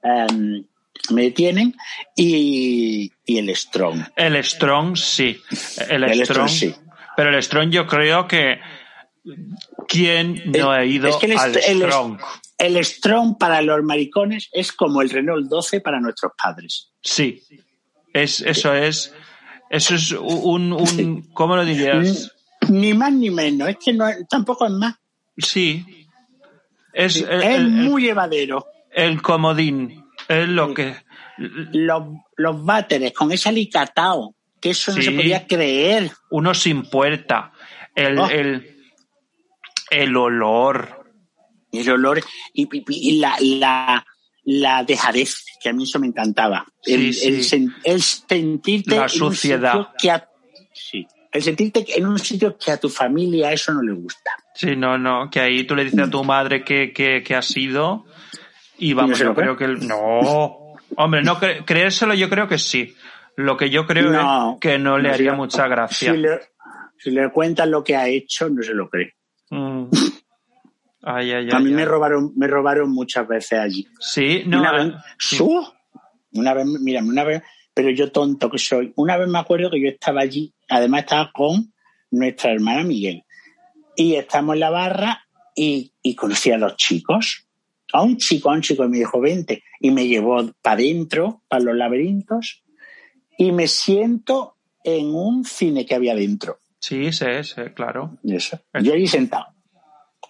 em, 0.00 0.64
me 1.10 1.22
detienen, 1.22 1.74
y, 2.14 3.10
y 3.26 3.38
el 3.38 3.48
Strong. 3.56 4.00
El 4.14 4.44
Strong, 4.44 4.96
sí. 4.96 5.40
El, 5.88 6.04
El 6.04 6.24
Strong, 6.24 6.48
Strong, 6.48 6.48
sí. 6.48 6.74
Pero 7.16 7.30
el 7.30 7.42
Strong 7.42 7.70
yo 7.70 7.84
creo 7.88 8.28
que... 8.28 8.60
¿Quién 9.88 10.42
no 10.52 10.70
ha 10.70 10.84
ido 10.84 11.08
Es 11.08 11.16
que 11.16 11.26
el, 11.26 11.38
al 11.38 11.56
el 11.56 11.82
Strong? 11.82 12.20
el 12.58 12.84
Strong 12.84 13.38
para 13.38 13.62
los 13.62 13.82
maricones 13.82 14.48
es 14.52 14.72
como 14.72 15.02
el 15.02 15.10
Renault 15.10 15.48
12 15.48 15.80
para 15.80 16.00
nuestros 16.00 16.32
padres. 16.40 16.90
Sí. 17.02 17.42
Es, 18.12 18.40
eso 18.40 18.74
es... 18.74 19.14
Eso 19.70 19.94
es 19.94 20.12
un... 20.12 20.72
un 20.72 21.22
¿Cómo 21.32 21.56
lo 21.56 21.64
dirías? 21.64 22.32
Ni 22.68 22.94
más 22.94 23.12
ni 23.12 23.30
menos, 23.30 23.68
es 23.68 23.76
que 23.82 23.92
no, 23.92 24.06
tampoco 24.28 24.66
es 24.66 24.72
más. 24.72 24.94
Sí. 25.36 26.06
Es, 26.92 27.16
es 27.16 27.62
muy 27.62 28.02
llevadero. 28.04 28.66
el 28.92 29.20
comodín. 29.20 30.04
Es 30.28 30.48
lo 30.48 30.72
que... 30.72 30.96
Los, 31.36 32.02
los 32.36 32.64
váteres 32.64 33.12
con 33.12 33.32
ese 33.32 33.48
alicatao, 33.48 34.36
que 34.60 34.70
eso 34.70 34.94
no 34.94 35.02
se 35.02 35.10
podía 35.10 35.46
creer. 35.46 36.12
Uno 36.30 36.54
sin 36.54 36.82
puerta. 36.88 37.52
El, 37.96 38.18
Oh. 38.18 38.28
el, 38.28 38.73
el 40.02 40.16
olor. 40.16 41.04
El 41.72 41.90
olor 41.90 42.20
y, 42.52 42.62
y- 42.72 42.84
y 42.88 43.18
la, 43.18 43.36
la, 43.40 44.06
la 44.44 44.84
dejadez, 44.84 45.44
que 45.62 45.68
a 45.70 45.72
mí 45.72 45.84
eso 45.84 45.98
me 45.98 46.06
encantaba. 46.06 46.64
El, 46.84 47.12
Sí, 47.12 47.28
el 47.28 47.42
sí. 47.44 47.56
sen- 47.56 47.74
el 47.84 48.00
sentirte 48.02 48.90
La 48.96 48.96
en 48.96 49.02
un 49.02 49.08
suciedad. 49.08 49.72
sitio 49.72 49.88
que 49.98 50.10
a, 50.10 50.28
sí, 50.72 51.06
el 51.32 51.42
sentirte 51.42 51.84
en 51.96 52.06
un 52.06 52.18
sitio 52.18 52.56
que 52.56 52.70
a 52.70 52.76
tu 52.76 52.88
familia 52.88 53.50
eso 53.52 53.72
no 53.74 53.82
le 53.82 53.92
gusta. 53.92 54.30
Sí, 54.54 54.76
no, 54.76 54.96
no, 54.98 55.28
que 55.30 55.40
ahí 55.40 55.64
tú 55.64 55.74
le 55.74 55.82
dices 55.84 55.98
a 56.00 56.10
tu 56.10 56.22
madre 56.22 56.62
que, 56.62 56.92
que, 56.92 57.22
que 57.24 57.34
ha 57.34 57.42
sido 57.42 58.04
y 58.78 58.92
vamos, 58.92 59.18
no 59.20 59.26
yo 59.26 59.34
creo 59.34 59.56
que... 59.56 59.64
el- 59.64 59.86
No, 59.88 60.74
hombre, 60.96 61.22
no 61.22 61.40
cre- 61.40 61.64
creérselo 61.64 62.14
yo 62.14 62.28
creo 62.30 62.46
que 62.46 62.58
sí. 62.58 62.94
Lo 63.36 63.56
que 63.56 63.68
yo 63.68 63.84
creo 63.84 64.12
No, 64.12 64.52
es 64.52 64.60
que 64.60 64.78
no 64.78 64.96
le 64.96 65.10
haría 65.10 65.32
mucha 65.32 65.66
gracia. 65.66 66.12
Si 66.12 66.18
le, 66.18 66.40
si 66.98 67.10
le 67.10 67.30
cuentan 67.32 67.72
lo 67.72 67.82
que 67.82 67.96
ha 67.96 68.06
hecho, 68.06 68.48
no 68.48 68.62
se 68.62 68.74
lo 68.74 68.88
cree. 68.88 69.14
Mm. 69.54 69.90
Ay, 71.02 71.32
ay, 71.32 71.48
a 71.50 71.58
ay, 71.58 71.64
mí 71.64 71.70
me 71.70 71.84
robaron, 71.84 72.32
me 72.34 72.46
robaron 72.46 72.90
muchas 72.90 73.28
veces 73.28 73.58
allí. 73.58 73.86
Sí, 74.00 74.42
no, 74.46 74.60
una 74.60 74.72
vez, 74.72 74.92
sí. 75.18 75.36
¡Su! 75.36 75.66
una 76.32 76.54
vez, 76.54 76.66
mira, 76.66 77.02
una 77.02 77.24
vez, 77.24 77.42
pero 77.72 77.90
yo 77.90 78.10
tonto 78.10 78.50
que 78.50 78.58
soy. 78.58 78.92
Una 78.96 79.16
vez 79.16 79.28
me 79.28 79.38
acuerdo 79.38 79.70
que 79.70 79.80
yo 79.80 79.88
estaba 79.88 80.22
allí, 80.22 80.52
además 80.68 81.02
estaba 81.02 81.30
con 81.32 81.72
nuestra 82.10 82.52
hermana 82.52 82.84
Miguel. 82.84 83.24
Y 83.96 84.14
estamos 84.14 84.54
en 84.54 84.60
la 84.60 84.70
barra 84.70 85.24
y, 85.54 85.92
y 86.02 86.14
conocí 86.14 86.50
a 86.50 86.58
dos 86.58 86.76
chicos. 86.76 87.46
A 87.92 88.02
un 88.02 88.16
chico, 88.16 88.50
a 88.50 88.54
un 88.54 88.62
chico 88.62 88.84
y 88.84 88.88
me 88.88 88.98
dijo, 88.98 89.20
vente. 89.20 89.62
Y 89.78 89.90
me 89.90 90.08
llevó 90.08 90.50
para 90.62 90.76
adentro, 90.76 91.42
para 91.48 91.62
los 91.62 91.76
laberintos, 91.76 92.64
y 93.38 93.52
me 93.52 93.68
siento 93.68 94.56
en 94.82 95.14
un 95.14 95.44
cine 95.44 95.86
que 95.86 95.94
había 95.94 96.14
dentro. 96.14 96.58
Sí, 96.86 97.12
sí, 97.12 97.24
sí, 97.42 97.62
claro. 97.74 98.18
Eso. 98.22 98.60
Yo 98.82 98.92
ahí 98.92 99.06
sentado. 99.06 99.46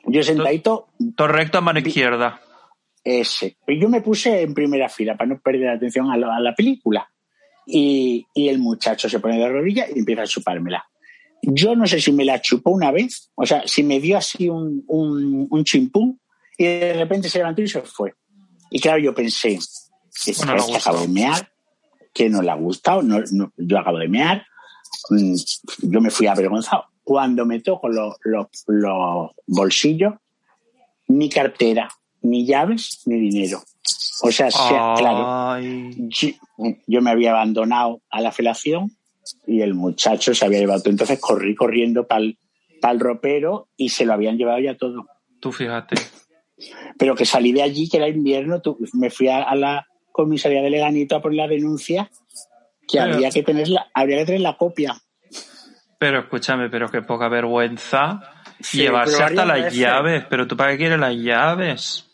Yo 0.06 0.22
sentadito, 0.22 0.86
Todo 1.16 1.26
recto 1.26 1.58
a 1.58 1.60
mano 1.62 1.80
izquierda. 1.80 2.40
ese. 3.02 3.56
Y 3.66 3.80
yo 3.80 3.88
me 3.88 4.02
puse 4.02 4.42
en 4.42 4.54
primera 4.54 4.88
fila 4.88 5.16
para 5.16 5.30
no 5.30 5.40
perder 5.40 5.70
atención 5.70 6.12
a 6.12 6.16
la, 6.16 6.36
a 6.36 6.38
la 6.40 6.54
película. 6.54 7.10
Y, 7.66 8.24
y 8.34 8.48
el 8.50 8.58
muchacho 8.60 9.08
se 9.08 9.18
pone 9.18 9.36
de 9.36 9.48
rodillas 9.48 9.88
y 9.92 9.98
empieza 9.98 10.22
a 10.22 10.26
chupármela. 10.26 10.84
Yo 11.42 11.74
no 11.74 11.88
sé 11.88 12.00
si 12.00 12.12
me 12.12 12.24
la 12.24 12.40
chupó 12.40 12.70
una 12.70 12.92
vez, 12.92 13.32
o 13.34 13.44
sea, 13.44 13.66
si 13.66 13.82
me 13.82 13.98
dio 13.98 14.16
así 14.16 14.48
un, 14.48 14.84
un, 14.86 15.48
un 15.50 15.64
chimpún 15.64 16.20
y 16.56 16.64
de 16.66 16.92
repente 16.92 17.28
se 17.28 17.38
levantó 17.38 17.62
y 17.62 17.68
se 17.68 17.80
fue. 17.82 18.14
Y 18.70 18.78
claro, 18.78 18.98
yo 18.98 19.12
pensé, 19.12 19.58
Bueno, 20.38 20.66
que 20.68 20.76
acabo 20.76 21.00
de 21.00 21.08
mear, 21.08 21.50
que 22.12 22.30
no 22.30 22.42
le 22.42 22.50
ha 22.52 22.54
gustado, 22.54 23.02
no, 23.02 23.18
no, 23.32 23.52
yo 23.56 23.78
acabo 23.78 23.98
de 23.98 24.08
mear, 24.08 24.46
yo 25.82 26.00
me 26.00 26.10
fui 26.10 26.26
avergonzado. 26.26 26.84
Cuando 27.02 27.44
me 27.44 27.60
toco 27.60 27.88
los, 27.88 28.16
los, 28.24 28.46
los 28.66 29.30
bolsillos, 29.46 30.14
ni 31.08 31.28
cartera, 31.28 31.88
ni 32.22 32.46
llaves, 32.46 33.02
ni 33.06 33.18
dinero. 33.18 33.62
O 34.22 34.30
sea, 34.32 34.50
sea- 34.50 34.94
claro, 34.96 35.60
yo, 35.60 36.28
yo 36.86 37.02
me 37.02 37.10
había 37.10 37.32
abandonado 37.32 38.00
a 38.10 38.20
la 38.22 38.32
felación 38.32 38.90
y 39.46 39.60
el 39.60 39.74
muchacho 39.74 40.34
se 40.34 40.44
había 40.46 40.60
llevado. 40.60 40.82
Entonces 40.86 41.18
corrí 41.20 41.54
corriendo 41.54 42.06
para 42.06 42.22
el 42.24 43.00
ropero 43.00 43.68
y 43.76 43.90
se 43.90 44.04
lo 44.06 44.14
habían 44.14 44.38
llevado 44.38 44.60
ya 44.60 44.76
todo. 44.76 45.06
Tú 45.40 45.52
fíjate. 45.52 45.96
Pero 46.98 47.14
que 47.14 47.26
salí 47.26 47.52
de 47.52 47.62
allí, 47.62 47.88
que 47.88 47.98
era 47.98 48.08
invierno, 48.08 48.62
tu- 48.62 48.78
me 48.94 49.10
fui 49.10 49.28
a, 49.28 49.42
a 49.42 49.54
la 49.56 49.86
comisaría 50.12 50.62
de 50.62 50.70
Leganito 50.70 51.16
a 51.16 51.20
por 51.22 51.34
la 51.34 51.48
denuncia 51.48 52.10
que 52.88 52.98
Pero- 52.98 53.14
habría 53.14 53.30
que 53.30 53.42
tener 53.42 53.68
la, 53.68 53.86
habría 53.94 54.18
que 54.18 54.24
tener 54.26 54.40
la 54.40 54.56
copia. 54.56 54.94
Pero 55.98 56.20
escúchame, 56.20 56.68
pero 56.68 56.88
qué 56.90 57.02
poca 57.02 57.28
vergüenza 57.28 58.20
Sí, 58.60 58.78
llevarse 58.78 59.22
hasta 59.22 59.44
las 59.44 59.62
veces. 59.64 59.78
llaves. 59.78 60.24
Pero 60.28 60.46
tú 60.46 60.56
para 60.56 60.72
qué 60.72 60.78
quieres 60.78 60.98
las 60.98 61.14
llaves. 61.14 62.10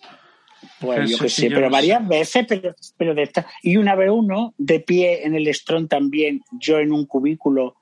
Pues 0.79 1.11
yo 1.11 1.19
qué 1.19 1.29
sí, 1.29 1.43
sé, 1.43 1.49
yo 1.51 1.57
pero 1.57 1.67
no 1.69 1.73
varias 1.73 2.03
sé. 2.03 2.09
veces, 2.09 2.47
pero, 2.49 2.75
pero 2.97 3.15
de 3.15 3.23
esta. 3.23 3.47
Y 3.63 3.77
una 3.77 3.95
vez 3.95 4.11
uno, 4.11 4.55
de 4.59 4.81
pie 4.81 5.27
en 5.27 5.35
el 5.35 5.53
Strong 5.55 5.89
también, 5.89 6.43
yo 6.53 6.79
en 6.79 6.93
un 6.93 7.07
cubículo, 7.07 7.77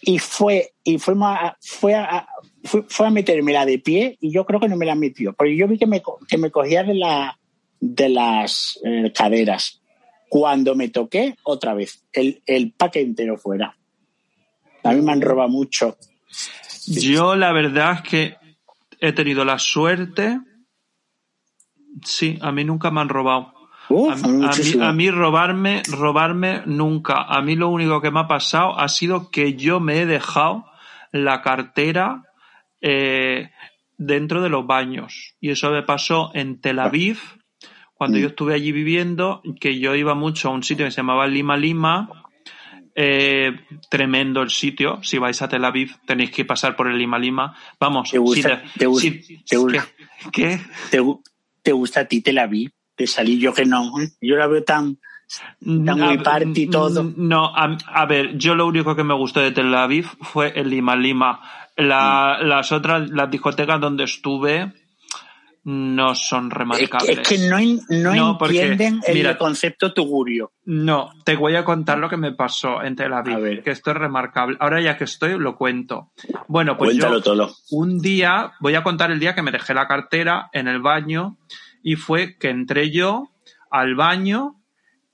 y 0.00 0.18
fue, 0.18 0.72
y 0.84 0.98
fuimos 0.98 1.36
a, 1.38 1.56
fue 1.60 1.94
a, 1.94 2.26
fue, 2.64 2.82
fue 2.88 3.06
a 3.06 3.10
metérmela 3.10 3.66
de 3.66 3.78
pie, 3.80 4.16
y 4.20 4.32
yo 4.32 4.44
creo 4.46 4.60
que 4.60 4.68
no 4.68 4.76
me 4.76 4.86
la 4.86 4.94
metió, 4.94 5.32
porque 5.32 5.56
yo 5.56 5.66
vi 5.68 5.78
que 5.78 5.86
me, 5.86 6.02
que 6.28 6.38
me 6.38 6.50
cogía 6.50 6.82
de, 6.84 6.94
la, 6.94 7.38
de 7.80 8.08
las 8.08 8.78
eh, 8.84 9.12
caderas. 9.12 9.77
Cuando 10.28 10.74
me 10.74 10.88
toqué, 10.88 11.36
otra 11.44 11.74
vez, 11.74 12.04
el, 12.12 12.42
el 12.46 12.72
paque 12.72 13.00
entero 13.00 13.36
fuera. 13.36 13.76
A 14.84 14.92
mí 14.92 15.02
me 15.02 15.12
han 15.12 15.20
robado 15.20 15.48
mucho. 15.48 15.96
Yo 16.86 17.34
la 17.34 17.52
verdad 17.52 17.94
es 17.94 18.02
que 18.02 18.36
he 19.00 19.12
tenido 19.12 19.44
la 19.44 19.58
suerte. 19.58 20.40
Sí, 22.04 22.38
a 22.40 22.52
mí 22.52 22.64
nunca 22.64 22.90
me 22.90 23.00
han 23.00 23.08
robado. 23.08 23.54
A, 23.88 24.16
mí 24.16 24.22
a 24.22 24.28
mí, 24.28 24.32
muchísimo. 24.44 24.84
a 24.84 24.92
mí 24.92 25.10
robarme, 25.10 25.82
robarme 25.88 26.62
nunca. 26.66 27.22
A 27.22 27.40
mí 27.42 27.56
lo 27.56 27.70
único 27.70 28.00
que 28.00 28.10
me 28.10 28.20
ha 28.20 28.28
pasado 28.28 28.78
ha 28.78 28.88
sido 28.88 29.30
que 29.30 29.54
yo 29.54 29.80
me 29.80 30.00
he 30.00 30.06
dejado 30.06 30.66
la 31.12 31.42
cartera 31.42 32.22
eh, 32.80 33.50
dentro 33.96 34.42
de 34.42 34.50
los 34.50 34.66
baños. 34.66 35.34
Y 35.40 35.50
eso 35.50 35.70
me 35.70 35.82
pasó 35.82 36.30
en 36.34 36.60
Tel 36.60 36.78
Aviv, 36.78 37.18
cuando 37.98 38.16
Mm. 38.16 38.20
yo 38.22 38.26
estuve 38.28 38.54
allí 38.54 38.72
viviendo, 38.72 39.42
que 39.60 39.78
yo 39.78 39.94
iba 39.94 40.14
mucho 40.14 40.48
a 40.48 40.52
un 40.52 40.62
sitio 40.62 40.86
que 40.86 40.90
se 40.92 40.98
llamaba 40.98 41.26
Lima 41.26 41.56
Lima. 41.58 42.08
Eh, 43.00 43.52
tremendo 43.90 44.42
el 44.42 44.50
sitio. 44.50 44.98
Si 45.02 45.18
vais 45.18 45.40
a 45.42 45.48
Tel 45.48 45.64
Aviv 45.64 45.94
tenéis 46.04 46.30
que 46.32 46.44
pasar 46.44 46.74
por 46.74 46.88
el 46.88 46.98
Lima 46.98 47.18
Lima. 47.18 47.54
Vamos, 47.78 48.10
¿Te 48.10 48.18
gusta- 48.18 48.62
si 48.72 48.78
te 48.78 48.86
gusta- 48.86 49.08
si- 49.22 49.38
te 49.44 49.56
gusta- 49.56 49.86
¿Qué? 50.32 50.60
¿Te, 50.90 51.00
gu- 51.00 51.20
te 51.62 51.70
gusta 51.72 52.00
a 52.00 52.04
ti 52.06 52.22
Tel 52.22 52.38
Aviv? 52.38 52.70
Te 52.96 53.06
salí 53.06 53.38
yo 53.38 53.52
que 53.54 53.64
no. 53.64 54.00
¿eh? 54.00 54.08
Yo 54.20 54.36
la 54.36 54.46
veo 54.48 54.64
tan, 54.64 54.98
Está 55.60 55.94
muy 55.94 56.16
A- 56.16 56.22
party 56.22 56.66
todo. 56.68 57.12
No, 57.16 57.54
a, 57.54 57.76
a 57.92 58.06
ver, 58.06 58.38
yo 58.38 58.54
lo 58.54 58.66
único 58.66 58.96
que 58.96 59.04
me 59.04 59.12
gustó 59.14 59.40
de 59.40 59.52
Tel 59.52 59.72
Aviv 59.74 60.06
fue 60.22 60.52
el 60.58 60.70
Lima 60.70 60.96
Lima. 60.96 61.40
La- 61.76 62.38
Las 62.42 62.72
otras, 62.72 63.10
las 63.10 63.30
discotecas 63.30 63.78
donde 63.78 64.04
estuve 64.04 64.72
no 65.70 66.14
son 66.14 66.46
Es 66.46 66.50
que, 66.50 66.58
remarcables. 66.58 67.18
es 67.18 67.28
que 67.28 67.38
no, 67.46 68.14
no 68.14 68.38
porque, 68.38 68.62
entienden 68.72 69.00
el 69.06 69.36
concepto 69.36 69.92
tugurio. 69.92 70.52
No, 70.64 71.10
te 71.26 71.36
voy 71.36 71.56
a 71.56 71.64
contar 71.64 71.98
lo 71.98 72.08
que 72.08 72.16
me 72.16 72.32
pasó 72.32 72.82
en 72.82 72.96
Tel 72.96 73.12
A 73.12 73.18
Aviv, 73.18 73.38
ver. 73.38 73.62
que 73.62 73.72
esto 73.72 73.90
es 73.90 73.98
remarcable. 73.98 74.56
Ahora 74.60 74.80
ya 74.80 74.96
que 74.96 75.04
estoy, 75.04 75.38
lo 75.38 75.56
cuento. 75.56 76.10
Bueno, 76.46 76.78
pues 76.78 76.92
Cuéntalo 76.92 77.16
yo 77.18 77.22
todo. 77.22 77.54
un 77.70 77.98
día, 77.98 78.52
voy 78.60 78.76
a 78.76 78.82
contar 78.82 79.10
el 79.10 79.20
día 79.20 79.34
que 79.34 79.42
me 79.42 79.50
dejé 79.50 79.74
la 79.74 79.86
cartera 79.86 80.48
en 80.54 80.68
el 80.68 80.80
baño 80.80 81.36
y 81.82 81.96
fue 81.96 82.38
que 82.38 82.48
entré 82.48 82.90
yo 82.90 83.28
al 83.70 83.94
baño 83.94 84.54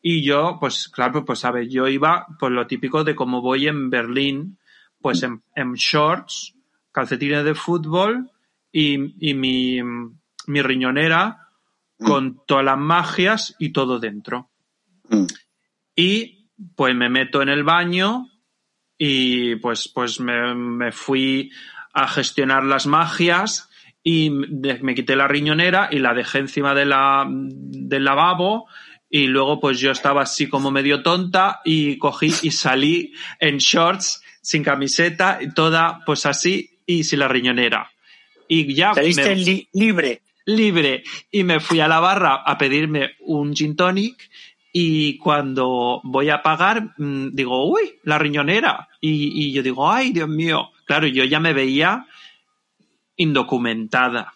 y 0.01 0.25
yo, 0.25 0.59
pues 0.61 0.87
claro, 0.89 1.25
pues 1.25 1.41
sabes, 1.41 1.69
yo 1.69 1.89
iba 1.89 2.27
por 2.39 2.53
lo 2.53 2.69
típico 2.69 3.03
de 3.03 3.17
como 3.17 3.41
voy 3.43 3.67
en 3.67 3.91
Berlín, 3.91 4.59
pues 5.01 5.25
en, 5.25 5.43
en 5.57 5.73
shorts, 5.73 6.55
calcetines 6.93 7.45
de 7.45 7.57
fútbol 7.57 8.31
y, 8.71 9.31
y 9.31 9.35
mi, 9.35 9.81
mi 10.47 10.62
riñonera 10.62 11.49
con 11.99 12.40
todas 12.47 12.64
las 12.64 12.78
magias 12.78 13.55
y 13.59 13.70
todo 13.72 13.99
dentro. 13.99 14.51
Mm. 15.09 15.24
Y 15.97 16.49
pues 16.76 16.95
me 16.95 17.09
meto 17.09 17.40
en 17.42 17.49
el 17.49 17.62
baño 17.64 18.28
y 18.99 19.57
pues, 19.57 19.88
pues 19.88 20.20
me, 20.20 20.55
me 20.55 20.92
fui 20.92 21.51
a 21.92 22.09
gestionar 22.09 22.64
las 22.64 22.86
magias 22.86 23.68
y 24.03 24.30
me 24.30 24.95
quité 24.95 25.16
la 25.16 25.28
riñonera 25.28 25.88
y 25.90 25.99
la 25.99 26.12
dejé 26.14 26.38
encima 26.38 26.74
de 26.74 26.84
la, 26.84 27.26
del 27.28 28.05
lavabo 28.05 28.66
y 29.09 29.28
luego 29.28 29.61
pues 29.61 29.78
yo 29.78 29.92
estaba 29.92 30.22
así 30.22 30.49
como 30.49 30.70
medio 30.70 31.03
tonta 31.03 31.61
y 31.64 31.97
cogí 31.99 32.34
y 32.42 32.51
salí 32.51 33.14
en 33.38 33.59
shorts, 33.59 34.22
sin 34.42 34.62
camiseta, 34.64 35.38
y 35.40 35.55
toda 35.55 36.01
pues 36.05 36.26
así 36.26 36.80
y 36.84 37.05
sin 37.05 37.20
la 37.20 37.28
riñonera. 37.28 37.90
Y 38.49 38.74
ya 38.74 38.92
Saliste 38.92 39.28
me- 39.30 39.36
li- 39.36 39.68
libre. 39.72 40.20
Libre 40.47 41.03
y 41.30 41.42
me 41.45 41.61
fui 41.61 41.80
a 41.80 41.88
la 41.88 42.01
barra 42.01 42.36
a 42.45 42.59
pedirme 42.59 43.12
un 43.20 43.55
gin 43.55 43.76
tonic 43.76 44.30
y 44.72 45.18
cuando 45.18 46.01
voy 46.05 46.30
a 46.30 46.42
pagar 46.42 46.95
mm, 46.99 47.28
digo, 47.32 47.70
uy, 47.70 47.95
la 48.03 48.18
riñonera. 48.18 48.88
Y, 49.01 49.30
y 49.49 49.53
yo 49.53 49.62
digo, 49.62 49.90
ay, 49.90 50.12
Dios 50.12 50.28
mío. 50.28 50.70
Claro, 50.86 51.07
yo 51.07 51.24
ya 51.24 51.38
me 51.40 51.53
veía 51.53 52.07
indocumentada. 53.16 54.32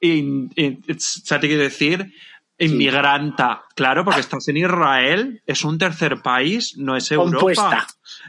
In- 0.00 0.50
in- 0.56 0.82
¿Sabes 0.98 1.40
qué 1.42 1.48
quiero 1.48 1.62
decir? 1.62 2.12
Inmigranta. 2.58 3.62
Claro, 3.74 4.04
porque 4.04 4.20
estás 4.20 4.46
en 4.48 4.56
Israel, 4.58 5.42
es 5.46 5.64
un 5.64 5.78
tercer 5.78 6.20
país, 6.22 6.76
no 6.76 6.96
es 6.96 7.10
Europa. 7.10 7.32
Compuesta. 7.38 7.86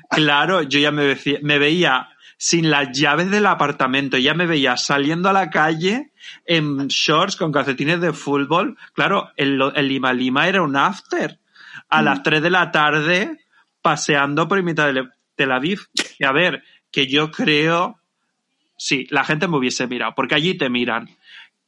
Claro, 0.09 0.61
yo 0.63 0.79
ya 0.79 0.91
me, 0.91 1.13
veía- 1.15 1.39
me 1.41 1.57
veía 1.59 2.09
sin 2.43 2.69
las 2.69 2.91
llaves 2.91 3.31
del 3.31 3.45
apartamento, 3.45 4.17
ya 4.17 4.33
me 4.33 4.45
veía 4.45 4.75
saliendo 4.75 5.29
a 5.29 5.33
la 5.33 5.49
calle 5.49 6.11
en 6.45 6.89
shorts 6.89 7.37
con 7.37 7.53
calcetines 7.53 8.01
de 8.01 8.11
fútbol. 8.11 8.77
Claro, 8.91 9.29
el, 9.37 9.61
el 9.73 9.87
Lima 9.87 10.11
Lima 10.11 10.45
era 10.49 10.61
un 10.61 10.75
after. 10.75 11.39
A 11.87 12.01
Mm. 12.01 12.05
las 12.05 12.21
3 12.23 12.41
de 12.41 12.49
la 12.49 12.69
tarde, 12.69 13.39
paseando 13.81 14.49
por 14.49 14.61
mitad 14.61 14.91
de 14.93 15.07
Tel 15.35 15.53
Aviv. 15.53 15.87
Y 16.19 16.25
a 16.25 16.33
ver, 16.33 16.63
que 16.91 17.07
yo 17.07 17.31
creo, 17.31 18.01
sí, 18.77 19.07
la 19.09 19.23
gente 19.23 19.47
me 19.47 19.55
hubiese 19.55 19.87
mirado, 19.87 20.13
porque 20.13 20.35
allí 20.35 20.57
te 20.57 20.69
miran. 20.69 21.07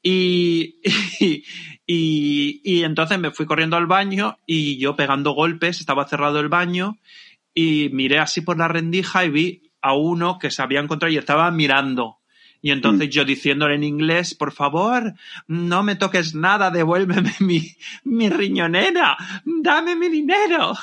Y, 0.03 0.75
y, 1.21 1.45
y, 1.87 2.61
y 2.65 2.83
entonces 2.83 3.17
me 3.17 3.31
fui 3.31 3.45
corriendo 3.45 3.77
al 3.77 3.87
baño 3.87 4.37
y 4.45 4.77
yo 4.77 4.97
pegando 4.97 5.31
golpes, 5.31 5.79
estaba 5.79 6.05
cerrado 6.05 6.41
el 6.41 6.49
baño 6.49 6.97
y 7.53 7.87
miré 7.93 8.19
así 8.19 8.41
por 8.41 8.57
la 8.57 8.67
rendija 8.67 9.23
y 9.23 9.29
vi 9.29 9.64
a 9.85 9.93
uno 9.93 10.39
que 10.39 10.49
se 10.49 10.63
había 10.63 10.79
encontrado 10.79 11.13
y 11.13 11.17
estaba 11.17 11.51
mirando. 11.51 12.17
Y 12.59 12.71
entonces 12.71 13.09
yo 13.11 13.23
diciéndole 13.25 13.75
en 13.75 13.83
inglés, 13.83 14.33
por 14.33 14.51
favor, 14.51 15.13
no 15.47 15.83
me 15.83 15.95
toques 15.95 16.33
nada, 16.33 16.71
devuélveme 16.71 17.31
mi, 17.39 17.61
mi 18.05 18.27
riñonera, 18.29 19.15
dame 19.45 19.95
mi 19.95 20.09
dinero, 20.09 20.73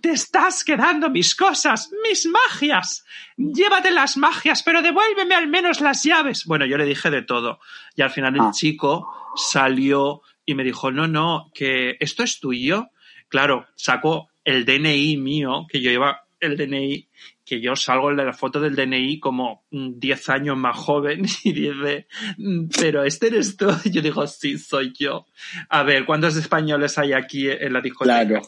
te 0.00 0.12
estás 0.12 0.62
quedando 0.62 1.10
mis 1.10 1.34
cosas, 1.34 1.90
mis 2.08 2.26
magias, 2.26 3.04
llévate 3.36 3.90
las 3.90 4.16
magias, 4.16 4.62
pero 4.62 4.80
devuélveme 4.80 5.34
al 5.34 5.48
menos 5.48 5.80
las 5.80 6.04
llaves. 6.04 6.44
Bueno, 6.44 6.66
yo 6.66 6.78
le 6.78 6.84
dije 6.84 7.10
de 7.10 7.22
todo. 7.22 7.58
Y 7.96 8.02
al 8.02 8.10
final 8.10 8.34
el 8.36 8.40
Ah. 8.42 8.50
chico 8.54 9.08
salió 9.34 10.22
y 10.46 10.54
me 10.54 10.62
dijo, 10.62 10.92
no, 10.92 11.08
no, 11.08 11.50
que 11.52 11.96
esto 11.98 12.22
es 12.22 12.38
tuyo. 12.38 12.90
Claro, 13.28 13.66
sacó 13.74 14.28
el 14.44 14.64
DNI 14.64 15.16
mío, 15.16 15.66
que 15.68 15.80
yo 15.80 15.90
lleva 15.90 16.20
el 16.38 16.56
DNI, 16.56 17.08
que 17.44 17.60
yo 17.60 17.76
salgo 17.76 18.10
en 18.10 18.16
la 18.16 18.32
foto 18.32 18.60
del 18.60 18.74
DNI 18.74 19.20
como 19.20 19.64
mm, 19.70 19.98
10 19.98 20.28
años 20.30 20.56
más 20.56 20.76
joven 20.76 21.24
y 21.44 21.52
dice, 21.52 22.06
"Mm, 22.38 22.68
pero 22.78 23.04
este 23.04 23.26
eres 23.28 23.56
tú. 23.56 23.66
Y 23.84 23.90
yo 23.92 24.02
digo, 24.02 24.26
sí, 24.26 24.58
soy 24.58 24.92
yo. 24.98 25.26
A 25.68 25.82
ver, 25.82 26.06
¿cuántos 26.06 26.36
españoles 26.36 26.96
hay 26.98 27.12
aquí 27.12 27.48
en 27.50 27.72
la 27.72 27.80
discoteca? 27.80 28.24
Claro. 28.26 28.42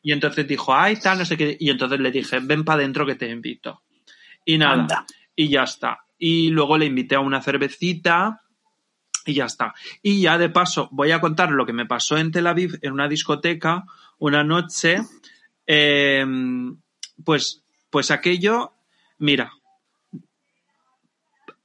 Y 0.00 0.12
entonces 0.12 0.46
dijo, 0.46 0.74
ay, 0.74 0.96
tal, 0.96 1.18
no 1.18 1.24
sé 1.24 1.36
qué. 1.36 1.56
Y 1.60 1.70
entonces 1.70 2.00
le 2.00 2.10
dije, 2.10 2.38
ven 2.40 2.64
para 2.64 2.80
adentro 2.80 3.04
que 3.04 3.16
te 3.16 3.28
invito. 3.28 3.82
Y 4.44 4.56
nada, 4.56 4.72
Anda. 4.74 5.06
y 5.36 5.48
ya 5.48 5.64
está. 5.64 5.98
Y 6.18 6.48
luego 6.50 6.78
le 6.78 6.86
invité 6.86 7.16
a 7.16 7.20
una 7.20 7.42
cervecita 7.42 8.40
y 9.26 9.34
ya 9.34 9.44
está. 9.44 9.74
Y 10.02 10.22
ya 10.22 10.38
de 10.38 10.48
paso 10.48 10.88
voy 10.92 11.10
a 11.10 11.20
contar 11.20 11.50
lo 11.50 11.66
que 11.66 11.72
me 11.74 11.84
pasó 11.84 12.16
en 12.16 12.30
Tel 12.32 12.46
Aviv 12.46 12.78
en 12.80 12.92
una 12.92 13.08
discoteca 13.08 13.84
una 14.18 14.42
noche. 14.42 14.98
eh, 15.66 16.24
pues, 17.24 17.62
pues 17.90 18.10
aquello, 18.10 18.72
mira, 19.18 19.52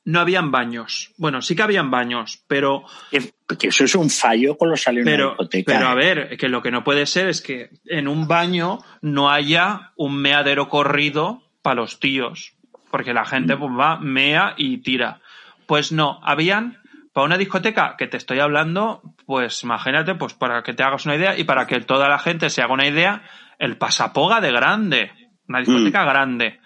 no 0.06 0.20
habían 0.20 0.52
baños. 0.52 1.12
Bueno, 1.18 1.42
sí 1.42 1.56
que 1.56 1.64
habían 1.64 1.90
baños, 1.90 2.44
pero 2.48 2.84
Que, 3.10 3.68
eso 3.68 3.84
es 3.86 3.96
un 3.96 4.10
fallo 4.10 4.58
con 4.58 4.70
los 4.70 4.82
salones 4.82 5.06
de 5.06 5.12
pero, 5.12 5.30
discoteca. 5.32 5.74
pero 5.74 5.88
a 5.88 5.94
¿eh? 5.94 5.96
ver, 5.96 6.38
que 6.38 6.50
lo 6.50 6.62
que 6.62 6.72
no 6.72 6.84
puede 6.84 7.06
ser 7.06 7.30
es 7.30 7.42
que 7.42 7.70
en 7.86 8.08
un 8.08 8.28
baño 8.28 8.80
no 9.02 9.30
haya 9.30 9.92
un 9.96 10.18
meadero 10.18 10.70
corrido 10.70 11.44
para 11.62 11.82
los 11.82 12.00
tíos. 12.00 12.56
Porque 12.92 13.14
la 13.14 13.26
gente 13.26 13.58
pues, 13.58 13.72
va, 13.72 13.98
mea 14.00 14.54
y 14.58 14.80
tira. 14.80 15.22
Pues 15.66 15.92
no, 15.92 16.20
habían 16.24 16.84
para 17.14 17.26
una 17.26 17.38
discoteca 17.38 17.96
que 17.98 18.08
te 18.08 18.18
estoy 18.18 18.40
hablando, 18.40 19.02
pues 19.26 19.64
imagínate, 19.64 20.16
pues 20.16 20.34
para 20.34 20.64
que 20.64 20.74
te 20.74 20.84
hagas 20.84 21.06
una 21.06 21.16
idea 21.16 21.38
y 21.38 21.44
para 21.44 21.68
que 21.68 21.80
toda 21.80 22.10
la 22.10 22.18
gente 22.18 22.50
se 22.50 22.62
haga 22.62 22.74
una 22.74 22.88
idea, 22.88 23.22
el 23.60 23.78
pasapoga 23.78 24.42
de 24.42 24.52
grande, 24.52 25.12
una 25.48 25.60
Mm. 25.60 25.66
discoteca 25.66 26.04
grande, 26.06 26.60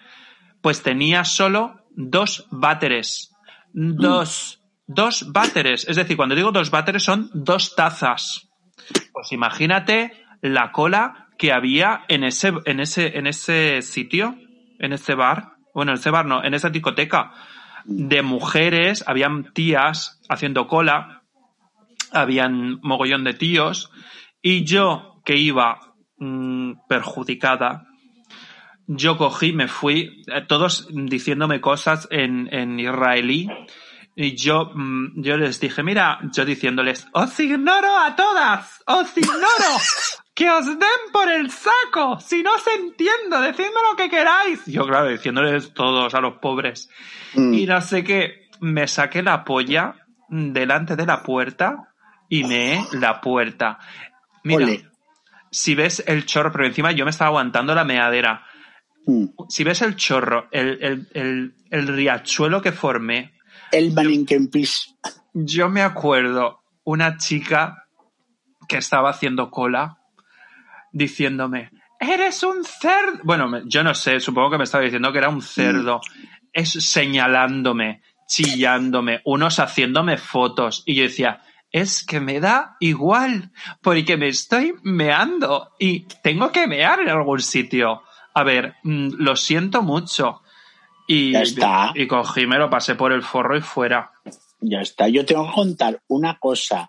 pues 0.60 0.82
tenía 0.82 1.24
solo 1.24 1.84
dos 1.90 2.46
váteres. 2.50 3.34
Dos, 3.72 4.62
dos 4.86 5.30
váteres. 5.32 5.86
Es 5.88 5.96
decir, 5.96 6.16
cuando 6.16 6.34
digo 6.34 6.52
dos 6.52 6.70
váteres 6.70 7.02
son 7.02 7.30
dos 7.34 7.74
tazas. 7.76 8.48
Pues 9.12 9.32
imagínate 9.32 10.12
la 10.40 10.72
cola 10.72 11.28
que 11.38 11.52
había 11.52 12.04
en 12.08 12.24
ese, 12.24 12.52
en 12.64 12.80
ese, 12.80 13.18
en 13.18 13.26
ese 13.26 13.82
sitio, 13.82 14.36
en 14.78 14.92
ese 14.92 15.14
bar. 15.14 15.52
Bueno, 15.74 15.92
en 15.92 15.98
ese 15.98 16.10
bar 16.10 16.26
no, 16.26 16.42
en 16.42 16.54
esa 16.54 16.70
discoteca. 16.70 17.32
De 17.84 18.22
mujeres, 18.22 19.04
habían 19.06 19.52
tías 19.52 20.20
haciendo 20.28 20.66
cola, 20.66 21.22
habían 22.12 22.80
mogollón 22.82 23.24
de 23.24 23.34
tíos, 23.34 23.90
y 24.42 24.64
yo 24.64 25.20
que 25.24 25.36
iba 25.36 25.78
mm, 26.18 26.72
perjudicada, 26.88 27.86
yo 28.88 29.16
cogí, 29.16 29.52
me 29.52 29.68
fui, 29.68 30.24
eh, 30.26 30.42
todos 30.48 30.88
diciéndome 30.90 31.60
cosas 31.60 32.08
en, 32.10 32.52
en 32.52 32.80
israelí, 32.80 33.48
y 34.16 34.34
yo, 34.34 34.72
mm, 34.74 35.22
yo 35.22 35.36
les 35.36 35.60
dije, 35.60 35.84
mira, 35.84 36.18
yo 36.32 36.44
diciéndoles, 36.44 37.06
os 37.12 37.38
ignoro 37.38 37.96
a 37.96 38.16
todas, 38.16 38.82
os 38.86 39.16
ignoro, 39.16 39.78
que 40.34 40.50
os 40.50 40.66
den 40.66 41.12
por 41.12 41.30
el 41.30 41.50
saco, 41.52 42.18
si 42.18 42.42
no 42.42 42.54
os 42.54 42.66
entiendo, 42.66 43.40
decidme 43.40 43.80
lo 43.88 43.96
que 43.96 44.10
queráis. 44.10 44.64
Yo, 44.66 44.84
claro, 44.86 45.08
diciéndoles 45.08 45.72
todos 45.72 46.14
a 46.14 46.20
los 46.20 46.38
pobres. 46.38 46.90
Mm. 47.34 47.54
Y 47.54 47.66
no 47.66 47.80
sé 47.80 48.02
qué, 48.02 48.48
me 48.60 48.88
saqué 48.88 49.22
la 49.22 49.44
polla 49.44 49.94
delante 50.28 50.96
de 50.96 51.06
la 51.06 51.22
puerta 51.22 51.94
y 52.28 52.42
me 52.42 52.84
la 52.94 53.20
puerta. 53.20 53.78
Mira, 54.42 54.64
Ole. 54.64 54.90
si 55.50 55.74
ves 55.74 56.02
el 56.06 56.26
chorro, 56.26 56.50
pero 56.50 56.66
encima 56.66 56.90
yo 56.90 57.04
me 57.04 57.10
estaba 57.10 57.28
aguantando 57.28 57.74
la 57.74 57.84
meadera. 57.84 58.47
Mm. 59.08 59.24
Si 59.48 59.64
ves 59.64 59.80
el 59.80 59.96
chorro, 59.96 60.48
el, 60.52 60.78
el, 60.82 61.08
el, 61.14 61.54
el 61.70 61.88
riachuelo 61.88 62.60
que 62.60 62.72
formé, 62.72 63.32
El 63.72 63.94
Maninkenpis. 63.94 64.96
yo 65.32 65.70
me 65.70 65.80
acuerdo 65.80 66.60
una 66.84 67.16
chica 67.16 67.86
que 68.68 68.76
estaba 68.76 69.08
haciendo 69.08 69.50
cola 69.50 69.96
diciéndome, 70.92 71.70
eres 71.98 72.42
un 72.42 72.64
cerdo. 72.64 73.20
Bueno, 73.24 73.62
yo 73.64 73.82
no 73.82 73.94
sé, 73.94 74.20
supongo 74.20 74.50
que 74.50 74.58
me 74.58 74.64
estaba 74.64 74.84
diciendo 74.84 75.10
que 75.10 75.18
era 75.18 75.30
un 75.30 75.40
cerdo. 75.40 76.02
Es 76.52 76.72
señalándome, 76.72 78.02
chillándome, 78.26 79.22
unos 79.24 79.58
haciéndome 79.58 80.18
fotos. 80.18 80.82
Y 80.84 80.96
yo 80.96 81.04
decía, 81.04 81.40
es 81.72 82.04
que 82.04 82.20
me 82.20 82.40
da 82.40 82.76
igual, 82.80 83.52
porque 83.80 84.18
me 84.18 84.28
estoy 84.28 84.74
meando 84.82 85.70
y 85.78 86.06
tengo 86.22 86.52
que 86.52 86.66
mear 86.66 87.00
en 87.00 87.08
algún 87.08 87.40
sitio. 87.40 88.02
A 88.38 88.44
ver, 88.44 88.74
mm, 88.84 89.14
lo 89.18 89.34
siento 89.36 89.82
mucho. 89.82 90.42
Y, 91.06 91.32
Ya 91.32 91.42
está. 91.42 91.92
y 91.94 92.06
cogí, 92.06 92.46
me 92.46 92.58
lo 92.58 92.70
pasé 92.70 92.94
por 92.94 93.12
el 93.12 93.22
forro 93.22 93.56
y 93.56 93.60
fuera. 93.60 94.10
Ya 94.60 94.80
está. 94.80 95.08
Yo 95.08 95.24
tengo 95.24 95.46
que 95.48 95.54
contar 95.54 96.00
una 96.08 96.38
cosa 96.38 96.86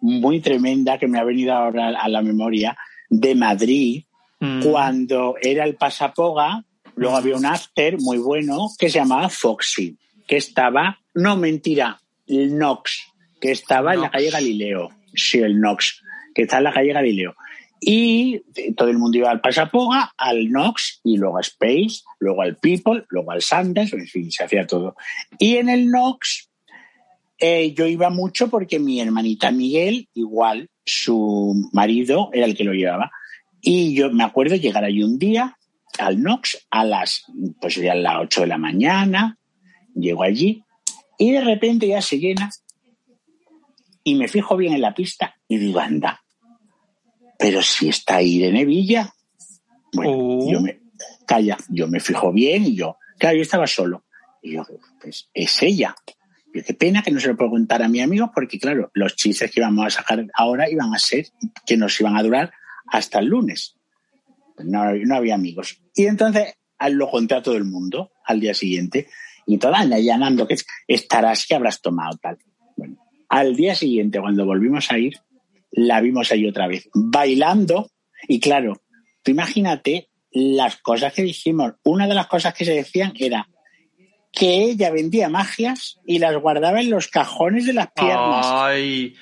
muy 0.00 0.40
tremenda 0.40 0.98
que 0.98 1.06
me 1.08 1.18
ha 1.18 1.24
venido 1.24 1.54
ahora 1.54 1.88
a 1.98 2.08
la 2.08 2.22
memoria 2.22 2.76
de 3.08 3.34
Madrid, 3.34 4.04
Mm. 4.40 4.64
cuando 4.64 5.36
era 5.40 5.64
el 5.64 5.76
Pasapoga, 5.76 6.64
luego 6.96 7.16
había 7.16 7.36
un 7.36 7.46
after 7.46 7.96
muy 8.00 8.18
bueno 8.18 8.66
que 8.76 8.90
se 8.90 8.98
llamaba 8.98 9.28
Foxy, 9.28 9.96
que 10.26 10.36
estaba, 10.36 10.98
no 11.14 11.36
mentira, 11.36 12.00
el 12.26 12.58
Nox, 12.58 13.04
que 13.40 13.52
estaba 13.52 13.94
en 13.94 14.00
la 14.00 14.10
calle 14.10 14.30
Galileo. 14.30 14.88
Sí, 15.14 15.38
el 15.38 15.60
Nox, 15.60 16.02
que 16.34 16.42
está 16.42 16.58
en 16.58 16.64
la 16.64 16.72
calle 16.72 16.92
Galileo. 16.92 17.36
Y 17.84 18.42
todo 18.76 18.88
el 18.88 18.98
mundo 18.98 19.18
iba 19.18 19.30
al 19.30 19.40
Pasapoga, 19.40 20.12
al 20.16 20.50
Nox 20.50 21.00
y 21.02 21.16
luego 21.16 21.38
a 21.38 21.40
Space, 21.40 22.02
luego 22.20 22.42
al 22.42 22.56
People, 22.56 23.04
luego 23.08 23.32
al 23.32 23.42
Sanders, 23.42 23.92
en 23.92 24.06
fin, 24.06 24.30
se 24.30 24.44
hacía 24.44 24.66
todo. 24.66 24.94
Y 25.36 25.56
en 25.56 25.68
el 25.68 25.88
Nox 25.88 26.48
eh, 27.38 27.74
yo 27.74 27.86
iba 27.86 28.08
mucho 28.08 28.48
porque 28.48 28.78
mi 28.78 29.00
hermanita 29.00 29.50
Miguel, 29.50 30.08
igual, 30.14 30.70
su 30.84 31.68
marido 31.72 32.30
era 32.32 32.46
el 32.46 32.56
que 32.56 32.62
lo 32.62 32.72
llevaba. 32.72 33.10
Y 33.60 33.94
yo 33.94 34.12
me 34.12 34.22
acuerdo 34.22 34.54
llegar 34.54 34.84
allí 34.84 35.02
un 35.02 35.18
día 35.18 35.58
al 35.98 36.22
Nox 36.22 36.66
a 36.70 36.84
las, 36.84 37.24
pues 37.60 37.74
serían 37.74 38.04
las 38.04 38.18
8 38.20 38.42
de 38.42 38.46
la 38.46 38.58
mañana, 38.58 39.38
llego 39.94 40.22
allí 40.22 40.64
y 41.18 41.32
de 41.32 41.40
repente 41.40 41.86
ya 41.86 42.00
se 42.00 42.18
llena 42.18 42.50
y 44.04 44.14
me 44.14 44.28
fijo 44.28 44.56
bien 44.56 44.72
en 44.72 44.80
la 44.80 44.94
pista 44.94 45.36
y 45.48 45.58
digo, 45.58 45.80
anda, 45.80 46.21
pero 47.42 47.60
si 47.60 47.88
está 47.88 48.22
Irene 48.22 48.64
Villa. 48.64 49.12
Bueno, 49.92 50.12
Oh. 50.14 50.50
yo 50.50 50.60
me, 50.60 50.80
calla, 51.26 51.58
yo 51.68 51.88
me 51.88 51.98
fijo 51.98 52.32
bien 52.32 52.64
y 52.64 52.76
yo, 52.76 52.98
claro, 53.18 53.36
yo 53.36 53.42
estaba 53.42 53.66
solo. 53.66 54.04
Y 54.40 54.52
yo, 54.52 54.64
pues 55.00 55.28
es 55.34 55.60
ella. 55.62 55.96
Y 56.54 56.62
qué 56.62 56.74
pena 56.74 57.02
que 57.02 57.10
no 57.10 57.18
se 57.18 57.26
lo 57.26 57.36
puedo 57.36 57.50
contar 57.50 57.82
a 57.82 57.88
mi 57.88 58.00
amigo 58.00 58.30
porque, 58.32 58.60
claro, 58.60 58.92
los 58.94 59.16
chistes 59.16 59.50
que 59.50 59.58
íbamos 59.58 59.84
a 59.86 59.90
sacar 59.90 60.24
ahora 60.34 60.70
iban 60.70 60.94
a 60.94 61.00
ser 61.00 61.26
que 61.66 61.76
nos 61.76 62.00
iban 62.00 62.16
a 62.16 62.22
durar 62.22 62.52
hasta 62.86 63.18
el 63.18 63.26
lunes. 63.26 63.74
Pues 64.54 64.68
no, 64.68 64.92
no 64.94 65.16
había 65.16 65.34
amigos. 65.34 65.82
Y 65.96 66.06
entonces 66.06 66.54
ah, 66.78 66.90
lo 66.90 67.10
conté 67.10 67.34
a 67.34 67.42
todo 67.42 67.56
el 67.56 67.64
mundo 67.64 68.12
al 68.24 68.38
día 68.38 68.54
siguiente. 68.54 69.08
Y 69.46 69.58
toda 69.58 69.80
anda 69.80 69.98
llamando 69.98 70.46
que 70.46 70.56
estarás 70.86 71.44
que 71.44 71.56
habrás 71.56 71.80
tomado 71.80 72.16
tal. 72.18 72.38
Bueno, 72.76 73.04
al 73.28 73.56
día 73.56 73.74
siguiente, 73.74 74.20
cuando 74.20 74.46
volvimos 74.46 74.92
a 74.92 74.98
ir, 74.98 75.14
la 75.72 76.00
vimos 76.00 76.30
ahí 76.30 76.46
otra 76.46 76.68
vez, 76.68 76.88
bailando. 76.94 77.90
Y 78.28 78.38
claro, 78.38 78.82
tú 79.22 79.32
imagínate 79.32 80.10
las 80.30 80.76
cosas 80.76 81.12
que 81.12 81.22
dijimos. 81.22 81.72
Una 81.82 82.06
de 82.06 82.14
las 82.14 82.26
cosas 82.26 82.54
que 82.54 82.64
se 82.64 82.72
decían 82.72 83.12
era 83.18 83.48
que 84.32 84.64
ella 84.64 84.90
vendía 84.90 85.28
magias 85.28 85.98
y 86.06 86.18
las 86.18 86.34
guardaba 86.36 86.80
en 86.80 86.90
los 86.90 87.08
cajones 87.08 87.66
de 87.66 87.74
las 87.74 87.88
piernas. 87.92 88.46
Ay, 88.48 89.14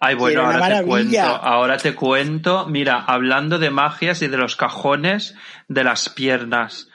ay, 0.00 0.14
bueno, 0.14 0.42
ahora 0.42 0.80
te 0.80 0.84
cuento, 0.84 1.20
ahora 1.20 1.76
te 1.78 1.94
cuento. 1.94 2.66
Mira, 2.66 2.98
hablando 3.00 3.58
de 3.58 3.70
magias 3.70 4.20
y 4.22 4.28
de 4.28 4.36
los 4.36 4.56
cajones 4.56 5.34
de 5.68 5.84
las 5.84 6.08
piernas. 6.10 6.88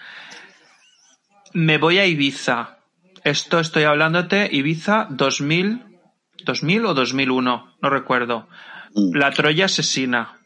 Me 1.53 1.77
voy 1.77 1.99
a 1.99 2.05
Ibiza. 2.05 2.79
Esto 3.23 3.59
estoy 3.59 3.83
hablándote, 3.83 4.49
Ibiza 4.51 5.07
2000, 5.09 5.99
2000 6.45 6.85
o 6.85 6.93
2001, 6.93 7.75
no 7.81 7.89
recuerdo. 7.89 8.49
Mm. 8.95 9.15
La 9.15 9.31
Troya 9.31 9.65
asesina. 9.65 10.37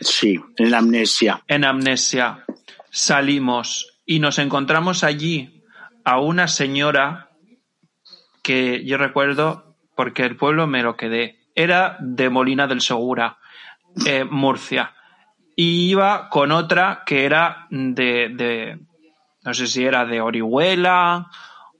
Sí, 0.00 0.38
en 0.56 0.70
la 0.70 0.78
amnesia. 0.78 1.42
en 1.48 1.64
amnesia 1.64 2.44
salimos 2.90 3.98
y 4.06 4.20
nos 4.20 4.38
encontramos 4.38 5.04
allí 5.04 5.62
a 6.04 6.20
una 6.20 6.48
señora 6.48 7.30
que 8.42 8.84
yo 8.84 8.96
recuerdo 8.96 9.76
porque 9.94 10.22
el 10.24 10.36
pueblo 10.36 10.66
me 10.66 10.82
lo 10.82 10.96
quedé. 10.96 11.40
Era 11.54 11.96
de 12.00 12.30
Molina 12.30 12.66
del 12.66 12.80
Segura, 12.80 13.38
eh, 14.06 14.24
Murcia. 14.24 14.94
Y 15.56 15.90
iba 15.90 16.28
con 16.28 16.52
otra 16.52 17.02
que 17.04 17.24
era 17.24 17.66
de, 17.70 18.30
de, 18.32 18.78
no 19.44 19.54
sé 19.54 19.66
si 19.66 19.84
era 19.84 20.06
de 20.06 20.20
Orihuela 20.20 21.26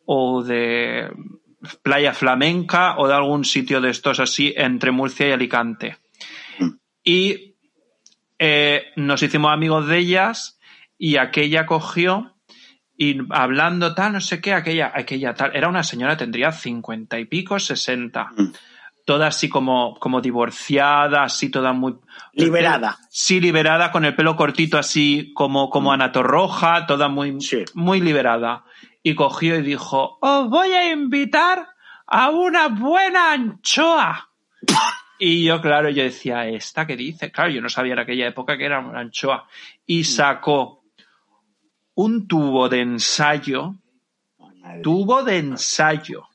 o 0.05 0.43
de 0.43 1.11
Playa 1.83 2.13
Flamenca 2.13 2.97
o 2.99 3.07
de 3.07 3.15
algún 3.15 3.45
sitio 3.45 3.81
de 3.81 3.91
estos 3.91 4.19
así 4.21 4.53
entre 4.57 4.91
Murcia 4.91 5.29
y 5.29 5.33
Alicante. 5.33 5.97
Y 7.09 7.57
eh, 8.39 8.93
nos 8.97 9.23
hicimos 9.23 9.51
amigos 9.51 9.87
de 9.87 9.97
ellas 9.97 10.61
y 10.99 11.17
aquella 11.17 11.65
cogió 11.65 12.35
y 12.99 13.17
hablando 13.31 13.95
tal, 13.95 14.13
no 14.13 14.21
sé 14.21 14.43
qué, 14.43 14.53
aquella, 14.53 14.93
aquella 14.95 15.33
tal, 15.33 15.57
era 15.57 15.69
una 15.69 15.83
señora, 15.85 16.19
tendría 16.19 16.53
cincuenta 16.53 17.19
y 17.19 17.25
pico, 17.25 17.59
sesenta, 17.59 18.29
Mm. 18.37 18.53
toda 19.07 19.29
así 19.29 19.49
como, 19.49 19.95
como 19.99 20.21
divorciada, 20.21 21.23
así 21.23 21.51
toda 21.51 21.73
muy... 21.73 21.95
Liberada. 22.35 22.99
Sí, 23.09 23.41
liberada, 23.41 23.91
con 23.91 24.05
el 24.05 24.15
pelo 24.15 24.37
cortito 24.37 24.77
así 24.77 25.33
como, 25.35 25.71
como 25.71 25.93
anatorroja, 25.93 26.85
toda 26.87 27.09
muy, 27.09 27.41
Sí. 27.41 27.65
muy 27.73 28.03
liberada. 28.03 28.65
Y 29.03 29.15
cogió 29.15 29.57
y 29.57 29.63
dijo, 29.63 30.19
os 30.21 30.51
voy 30.51 30.73
a 30.73 30.93
invitar 30.93 31.69
a 32.07 32.29
una 32.29 32.69
buena 32.69 33.33
anchoa. 33.33 34.29
Y 35.19 35.45
yo, 35.45 35.61
claro, 35.61 35.91
yo 35.91 36.03
decía, 36.03 36.47
¿esta 36.49 36.87
qué 36.87 36.97
dice? 36.97 37.31
Claro, 37.33 37.51
yo 37.51 37.61
no 37.61 37.69
sabía 37.69 37.95
en 37.95 37.99
aquella 38.01 38.29
época 38.29 38.57
que 38.57 38.65
era 38.67 38.79
una 38.81 39.01
anchoa. 39.01 39.49
Y 39.87 40.05
sacó 40.05 40.85
un 41.95 42.29
tubo 42.29 42.69
de 42.69 42.81
ensayo, 42.83 43.75
Madre. 44.39 44.83
tubo 44.83 45.23
de 45.25 45.39
ensayo. 45.39 46.29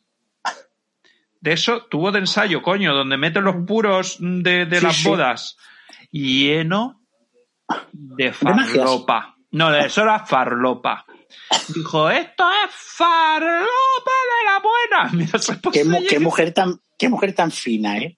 De 1.40 1.54
eso, 1.54 1.84
tubo 1.86 2.12
de 2.12 2.20
ensayo, 2.20 2.62
coño, 2.62 2.94
donde 2.94 3.18
meten 3.18 3.44
los 3.44 3.56
puros 3.66 4.18
de, 4.20 4.66
de 4.66 4.80
Sí, 4.80 4.86
las 4.86 4.96
sí. 4.98 5.08
bodas. 5.08 5.58
Lleno 6.12 7.02
de 7.92 8.32
farlopa. 8.34 9.36
No, 9.52 9.72
de 9.72 9.86
eso 9.86 10.02
era 10.04 10.26
farlopa. 10.26 11.06
Dijo, 11.74 12.10
esto 12.10 12.46
es 12.66 12.72
farlopa 12.74 14.12
de 14.30 14.46
la 14.46 14.60
buena. 14.60 15.10
Mira, 15.14 15.40
mu- 15.86 16.06
qué 16.08 16.20
mujer 16.20 16.54
tan, 16.54 16.80
qué 16.98 17.10
mujer 17.10 17.34
tan 17.34 17.52
fina, 17.52 17.98
¿eh? 17.98 18.18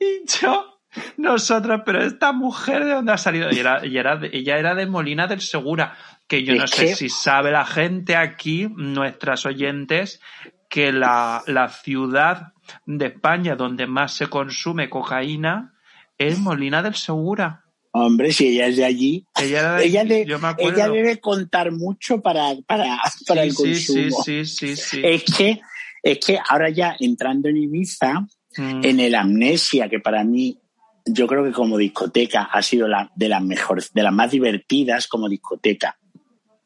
Y 0.00 0.26
yo, 0.40 0.80
nosotros, 1.16 1.82
pero 1.84 2.02
esta 2.02 2.32
mujer 2.32 2.84
de 2.84 2.92
dónde 2.92 3.12
ha 3.12 3.18
salido, 3.18 3.50
y 3.52 3.58
era, 3.58 3.84
y 3.84 3.96
era 3.98 4.20
ella 4.32 4.58
era 4.58 4.74
de 4.74 4.86
Molina 4.86 5.26
del 5.26 5.40
Segura, 5.40 5.96
que 6.28 6.42
yo 6.44 6.54
no 6.54 6.66
sé 6.66 6.94
si 6.94 7.08
sabe 7.08 7.50
la 7.50 7.64
gente 7.66 8.16
aquí, 8.16 8.68
nuestras 8.76 9.44
oyentes, 9.46 10.20
que 10.68 10.92
la, 10.92 11.42
la 11.46 11.68
ciudad 11.68 12.52
de 12.86 13.06
España 13.06 13.56
donde 13.56 13.86
más 13.86 14.14
se 14.14 14.28
consume 14.28 14.88
cocaína 14.88 15.74
es 16.18 16.38
Molina 16.38 16.82
del 16.82 16.94
Segura. 16.94 17.60
Hombre, 17.96 18.32
si 18.32 18.48
ella 18.48 18.66
es 18.66 18.76
de 18.76 18.84
allí, 18.84 19.26
Ella, 19.40 19.80
ella, 19.80 20.04
de- 20.04 20.24
yo 20.26 20.40
me 20.40 20.48
acuerdo. 20.48 20.72
ella 20.76 20.88
debe 20.88 21.20
contar 21.20 21.70
mucho 21.70 22.20
para, 22.20 22.54
para, 22.66 22.98
para 23.26 23.42
sí, 23.42 23.48
el 23.48 23.52
sí, 23.54 23.74
sí, 23.76 23.92
consumo. 24.10 24.22
sí, 24.24 24.44
sí, 24.46 24.76
sí. 24.76 25.00
Es 25.04 25.22
que, 25.24 25.60
es 26.02 26.18
que 26.18 26.38
ahora 26.48 26.70
ya 26.70 26.96
entrando 26.98 27.48
en 27.48 27.56
Ibiza, 27.58 28.26
Mm, 28.56 28.84
en 28.84 29.00
el 29.00 29.14
Amnesia, 29.14 29.88
que 29.88 30.00
para 30.00 30.22
mí, 30.24 30.58
yo 31.06 31.26
creo 31.26 31.44
que 31.44 31.52
como 31.52 31.76
discoteca 31.78 32.44
ha 32.44 32.62
sido 32.62 32.88
la 32.88 33.10
de 33.14 33.28
las 33.28 33.42
mejores, 33.42 33.92
de 33.92 34.02
las 34.02 34.12
más 34.12 34.30
divertidas 34.30 35.06
como 35.08 35.28
discoteca. 35.28 35.96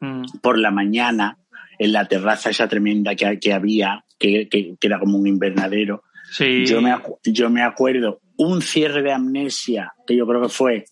mm, 0.00 0.38
Por 0.42 0.58
la 0.58 0.70
mañana, 0.70 1.38
en 1.78 1.92
la 1.92 2.06
terraza 2.06 2.50
esa 2.50 2.68
tremenda 2.68 3.14
que, 3.14 3.38
que 3.40 3.52
había, 3.52 4.04
que, 4.18 4.48
que- 4.48 4.76
que 4.78 4.86
era 4.86 4.98
como 4.98 5.16
un 5.18 5.26
invernadero. 5.26 6.02
sí. 6.30 6.64
Yo, 6.66 6.80
me, 6.82 6.94
yo 7.24 7.50
me 7.50 7.62
acuerdo 7.62 8.20
un 8.36 8.60
cierre 8.62 9.02
de 9.02 9.12
Amnesia, 9.12 9.92
que 10.06 10.14
yo 10.16 10.26
creo 10.26 10.42
que 10.42 10.48
fue, 10.48 10.84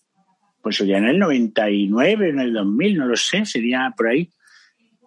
pues 0.61 0.79
ya 0.79 0.97
en 0.97 1.05
el 1.05 1.19
99, 1.19 2.29
en 2.29 2.39
el 2.39 2.53
2000, 2.53 2.97
no 2.97 3.05
lo 3.05 3.15
sé, 3.15 3.45
sería 3.45 3.93
por 3.95 4.07
ahí, 4.09 4.29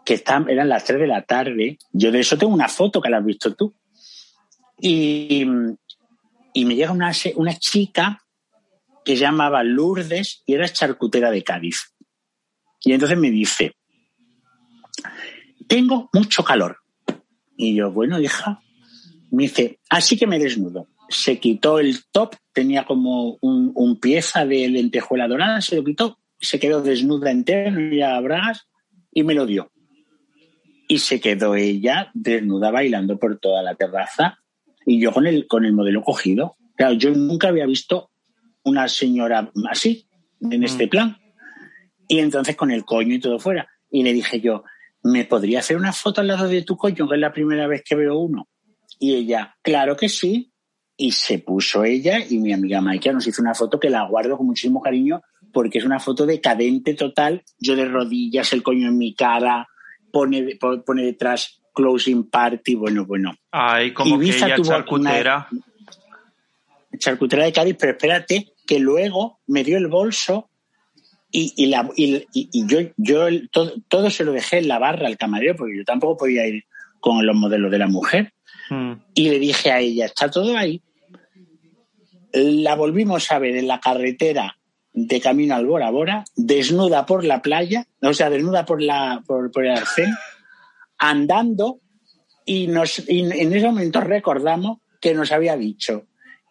que 0.04 0.14
estaban, 0.14 0.48
eran 0.48 0.68
las 0.70 0.84
3 0.84 1.00
de 1.00 1.06
la 1.06 1.22
tarde. 1.22 1.76
Yo 1.92 2.10
de 2.10 2.20
eso 2.20 2.38
tengo 2.38 2.54
una 2.54 2.68
foto 2.68 3.00
que 3.02 3.10
la 3.10 3.18
has 3.18 3.24
visto 3.24 3.54
tú. 3.54 3.74
Y, 4.82 5.44
y 6.52 6.64
me 6.64 6.74
llega 6.74 6.92
una, 6.92 7.12
una 7.36 7.58
chica 7.58 8.22
que 9.04 9.16
llamaba 9.16 9.62
Lourdes 9.62 10.42
y 10.46 10.54
era 10.54 10.68
charcutera 10.68 11.30
de 11.30 11.42
Cádiz. 11.42 11.94
Y 12.82 12.92
entonces 12.92 13.18
me 13.18 13.30
dice, 13.30 13.74
tengo 15.66 16.08
mucho 16.12 16.42
calor. 16.42 16.78
Y 17.56 17.74
yo, 17.74 17.92
bueno, 17.92 18.20
hija, 18.20 18.62
me 19.30 19.44
dice, 19.44 19.78
así 19.88 20.18
que 20.18 20.26
me 20.26 20.38
desnudo. 20.38 20.88
Se 21.08 21.38
quitó 21.38 21.78
el 21.78 22.04
top, 22.10 22.36
tenía 22.52 22.84
como 22.84 23.38
un, 23.40 23.72
un 23.74 23.98
pieza 23.98 24.46
de 24.46 24.68
lentejuela 24.68 25.28
dorada, 25.28 25.60
se 25.60 25.76
lo 25.76 25.84
quitó, 25.84 26.18
se 26.38 26.58
quedó 26.58 26.80
desnuda 26.80 27.30
entera, 27.30 27.70
no 27.70 27.80
había 27.80 28.18
bragas, 28.20 28.68
y 29.12 29.22
me 29.24 29.34
lo 29.34 29.46
dio. 29.46 29.70
Y 30.88 30.98
se 30.98 31.20
quedó 31.20 31.54
ella 31.54 32.10
desnuda 32.14 32.70
bailando 32.70 33.18
por 33.18 33.38
toda 33.38 33.62
la 33.62 33.74
terraza, 33.74 34.38
y 34.86 35.00
yo 35.00 35.12
con 35.12 35.26
el, 35.26 35.46
con 35.46 35.64
el 35.64 35.72
modelo 35.72 36.02
cogido. 36.02 36.56
Claro, 36.76 36.94
yo 36.94 37.10
nunca 37.10 37.48
había 37.48 37.66
visto 37.66 38.10
una 38.64 38.88
señora 38.88 39.50
así, 39.70 40.08
en 40.40 40.64
este 40.64 40.88
plan. 40.88 41.16
Y 42.08 42.18
entonces 42.18 42.56
con 42.56 42.70
el 42.70 42.84
coño 42.84 43.14
y 43.14 43.20
todo 43.20 43.38
fuera. 43.38 43.68
Y 43.90 44.02
le 44.02 44.12
dije 44.12 44.40
yo, 44.40 44.64
¿me 45.02 45.24
podría 45.24 45.60
hacer 45.60 45.76
una 45.76 45.92
foto 45.92 46.20
al 46.20 46.26
lado 46.28 46.48
de 46.48 46.62
tu 46.62 46.76
coño, 46.76 47.08
que 47.08 47.14
es 47.14 47.20
la 47.20 47.32
primera 47.32 47.66
vez 47.66 47.82
que 47.84 47.94
veo 47.94 48.18
uno? 48.18 48.48
Y 48.98 49.14
ella, 49.14 49.56
claro 49.62 49.96
que 49.96 50.08
sí. 50.08 50.52
Y 50.96 51.12
se 51.12 51.38
puso 51.38 51.84
ella 51.84 52.18
y 52.28 52.38
mi 52.38 52.52
amiga 52.52 52.82
Maika 52.82 53.10
nos 53.12 53.26
hizo 53.26 53.40
una 53.40 53.54
foto 53.54 53.80
que 53.80 53.88
la 53.88 54.06
guardo 54.06 54.36
con 54.36 54.46
muchísimo 54.46 54.82
cariño 54.82 55.22
porque 55.50 55.78
es 55.78 55.84
una 55.84 55.98
foto 55.98 56.26
decadente 56.26 56.92
total. 56.92 57.42
Yo 57.58 57.74
de 57.74 57.86
rodillas, 57.86 58.52
el 58.52 58.62
coño 58.62 58.88
en 58.88 58.98
mi 58.98 59.14
cara, 59.14 59.66
pone, 60.12 60.56
po- 60.56 60.82
pone 60.84 61.02
detrás 61.04 61.59
closing 61.74 62.28
party, 62.28 62.74
bueno, 62.74 63.04
bueno. 63.06 63.34
Ay, 63.50 63.92
como 63.92 64.16
Ibiza 64.16 64.46
que 64.46 64.52
ella 64.52 64.56
tuvo 64.56 64.68
charcutera. 64.68 65.48
charcutera 66.98 67.44
de 67.44 67.52
Cádiz, 67.52 67.76
pero 67.78 67.92
espérate 67.92 68.52
que 68.66 68.78
luego 68.78 69.40
me 69.46 69.64
dio 69.64 69.78
el 69.78 69.88
bolso 69.88 70.48
y, 71.30 71.52
y, 71.56 71.66
la- 71.66 71.88
y- 71.96 72.26
y- 72.32 72.66
yo, 72.66 72.78
yo 72.96 73.26
el- 73.28 73.48
todo, 73.50 73.72
todo 73.88 74.10
se 74.10 74.24
lo 74.24 74.32
dejé 74.32 74.58
en 74.58 74.68
la 74.68 74.78
barra 74.78 75.06
al 75.06 75.16
camarero 75.16 75.56
porque 75.56 75.76
yo 75.78 75.84
tampoco 75.84 76.18
podía 76.18 76.46
ir 76.46 76.64
con 77.00 77.24
los 77.24 77.36
modelos 77.36 77.70
de 77.70 77.78
la 77.78 77.86
mujer. 77.86 78.32
Mm. 78.68 78.92
Y 79.14 79.28
le 79.30 79.38
dije 79.38 79.70
a 79.70 79.80
ella, 79.80 80.06
está 80.06 80.30
todo 80.30 80.56
ahí. 80.56 80.82
La 82.32 82.74
volvimos 82.76 83.30
a 83.32 83.38
ver 83.38 83.56
en 83.56 83.66
la 83.68 83.80
carretera 83.80 84.56
de 84.92 85.20
camino 85.20 85.54
al 85.54 85.66
Bora 85.66 85.90
Bora, 85.90 86.24
desnuda 86.36 87.06
por 87.06 87.24
la 87.24 87.42
playa, 87.42 87.86
o 88.02 88.12
sea, 88.12 88.28
desnuda 88.28 88.64
por, 88.66 88.82
la, 88.82 89.22
por, 89.26 89.50
por 89.50 89.64
el 89.64 89.72
arcén, 89.72 90.12
andando, 91.00 91.80
y, 92.44 92.68
nos, 92.68 93.08
y 93.08 93.20
en 93.20 93.52
ese 93.52 93.66
momento 93.66 94.00
recordamos 94.00 94.78
que 95.00 95.14
nos 95.14 95.32
había 95.32 95.56
dicho 95.56 96.04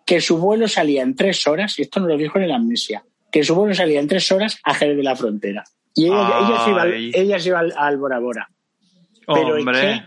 que 0.06 0.22
su 0.22 0.40
vuelo 0.40 0.68
salía 0.68 1.04
en 1.04 1.16
tres 1.16 1.46
horas, 1.46 1.78
y 1.78 1.84
esto 1.84 2.00
nos 2.00 2.10
lo 2.10 2.18
dijo 2.18 2.40
en 2.40 2.48
la 2.48 2.56
amnesia, 2.56 3.04
que 3.32 3.44
su 3.44 3.54
vuelo 3.54 3.76
salía 3.76 4.00
en 4.00 4.08
tres 4.08 4.32
horas 4.32 4.58
a 4.64 4.74
Jerez 4.74 4.98
de 4.98 5.04
la 5.04 5.16
Frontera. 5.16 5.64
Y 5.94 6.06
ella, 6.06 6.32
ella 6.40 6.64
se 6.64 6.70
iba, 6.72 6.88
ella 6.88 7.40
se 7.40 7.50
iba 7.50 7.60
al, 7.60 7.74
al 7.78 7.98
Bora 7.98 8.18
Bora. 8.18 8.50
Pero 9.28 9.58
es 9.58 9.66
que, 9.66 10.02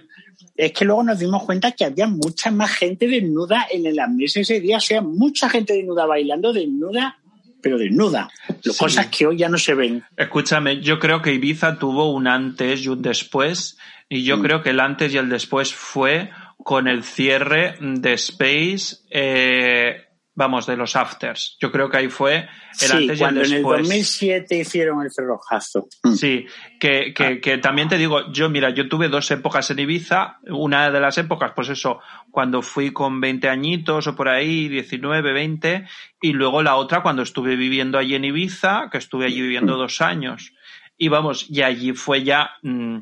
es 0.57 0.73
que 0.73 0.85
luego 0.85 1.05
nos 1.05 1.21
dimos 1.21 1.45
cuenta 1.45 1.71
que 1.71 1.85
había 1.85 2.09
mucha 2.09 2.51
más 2.51 2.73
gente 2.73 3.07
desnuda 3.07 3.67
en 3.71 3.87
el 3.87 3.99
amnesia 4.01 4.43
ese 4.43 4.59
día, 4.59 4.79
o 4.79 4.81
sea, 4.81 5.03
mucha 5.03 5.49
gente 5.49 5.75
desnuda 5.75 6.05
bailando, 6.07 6.53
desnuda, 6.53 7.19
pero 7.61 7.79
desnuda. 7.79 8.29
Sí. 8.61 8.77
Cosas 8.77 9.07
que 9.07 9.27
hoy 9.27 9.37
ya 9.39 9.49
no 9.49 9.59
se 9.59 9.75
ven. 9.75 10.03
Escúchame, 10.17 10.81
yo 10.81 10.99
creo 10.99 11.23
que 11.23 11.33
Ibiza 11.33 11.79
tuvo 11.79 12.13
un 12.13 12.27
antes 12.27 12.85
y 12.85 12.89
un 12.89 13.03
después, 13.03 13.79
y 14.15 14.25
yo 14.25 14.37
Mm. 14.37 14.43
creo 14.43 14.63
que 14.63 14.71
el 14.71 14.81
antes 14.81 15.15
y 15.15 15.17
el 15.17 15.31
después 15.31 15.75
fue 15.75 16.29
con 16.59 16.87
el 16.87 17.03
cierre 17.03 17.77
de 17.81 18.13
Space, 18.13 18.97
eh, 19.11 20.05
vamos, 20.35 20.67
de 20.67 20.77
los 20.77 20.97
afters. 20.97 21.57
Yo 21.61 21.73
creo 21.73 21.89
que 21.89 21.97
ahí 21.97 22.09
fue 22.11 22.37
el 22.37 22.49
sí, 22.89 22.93
antes 22.93 23.09
y 23.09 23.13
el 23.13 23.19
cuando 23.19 23.41
en 23.41 23.47
el 23.47 23.53
después. 23.53 23.79
2007 23.81 24.59
hicieron 24.59 25.03
el 25.03 25.11
cerrojazo. 25.11 25.89
Mm. 26.03 26.13
Sí, 26.13 26.47
que, 26.79 27.15
que, 27.15 27.41
que 27.41 27.57
también 27.57 27.89
te 27.89 27.97
digo, 27.97 28.31
yo 28.33 28.51
mira, 28.51 28.69
yo 28.69 28.87
tuve 28.87 29.09
dos 29.09 29.31
épocas 29.31 29.71
en 29.71 29.79
Ibiza, 29.79 30.39
una 30.47 30.91
de 30.91 31.01
las 31.01 31.17
épocas, 31.17 31.53
pues 31.57 31.71
eso, 31.71 32.01
cuando 32.31 32.61
fui 32.61 32.93
con 32.93 33.19
20 33.19 33.49
añitos 33.49 34.07
o 34.09 34.15
por 34.15 34.29
ahí, 34.29 34.69
19, 34.69 35.33
20, 35.33 35.87
y 36.21 36.33
luego 36.35 36.63
la 36.63 36.77
otra 36.77 37.03
cuando 37.03 37.23
estuve 37.23 37.57
viviendo 37.57 37.97
allí 37.99 38.15
en 38.15 38.27
Ibiza, 38.27 38.89
que 38.93 38.99
estuve 38.99 39.25
allí 39.25 39.41
viviendo 39.41 39.77
dos 39.79 40.03
años. 40.03 40.53
Y 40.99 41.09
vamos, 41.09 41.47
y 41.49 41.63
allí 41.63 41.93
fue 41.95 42.23
ya, 42.23 42.51
mm, 42.63 42.99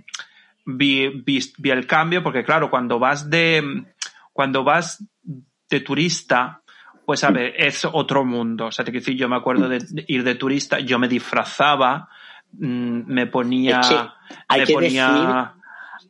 vi, 0.77 1.09
vi, 1.25 1.41
vi 1.59 1.71
el 1.71 1.87
cambio, 1.87 2.23
porque 2.23 2.45
claro, 2.45 2.71
cuando 2.71 2.99
vas 2.99 3.29
de, 3.31 3.85
cuando 4.33 4.65
vas 4.65 5.05
de 5.69 5.81
turista, 5.81 6.63
pues 7.07 7.25
a 7.25 7.31
ver, 7.31 7.55
es 7.57 7.85
otro 7.85 8.25
mundo. 8.25 8.67
O 8.67 8.73
sea, 8.73 8.85
te 8.85 8.91
quiero 8.91 9.05
decir, 9.05 9.19
yo 9.19 9.29
me 9.29 9.37
acuerdo 9.37 9.69
de, 9.69 9.79
ir 10.07 10.23
de 10.25 10.35
turista, 10.35 10.81
yo 10.81 10.99
me 10.99 11.09
disfrazaba, 11.09 12.09
mm, 12.53 13.13
me 13.13 13.27
ponía, 13.27 13.81
Es 13.81 13.89
que 13.89 14.09
hay 14.49 14.61
me 14.61 14.67
que 14.67 14.73
ponía, 14.73 15.55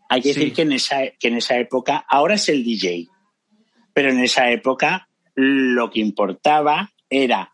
Hay 0.08 0.22
que 0.22 0.34
Sí. 0.34 0.40
decir 0.40 0.54
que 0.54 0.62
en, 0.62 0.72
esa, 0.72 0.96
que 1.18 1.28
en 1.28 1.36
esa 1.36 1.56
época, 1.56 2.04
ahora 2.08 2.34
es 2.34 2.48
el 2.48 2.64
DJ, 2.64 3.08
pero 3.94 4.10
en 4.10 4.18
esa 4.20 4.50
época 4.50 5.08
lo 5.34 5.90
que 5.90 6.00
importaba 6.00 6.90
era 7.08 7.52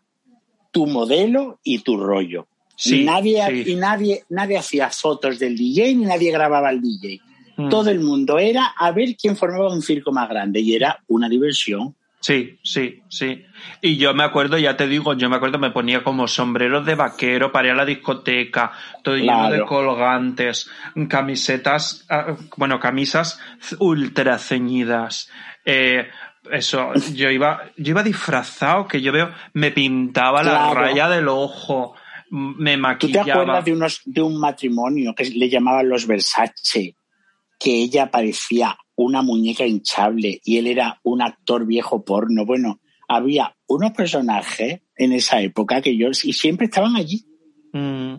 tu 0.71 0.87
modelo 0.87 1.59
y 1.63 1.79
tu 1.79 1.97
rollo. 1.97 2.47
Sí, 2.77 3.03
nadie, 3.03 3.43
sí. 3.47 3.71
Y 3.71 3.75
nadie, 3.75 4.23
nadie 4.29 4.57
hacía 4.57 4.89
fotos 4.91 5.39
del 5.39 5.57
DJ 5.57 5.95
ni 5.95 6.05
nadie 6.05 6.31
grababa 6.31 6.69
al 6.69 6.79
DJ. 6.79 7.19
Mm. 7.57 7.69
Todo 7.69 7.89
el 7.89 7.99
mundo 7.99 8.37
era 8.37 8.67
a 8.77 8.91
ver 8.91 9.15
quién 9.19 9.35
formaba 9.35 9.73
un 9.73 9.81
circo 9.81 10.11
más 10.11 10.29
grande 10.29 10.59
y 10.59 10.75
era 10.75 11.01
una 11.07 11.27
diversión. 11.27 11.95
Sí, 12.19 12.59
sí, 12.63 13.01
sí. 13.09 13.45
Y 13.81 13.97
yo 13.97 14.13
me 14.13 14.23
acuerdo, 14.23 14.57
ya 14.57 14.75
te 14.75 14.87
digo, 14.87 15.13
yo 15.13 15.29
me 15.29 15.37
acuerdo, 15.37 15.59
me 15.59 15.71
ponía 15.71 16.03
como 16.03 16.27
sombreros 16.27 16.85
de 16.85 16.95
vaquero 16.95 17.51
para 17.51 17.67
ir 17.67 17.73
a 17.73 17.77
la 17.77 17.85
discoteca, 17.85 18.71
todo 19.03 19.15
lleno 19.15 19.49
de 19.49 19.63
colgantes, 19.65 20.69
camisetas, 21.07 22.05
ah, 22.09 22.35
bueno, 22.57 22.79
camisas 22.79 23.39
ultra 23.79 24.39
ceñidas. 24.39 25.29
Eh, 25.63 26.07
eso, 26.51 26.93
yo 27.13 27.29
iba, 27.29 27.63
yo 27.77 27.91
iba 27.91 28.03
disfrazado, 28.03 28.87
que 28.87 29.01
yo 29.01 29.11
veo, 29.11 29.31
me 29.53 29.71
pintaba 29.71 30.43
la 30.43 30.73
raya 30.73 31.09
del 31.09 31.27
ojo, 31.27 31.95
me 32.29 32.71
¿Tú 32.71 32.75
te 32.75 32.77
maquillaba. 32.77 33.31
acuerdas 33.31 33.65
de, 33.65 33.73
unos, 33.73 34.01
de 34.05 34.21
un 34.21 34.39
matrimonio 34.39 35.13
que 35.15 35.25
le 35.25 35.49
llamaban 35.49 35.89
los 35.89 36.07
Versace? 36.07 36.95
Que 37.59 37.71
ella 37.83 38.11
parecía 38.11 38.77
una 38.95 39.21
muñeca 39.21 39.65
hinchable 39.65 40.41
y 40.43 40.57
él 40.57 40.67
era 40.67 40.99
un 41.03 41.21
actor 41.21 41.65
viejo 41.65 42.03
porno. 42.03 42.45
Bueno, 42.45 42.79
había 43.07 43.55
unos 43.67 43.91
personajes 43.91 44.81
en 44.95 45.13
esa 45.13 45.41
época 45.41 45.81
que 45.81 45.95
yo, 45.95 46.09
y 46.09 46.33
siempre 46.33 46.65
estaban 46.65 46.95
allí. 46.95 47.25
Mm, 47.73 48.15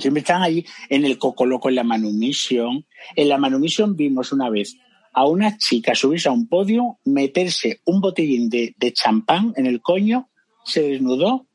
Siempre 0.00 0.20
estaban 0.20 0.42
allí 0.42 0.64
en 0.88 1.04
el 1.04 1.18
Coco 1.18 1.44
Loco, 1.44 1.68
en 1.68 1.74
la 1.74 1.84
Manumission. 1.84 2.86
En 3.14 3.28
la 3.28 3.38
Manumission 3.38 3.96
vimos 3.96 4.32
una 4.32 4.48
vez 4.48 4.78
a 5.12 5.26
una 5.26 5.58
chica 5.58 5.94
subirse 5.94 6.28
a 6.28 6.32
un 6.32 6.48
podio, 6.48 6.98
meterse 7.04 7.80
un 7.84 8.00
botellín 8.00 8.48
de, 8.48 8.74
de 8.78 8.92
champán 8.92 9.52
en 9.56 9.66
el 9.66 9.82
coño, 9.82 10.30
se 10.64 10.82
desnudó 10.82 11.46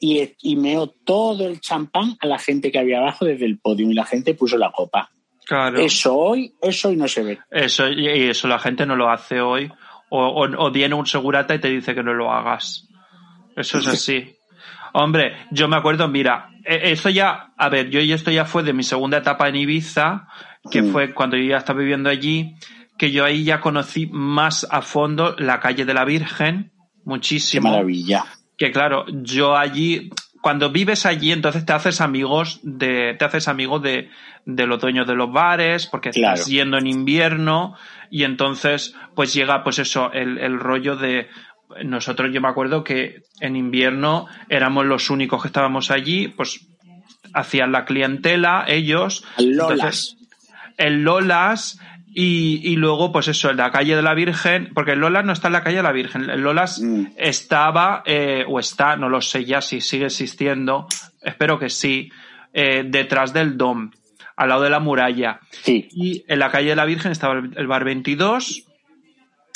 y, 0.00 0.32
y 0.42 0.56
meó 0.56 0.88
todo 0.88 1.46
el 1.46 1.60
champán 1.60 2.16
a 2.20 2.26
la 2.26 2.38
gente 2.38 2.72
que 2.72 2.78
había 2.78 2.98
abajo 2.98 3.24
desde 3.26 3.44
el 3.46 3.58
podio 3.58 3.90
y 3.90 3.94
la 3.94 4.04
gente 4.06 4.34
puso 4.34 4.56
la 4.58 4.72
copa. 4.72 5.10
claro. 5.46 5.78
Eso 5.78 6.16
hoy, 6.16 6.54
eso 6.62 6.88
hoy 6.88 6.96
no 6.96 7.06
se 7.06 7.22
ve. 7.22 7.38
Eso, 7.50 7.88
y 7.88 8.06
eso 8.08 8.48
la 8.48 8.58
gente 8.58 8.86
no 8.86 8.96
lo 8.96 9.10
hace 9.10 9.40
hoy. 9.40 9.70
O, 10.08 10.26
o, 10.26 10.66
o 10.66 10.70
viene 10.72 10.94
un 10.96 11.06
segurata 11.06 11.54
y 11.54 11.60
te 11.60 11.68
dice 11.68 11.94
que 11.94 12.02
no 12.02 12.14
lo 12.14 12.32
hagas. 12.32 12.88
Eso 13.56 13.78
es 13.78 13.86
así. 13.86 14.34
Hombre, 14.92 15.36
yo 15.52 15.68
me 15.68 15.76
acuerdo, 15.76 16.08
mira, 16.08 16.48
e- 16.64 16.90
eso 16.92 17.10
ya, 17.10 17.52
a 17.56 17.68
ver, 17.68 17.90
yo 17.90 18.00
y 18.00 18.12
esto 18.12 18.30
ya 18.32 18.44
fue 18.44 18.64
de 18.64 18.72
mi 18.72 18.82
segunda 18.82 19.18
etapa 19.18 19.48
en 19.48 19.54
Ibiza, 19.56 20.26
que 20.70 20.82
Mm. 20.82 20.92
fue 20.92 21.14
cuando 21.14 21.36
yo 21.36 21.44
ya 21.44 21.58
estaba 21.58 21.78
viviendo 21.78 22.10
allí, 22.10 22.54
que 22.98 23.12
yo 23.12 23.24
ahí 23.24 23.44
ya 23.44 23.60
conocí 23.60 24.08
más 24.10 24.66
a 24.68 24.82
fondo 24.82 25.36
la 25.38 25.60
calle 25.60 25.84
de 25.84 25.94
la 25.94 26.04
Virgen, 26.04 26.72
Qué 26.72 26.80
muchísimo 27.04 27.70
maravilla. 27.70 28.24
Que 28.60 28.70
claro, 28.72 29.06
yo 29.08 29.56
allí, 29.56 30.10
cuando 30.42 30.70
vives 30.70 31.06
allí, 31.06 31.32
entonces 31.32 31.64
te 31.64 31.72
haces 31.72 32.02
amigos 32.02 32.60
de, 32.62 33.16
te 33.18 33.24
haces 33.24 33.48
amigos 33.48 33.80
de, 33.80 34.10
de 34.44 34.66
los 34.66 34.78
dueños 34.78 35.06
de 35.08 35.14
los 35.14 35.32
bares, 35.32 35.86
porque 35.86 36.10
Claro. 36.10 36.34
estás 36.34 36.46
yendo 36.50 36.76
en 36.76 36.86
invierno, 36.86 37.74
y 38.10 38.24
entonces, 38.24 38.94
pues 39.14 39.32
llega, 39.32 39.64
pues 39.64 39.78
eso, 39.78 40.12
el, 40.12 40.36
el 40.36 40.60
rollo 40.60 40.96
de, 40.96 41.28
nosotros 41.84 42.30
yo 42.34 42.42
me 42.42 42.48
acuerdo 42.48 42.84
que 42.84 43.22
en 43.40 43.56
invierno 43.56 44.26
éramos 44.50 44.84
los 44.84 45.08
únicos 45.08 45.40
que 45.40 45.48
estábamos 45.48 45.90
allí, 45.90 46.28
pues 46.28 46.66
hacían 47.32 47.72
la 47.72 47.86
clientela, 47.86 48.66
ellos. 48.68 49.24
Lolas. 49.38 49.70
Entonces, 49.70 50.16
el 50.76 51.02
Lolas 51.02 51.80
y, 52.12 52.60
y 52.64 52.76
luego, 52.76 53.12
pues 53.12 53.28
eso, 53.28 53.50
en 53.50 53.56
la 53.58 53.70
calle 53.70 53.94
de 53.96 54.02
la 54.02 54.14
Virgen, 54.14 54.70
porque 54.74 54.92
el 54.92 54.98
Lolas 55.00 55.24
no 55.24 55.32
está 55.32 55.46
en 55.48 55.52
la 55.52 55.62
calle 55.62 55.76
de 55.76 55.82
la 55.84 55.92
Virgen, 55.92 56.28
el 56.28 56.40
Lolas 56.40 56.80
Mm. 56.80 57.06
estaba, 57.16 58.02
eh, 58.04 58.44
o 58.48 58.58
está, 58.58 58.96
no 58.96 59.08
lo 59.08 59.20
sé 59.20 59.44
ya 59.44 59.60
si 59.60 59.80
sigue 59.80 60.06
existiendo, 60.06 60.86
espero 61.22 61.58
que 61.58 61.70
sí, 61.70 62.10
eh, 62.52 62.82
detrás 62.86 63.32
del 63.32 63.56
DOM, 63.56 63.90
al 64.36 64.48
lado 64.48 64.62
de 64.62 64.70
la 64.70 64.80
muralla. 64.80 65.38
Sí. 65.50 65.88
Y 65.92 66.24
en 66.26 66.38
la 66.40 66.50
calle 66.50 66.70
de 66.70 66.76
la 66.76 66.84
Virgen 66.84 67.12
estaba 67.12 67.34
el, 67.38 67.52
el 67.56 67.66
bar 67.66 67.84
22, 67.84 68.64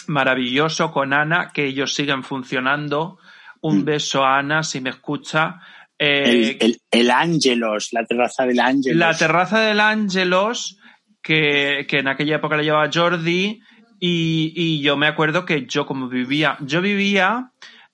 maravilloso 0.07 0.93
con 0.93 1.13
Ana, 1.13 1.51
que 1.53 1.67
ellos 1.67 1.95
siguen 1.95 2.23
funcionando. 2.23 3.19
Un 3.61 3.79
Mm. 3.81 3.85
beso 3.85 4.25
a 4.25 4.39
Ana, 4.39 4.63
si 4.63 4.81
me 4.81 4.91
escucha. 4.91 5.61
Eh, 5.99 6.57
El, 6.61 6.71
el, 6.71 6.81
el 6.91 7.11
Ángelos, 7.11 7.93
la 7.93 8.05
terraza 8.05 8.45
del 8.45 8.61
Ángelos. 8.61 8.99
la 8.99 9.17
terraza 9.17 9.61
del 9.61 9.81
Ángelos, 9.81 10.79
que, 11.25 11.87
que 11.89 11.99
en 11.99 12.09
aquella 12.09 12.37
época 12.37 12.57
la 12.57 12.62
llevaba 12.62 12.91
Jordi, 12.93 13.61
y, 13.99 14.53
y 14.55 14.83
yo 14.83 14.97
me 14.97 15.07
acuerdo 15.07 15.45
que 15.47 15.66
yo 15.66 15.87
como 15.87 16.09
vivía, 16.09 16.59
yo 16.61 16.83
vivía 16.83 17.51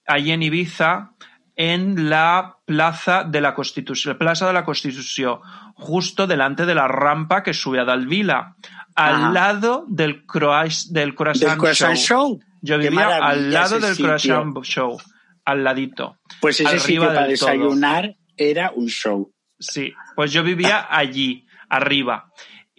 allí 0.07 0.33
en 0.33 0.43
Ibiza, 0.43 1.13
en 1.55 2.11
la 2.11 2.57
Plaza 2.65 3.23
de 3.23 3.41
la 3.41 3.55
Constitución, 3.55 4.19
Plaza 4.19 4.47
de 4.47 4.53
la 4.53 4.65
Constitución, 4.65 5.39
justo 5.75 6.27
delante 6.27 6.67
de 6.67 6.75
la 6.75 6.89
rampa 6.89 7.43
que 7.43 7.55
sube 7.55 7.81
a 7.81 7.85
Dalvila, 7.85 8.57
al 8.95 9.15
Ajá. 9.15 9.31
lado 9.31 9.85
del, 9.89 10.27
croix, 10.27 10.93
del 10.93 11.15
Croissant, 11.15 11.51
del 11.51 11.59
Croissant 11.59 11.97
Show. 11.97 12.29
Show. 12.29 12.41
Yo 12.63 12.79
vivía 12.79 13.17
al 13.19 13.53
lado 13.53 13.79
del 13.79 13.95
sitio. 13.95 14.07
Croissant 14.07 14.65
Show, 14.65 14.99
al 15.45 15.63
ladito. 15.63 16.17
Pues 16.41 16.61
ese 16.61 16.79
sitio 16.81 17.03
para 17.03 17.21
todo. 17.21 17.29
desayunar 17.29 18.17
era 18.37 18.73
un 18.75 18.89
show. 18.89 19.31
Sí, 19.59 19.93
pues 20.17 20.33
yo 20.33 20.43
vivía 20.43 20.87
allí, 20.91 21.47
arriba. 21.69 22.31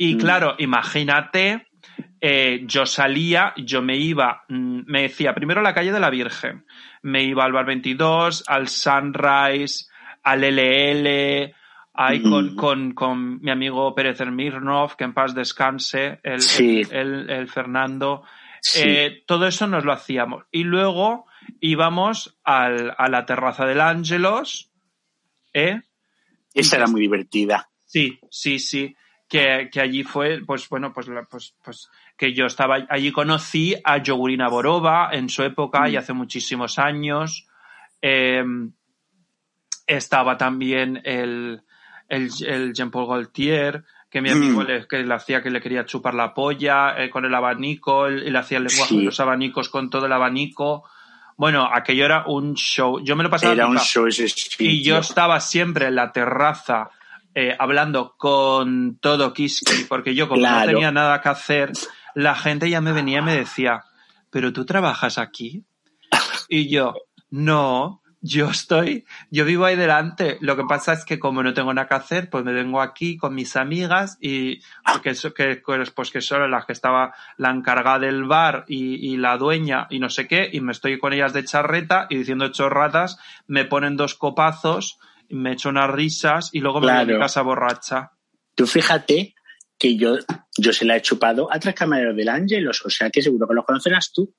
Y 0.04 0.16
Mm. 0.16 0.18
claro, 0.18 0.56
imagínate, 0.58 1.68
eh, 2.20 2.62
yo 2.66 2.88
salía, 2.88 3.54
yo 3.58 3.84
me 3.84 3.98
iba, 3.98 4.44
mm, 4.50 4.82
me 4.88 5.04
decía 5.04 5.36
primero 5.36 5.60
a 5.60 5.64
la 5.64 5.76
calle 5.76 5.92
de 5.92 6.00
la 6.00 6.10
Virgen, 6.10 6.66
me 7.04 7.24
iba 7.24 7.44
al 7.46 7.52
Bar 7.52 7.66
22, 7.66 8.44
al 8.48 8.68
Sunrise, 8.68 9.86
al 10.24 10.44
LL, 10.44 11.54
ahí 11.94 12.20
Mm. 12.20 12.30
con, 12.32 12.56
con, 12.56 12.92
con 12.94 13.42
mi 13.42 13.52
amigo 13.52 13.94
Pérez 13.94 14.20
Ermirnov, 14.22 14.96
que 14.96 15.04
en 15.04 15.14
paz 15.14 15.36
descanse, 15.36 16.20
el, 16.24 16.42
Sí. 16.42 16.82
el, 16.90 17.30
el 17.30 17.48
Fernando. 17.48 18.24
Sí. 18.60 18.82
Eh, 18.84 19.24
todo 19.28 19.46
eso 19.46 19.68
nos 19.68 19.86
lo 19.86 19.92
hacíamos. 19.92 20.46
Y 20.52 20.64
luego 20.64 21.26
íbamos 21.60 22.40
al- 22.44 22.96
a 22.98 23.08
la 23.08 23.26
terraza 23.28 23.66
del 23.68 23.82
Ángelos, 23.82 24.72
¿eh? 25.54 25.82
Esa 26.56 26.78
era 26.78 26.88
muy 26.88 27.02
divertida. 27.02 27.70
Sí, 27.86 28.20
sí, 28.32 28.58
sí. 28.60 28.96
Que, 29.32 29.70
que 29.72 29.80
allí 29.80 30.04
fue, 30.04 30.42
pues 30.46 30.68
bueno, 30.68 30.92
pues, 30.92 31.08
pues, 31.30 31.56
pues 31.64 31.90
que 32.18 32.34
yo 32.34 32.46
estaba 32.48 32.80
allí 32.90 33.14
conocí 33.14 33.74
a 33.82 33.98
Yogurina 33.98 34.50
Borova 34.50 35.10
en 35.14 35.30
su 35.30 35.42
época 35.44 35.88
y 35.88 35.94
Mm. 35.94 35.98
hace 36.00 36.12
muchísimos 36.14 36.78
años. 36.78 37.48
Eh, 38.02 38.44
estaba 39.88 40.38
también 40.38 41.02
el, 41.04 41.62
el, 42.08 42.30
el 42.46 42.74
Jean-Paul 42.74 43.08
Gaultier, 43.08 43.84
que 44.10 44.22
mi 44.22 44.30
amigo 44.30 44.64
Mm. 44.64 44.68
le, 44.68 44.88
que 44.88 44.98
le 45.04 45.14
hacía 45.14 45.42
que 45.42 45.50
le 45.50 45.62
quería 45.62 45.86
chupar 45.86 46.14
la 46.14 46.34
polla 46.34 46.96
eh, 47.02 47.10
con 47.10 47.24
el 47.26 47.34
abanico, 47.34 48.08
él, 48.08 48.24
él 48.28 48.36
hacía 48.36 48.58
el 48.58 48.66
lenguaje 48.66 48.90
Sí. 48.90 48.98
de 49.00 49.06
los 49.06 49.20
abanicos 49.20 49.70
con 49.70 49.90
todo 49.90 50.06
el 50.06 50.12
abanico. 50.14 50.84
Bueno, 51.38 51.68
aquello 51.74 52.06
era 52.06 52.26
un 52.28 52.54
show. 52.56 53.00
Yo 53.04 53.16
me 53.16 53.24
lo 53.24 53.30
pasaba 53.30 53.54
Era 53.54 53.66
un 53.68 53.74
pipa. 53.74 53.86
show 53.86 54.06
ese 54.08 54.28
sitio. 54.28 54.68
Y 54.70 54.84
yo 54.84 54.98
estaba 54.98 55.40
siempre 55.40 55.88
en 55.88 55.96
la 55.96 56.12
terraza 56.12 56.90
eh, 57.36 57.56
hablando 57.58 58.16
con 58.18 58.98
todo 59.00 59.34
Kiski, 59.34 59.86
porque 59.88 60.16
yo 60.16 60.28
como 60.28 60.42
Claro. 60.42 60.60
no 60.60 60.66
tenía 60.68 60.92
nada 60.92 61.22
que 61.22 61.30
hacer, 61.30 61.72
la 62.16 62.36
gente 62.36 62.70
ya 62.70 62.82
me 62.82 62.92
venía 62.92 63.20
y 63.20 63.24
me 63.24 63.36
decía, 63.36 63.84
¿pero 64.30 64.52
tú 64.54 64.66
trabajas 64.66 65.18
aquí? 65.18 65.64
Y 66.50 66.70
yo, 66.70 66.94
no, 67.30 68.02
yo 68.20 68.50
estoy, 68.50 69.06
yo 69.30 69.46
vivo 69.46 69.66
ahí 69.66 69.76
delante. 69.78 70.38
Lo 70.42 70.56
que 70.58 70.64
pasa 70.66 70.92
es 70.94 71.06
que 71.06 71.18
como 71.20 71.42
no 71.42 71.54
tengo 71.54 71.74
nada 71.74 71.88
que 71.88 71.96
hacer, 71.96 72.30
pues 72.30 72.44
me 72.44 72.52
vengo 72.54 72.82
aquí 72.82 73.16
con 73.18 73.34
mis 73.34 73.56
amigas 73.56 74.18
y 74.22 74.62
porque 74.92 75.12
eso, 75.12 75.34
que, 75.34 75.62
pues 75.96 76.12
que 76.12 76.22
son 76.22 76.52
las 76.52 76.66
que 76.66 76.74
estaba 76.74 77.14
la 77.38 77.50
encargada 77.52 78.00
del 78.00 78.26
bar 78.26 78.66
y, 78.68 78.96
y 79.14 79.18
la 79.18 79.38
dueña 79.38 79.88
y 79.90 80.00
no 80.00 80.10
sé 80.10 80.28
qué, 80.28 80.50
y 80.52 80.60
me 80.60 80.74
estoy 80.74 81.00
con 81.00 81.14
ellas 81.14 81.32
de 81.34 81.46
charreta 81.46 82.08
y 82.10 82.18
diciendo 82.18 82.50
chorradas, 82.50 83.18
me 83.48 83.64
ponen 83.66 83.96
dos 83.96 84.16
copazos, 84.16 85.00
me 85.32 85.54
echo 85.54 85.70
unas 85.70 85.90
risas 85.90 86.50
y 86.54 86.60
luego 86.60 86.80
me 86.80 86.88
voy 86.88 87.02
a 87.02 87.06
mi 87.06 87.18
casa 87.18 87.42
borracha. 87.42 88.12
Tú 88.56 88.68
fíjate 88.68 89.34
que 89.78 89.98
yo, 89.98 90.18
yo 90.58 90.74
se 90.74 90.86
la 90.86 90.98
he 90.98 91.02
chupado 91.02 91.52
a 91.52 91.60
tres 91.60 91.74
camareros 91.74 92.16
del 92.16 92.30
Ángelos, 92.30 92.86
o 92.86 92.90
sea 92.90 93.10
que 93.10 93.22
seguro 93.22 93.48
que 93.48 93.56
los 93.56 93.66
conocerás 93.66 94.12
tú. 94.14 94.34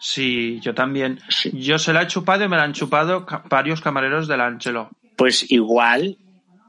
Sí, 0.00 0.60
yo 0.60 0.74
también. 0.74 1.20
Sí. 1.28 1.50
Yo 1.54 1.78
se 1.78 1.92
la 1.92 2.02
he 2.02 2.06
chupado 2.06 2.44
y 2.44 2.48
me 2.48 2.56
la 2.56 2.64
han 2.64 2.72
chupado 2.72 3.26
varios 3.48 3.80
camareros 3.80 4.28
del 4.28 4.40
Ángelo. 4.40 4.90
Pues 5.16 5.50
igual 5.50 6.18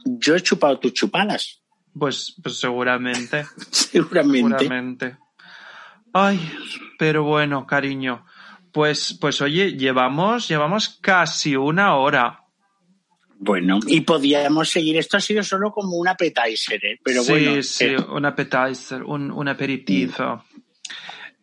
yo 0.06 0.36
he 0.36 0.42
chupado 0.42 0.80
tus 0.80 0.94
chupadas, 0.94 1.62
Pues, 1.98 2.36
pues 2.42 2.60
seguramente. 2.60 3.46
seguramente. 3.72 4.58
Seguramente. 4.60 5.18
Ay, 6.14 6.40
pero 6.98 7.24
bueno, 7.24 7.68
cariño. 7.68 8.26
Pues, 8.72 9.18
pues 9.20 9.42
oye, 9.42 9.74
llevamos, 9.74 10.48
llevamos 10.48 11.00
casi 11.02 11.56
una 11.56 11.96
hora. 11.96 12.46
Bueno, 13.42 13.80
y 13.88 14.02
podíamos 14.02 14.70
seguir. 14.70 14.98
Esto 14.98 15.16
ha 15.16 15.22
sido 15.22 15.44
solo 15.44 15.72
como 15.72 15.96
un 15.96 16.10
appetizer, 16.10 16.86
¿eh? 16.86 17.00
pero 17.02 17.24
sí, 17.24 17.32
bueno. 17.32 17.64
sí, 17.64 17.86
eh, 17.86 17.98
un 17.98 18.26
appetizer, 18.26 19.02
un, 19.04 19.32
un 19.32 19.48
aperitivo. 19.48 20.44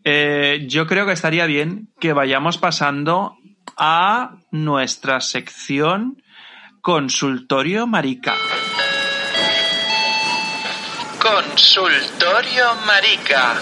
Eh, 0.05 0.67
yo 0.69 0.87
creo 0.87 1.07
que 1.07 1.15
estaría 1.15 1.47
bien 1.47 1.89
que 1.99 2.13
vayamos 2.13 2.59
pasando 2.59 3.39
a 3.79 4.37
nuestra 4.51 5.23
sección 5.23 6.23
Consultorio 6.83 7.87
Marica. 7.87 8.35
Consultorio 11.19 12.75
Marica. 12.87 13.55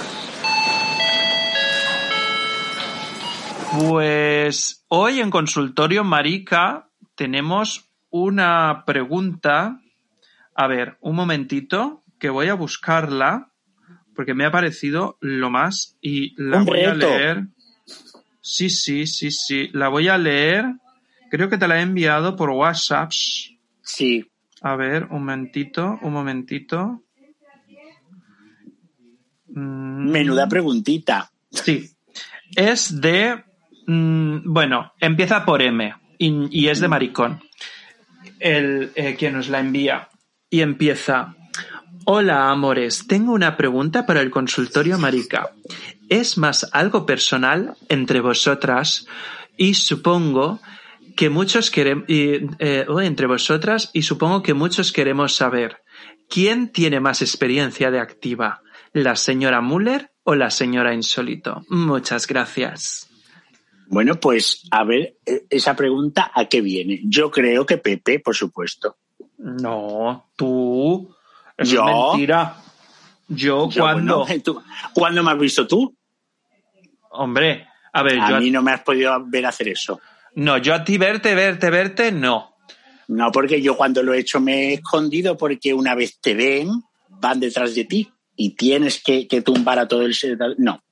Pues 3.78 4.84
hoy 4.88 5.20
en 5.20 5.30
Consultorio 5.30 6.02
Marica 6.02 6.90
tenemos 7.14 7.93
una 8.14 8.84
pregunta. 8.86 9.80
A 10.54 10.68
ver, 10.68 10.96
un 11.00 11.16
momentito, 11.16 12.04
que 12.20 12.30
voy 12.30 12.46
a 12.46 12.54
buscarla, 12.54 13.50
porque 14.14 14.34
me 14.34 14.44
ha 14.44 14.52
parecido 14.52 15.18
lo 15.20 15.50
más 15.50 15.96
y 16.00 16.32
la 16.40 16.58
Un 16.58 16.64
voy 16.64 16.84
a 16.84 16.94
leer. 16.94 17.48
Sí, 18.40 18.70
sí, 18.70 19.08
sí, 19.08 19.32
sí, 19.32 19.68
la 19.72 19.88
voy 19.88 20.06
a 20.06 20.16
leer. 20.16 20.64
Creo 21.28 21.48
que 21.48 21.58
te 21.58 21.66
la 21.66 21.80
he 21.80 21.82
enviado 21.82 22.36
por 22.36 22.50
WhatsApp. 22.50 23.10
sí, 23.82 24.30
A 24.60 24.76
ver, 24.76 25.08
un 25.10 25.24
momentito, 25.24 25.98
un 26.00 26.12
momentito. 26.12 27.02
Mm, 29.48 30.10
menuda 30.12 30.46
preguntita. 30.48 31.32
Sí. 31.50 31.90
Es 32.54 33.00
de. 33.00 33.42
mm, 33.88 34.52
bueno, 34.52 34.92
empieza 35.00 35.44
por 35.44 35.62
M 35.62 35.92
y, 36.16 36.62
y 36.62 36.68
es 36.68 36.78
de 36.78 36.86
maricón. 36.86 37.40
El 38.38 38.92
eh, 38.94 39.16
que 39.16 39.30
nos 39.30 39.48
la 39.48 39.60
envía. 39.60 40.08
Y 40.50 40.60
empieza. 40.60 41.36
Hola, 42.06 42.50
amores. 42.50 43.06
Tengo 43.06 43.32
una 43.32 43.56
pregunta 43.56 44.06
para 44.06 44.20
el 44.20 44.30
consultorio 44.30 44.98
marica. 44.98 45.50
¿Es 46.08 46.36
más 46.36 46.68
algo 46.72 47.06
personal 47.06 47.76
entre 47.88 48.20
vosotras? 48.20 49.06
Y 49.56 49.74
supongo 49.74 50.60
que 51.16 51.30
muchos 51.30 51.70
queremos. 51.70 52.04
entre 52.08 53.26
vosotras, 53.26 53.90
y 53.92 54.02
supongo 54.02 54.42
que 54.42 54.54
muchos 54.54 54.92
queremos 54.92 55.34
saber. 55.34 55.78
¿Quién 56.28 56.70
tiene 56.72 57.00
más 57.00 57.22
experiencia 57.22 57.90
de 57.90 58.00
activa? 58.00 58.62
¿La 58.92 59.16
señora 59.16 59.60
Müller 59.60 60.10
o 60.24 60.34
la 60.34 60.50
señora 60.50 60.94
Insólito? 60.94 61.64
Muchas 61.68 62.26
gracias. 62.26 63.08
Bueno, 63.88 64.18
pues 64.18 64.62
a 64.70 64.84
ver, 64.84 65.16
eh, 65.26 65.44
esa 65.50 65.74
pregunta, 65.76 66.30
¿a 66.34 66.46
qué 66.46 66.60
viene? 66.60 67.00
Yo 67.04 67.30
creo 67.30 67.66
que 67.66 67.78
Pepe, 67.78 68.18
por 68.20 68.34
supuesto. 68.34 68.96
No, 69.38 70.30
tú. 70.36 71.14
Eso 71.56 71.74
¿Yo? 71.74 71.88
es 71.88 71.94
mentira. 72.16 72.56
Yo, 73.28 73.68
Yo, 73.70 73.82
cuando. 73.82 74.24
bueno, 74.24 74.42
¿tú- 74.44 74.62
¿Cuándo 74.94 75.22
me 75.22 75.30
has 75.32 75.38
visto 75.38 75.66
tú? 75.66 75.96
Hombre, 77.10 77.66
a 77.92 78.02
ver, 78.02 78.18
A 78.20 78.30
yo. 78.30 78.40
mí 78.40 78.50
no 78.50 78.62
me 78.62 78.72
has 78.72 78.80
podido 78.82 79.12
ver 79.26 79.46
hacer 79.46 79.68
eso. 79.68 80.00
No, 80.34 80.58
yo 80.58 80.74
a 80.74 80.82
ti 80.82 80.98
verte, 80.98 81.34
verte, 81.34 81.70
verte, 81.70 82.10
no. 82.10 82.54
No, 83.06 83.30
porque 83.30 83.60
yo 83.62 83.76
cuando 83.76 84.02
lo 84.02 84.14
he 84.14 84.18
hecho 84.20 84.40
me 84.40 84.70
he 84.70 84.74
escondido 84.74 85.36
porque 85.36 85.72
una 85.74 85.94
vez 85.94 86.18
te 86.20 86.34
ven, 86.34 86.70
van 87.08 87.38
detrás 87.38 87.74
de 87.74 87.84
ti 87.84 88.10
y 88.34 88.56
tienes 88.56 89.00
que, 89.02 89.28
que 89.28 89.42
tumbar 89.42 89.78
a 89.78 89.86
todo 89.86 90.02
el... 90.02 90.14
No, 90.58 90.82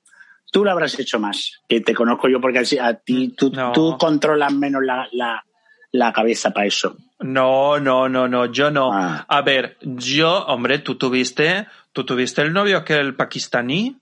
tú 0.52 0.64
lo 0.64 0.70
habrás 0.70 0.96
hecho 1.00 1.18
más, 1.18 1.60
que 1.68 1.80
te 1.80 1.94
conozco 1.94 2.28
yo 2.28 2.40
porque 2.40 2.60
a 2.80 2.94
ti 2.94 3.34
tú, 3.36 3.50
No. 3.50 3.72
tú 3.72 3.96
controlas 3.98 4.52
menos 4.52 4.82
la, 4.84 5.08
la, 5.12 5.44
la 5.90 6.12
cabeza 6.12 6.50
para 6.52 6.66
eso. 6.66 6.96
No, 7.18 7.80
no, 7.80 8.08
no, 8.08 8.28
no, 8.28 8.46
yo 8.46 8.70
no. 8.70 8.92
Ah. 8.92 9.24
A 9.28 9.42
ver, 9.42 9.76
yo, 9.80 10.44
hombre, 10.46 10.78
tú 10.78 10.96
tuviste, 10.96 11.66
tú 11.92 12.04
tuviste 12.04 12.42
el 12.42 12.52
novio 12.52 12.84
que 12.84 12.92
era 12.92 13.02
el 13.02 13.14
pakistaní. 13.16 13.96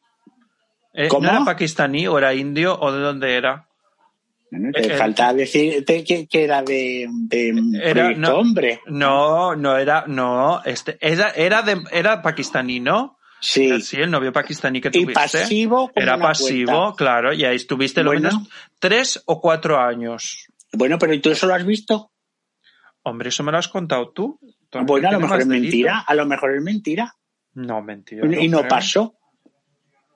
Eh, 0.93 1.09
¿Cómo? 1.09 1.27
¿No 1.27 1.33
era 1.33 1.45
pakistaní 1.45 2.09
o 2.09 2.19
era 2.19 2.35
indio 2.35 2.77
o 2.79 2.91
de 2.93 3.01
dónde 3.01 3.35
era? 3.37 3.67
Bueno, 4.51 4.73
Te 4.73 4.95
Eh, 4.95 4.97
falta 4.99 5.33
decirte 5.33 6.03
que, 6.03 6.27
que 6.27 6.43
era 6.43 6.63
de, 6.63 7.07
de 7.09 7.55
Era- 7.81 8.11
no. 8.17 8.39
hombre. 8.39 8.81
No, 8.87 9.55
no 9.55 9.77
era, 9.77 10.05
no, 10.09 10.61
este, 10.65 10.99
era, 11.01 11.31
era 11.31 11.63
de, 11.63 11.81
era 11.93 12.21
pakistaní, 12.23 12.81
¿no? 12.81 13.17
Sí. 13.41 13.81
Sí, 13.81 13.97
el 13.97 14.11
novio 14.11 14.33
pakistaní 14.33 14.81
que 14.81 14.89
Y 14.89 14.93
tuviste. 14.93 15.15
pasivo 15.15 15.89
como 15.89 15.93
Era 15.97 16.17
una 16.17 16.27
pasivo, 16.27 16.95
claro, 16.95 17.33
y 17.33 17.45
ahí 17.45 17.57
estuviste 17.57 18.03
lo 18.03 18.13
menos 18.13 18.35
tres 18.79 19.23
o 19.27 19.41
cuatro 19.41 19.81
años. 19.81 20.47
Bueno, 20.73 20.99
pero 20.99 21.15
¿y 21.15 21.21
tú 21.21 21.31
eso 21.31 21.47
lo 21.47 21.55
has 21.55 21.65
visto? 21.65 22.13
Hombre, 23.03 23.31
eso 23.31 23.43
me 23.43 23.51
lo 23.53 23.59
has 23.59 23.69
contado 23.69 24.11
tú. 24.11 24.39
Bueno, 24.85 25.09
a 25.09 25.13
lo 25.13 25.21
mejor 25.21 25.41
es 25.41 25.49
delito. 25.49 25.65
mentira, 25.65 26.05
a 26.07 26.15
lo 26.15 26.27
mejor 26.27 26.55
es 26.55 26.63
mentira. 26.63 27.15
No, 27.55 27.83
mentira. 27.83 28.27
Y 28.41 28.49
no 28.49 28.69
pasó. 28.69 29.17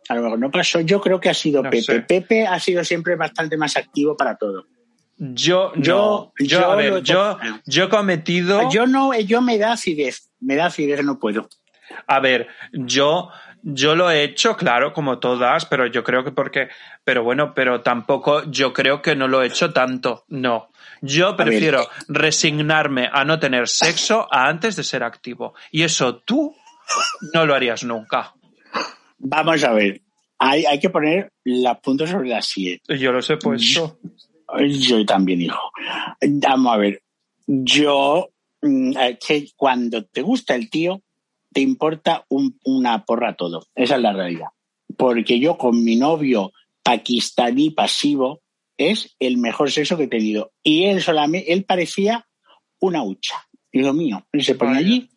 A 0.08 0.14
lo 0.14 0.22
mejor 0.22 0.38
no 0.38 0.50
pasó. 0.50 0.80
Yo 0.80 1.00
creo 1.00 1.18
que 1.18 1.30
ha 1.30 1.34
sido 1.34 1.62
No 1.62 1.70
Pepe. 1.70 1.82
sé. 1.82 2.00
Pepe 2.02 2.46
ha 2.46 2.60
sido 2.60 2.84
siempre 2.84 3.16
bastante 3.16 3.56
más 3.56 3.76
activo 3.76 4.16
para 4.16 4.36
todo. 4.36 4.66
Yo, 5.16 5.72
Yo- 5.76 6.32
no. 6.38 6.46
Yo, 6.46 6.58
yo 6.60 6.70
a 6.70 6.76
ver, 6.76 7.02
yo, 7.02 7.38
yo 7.66 7.84
he 7.84 7.88
cometido. 7.88 8.70
Yo 8.70 8.86
no, 8.86 9.18
yo 9.18 9.40
me 9.40 9.56
da 9.58 9.72
acidez. 9.72 10.30
Me 10.40 10.56
da 10.56 10.66
acidez, 10.66 11.02
no 11.04 11.18
puedo. 11.18 11.48
A 12.06 12.20
ver, 12.20 12.48
yo, 12.72 13.30
Yo 13.66 13.94
lo 13.94 14.10
he 14.10 14.24
hecho, 14.24 14.58
claro, 14.58 14.92
como 14.92 15.18
todas, 15.18 15.64
pero 15.64 15.86
yo 15.86 16.04
creo 16.04 16.22
que 16.22 16.32
porque, 16.32 16.68
pero 17.02 17.24
bueno, 17.24 17.54
pero 17.54 17.80
tampoco, 17.80 18.44
yo 18.50 18.74
creo 18.74 19.00
que 19.00 19.16
no 19.16 19.26
lo 19.26 19.42
he 19.42 19.46
hecho 19.46 19.72
tanto, 19.72 20.26
no. 20.28 20.68
Yo 21.00 21.34
prefiero 21.34 21.88
resignarme 22.06 23.08
a 23.10 23.24
no 23.24 23.38
tener 23.38 23.66
sexo 23.68 24.28
a 24.30 24.48
antes 24.48 24.76
de 24.76 24.84
ser 24.84 25.02
activo. 25.02 25.54
Y 25.70 25.82
eso 25.82 26.16
tú 26.16 26.54
no 27.32 27.46
lo 27.46 27.54
harías 27.54 27.84
nunca. 27.84 28.34
Vamos 29.16 29.64
a 29.64 29.72
ver, 29.72 30.02
hay, 30.38 30.66
hay 30.66 30.78
que 30.78 30.90
poner 30.90 31.32
los 31.44 31.78
puntos 31.78 32.10
sobre 32.10 32.28
las 32.28 32.44
siete. 32.44 32.98
Yo 32.98 33.12
los 33.12 33.30
he 33.30 33.38
puesto. 33.38 33.98
Yo 34.68 35.06
también, 35.06 35.40
hijo. 35.40 35.70
Vamos 36.20 36.74
a 36.74 36.76
ver, 36.76 37.02
yo, 37.46 38.28
mm, 38.60 38.92
que 39.26 39.48
cuando 39.56 40.04
te 40.04 40.20
gusta 40.20 40.54
el 40.54 40.68
tío, 40.68 41.00
te 41.54 41.60
importa 41.60 42.26
una 42.28 43.04
porra 43.04 43.34
todo. 43.36 43.66
Esa 43.74 43.94
es 43.94 44.02
la 44.02 44.12
realidad. 44.12 44.48
Porque 44.98 45.38
yo 45.38 45.56
con 45.56 45.82
mi 45.82 45.96
novio 45.96 46.52
pakistaní 46.82 47.70
pasivo 47.70 48.42
es 48.76 49.14
el 49.20 49.38
mejor 49.38 49.70
sexo 49.70 49.96
que 49.96 50.04
he 50.04 50.08
tenido. 50.08 50.52
Y 50.62 50.84
él 50.84 51.00
solamente, 51.00 51.52
él 51.52 51.64
parecía 51.64 52.26
una 52.80 53.02
hucha. 53.02 53.36
Y 53.70 53.80
lo 53.80 53.94
mío. 53.94 54.26
Él 54.32 54.44
se 54.44 54.56
pone 54.56 54.78
allí. 54.78 55.08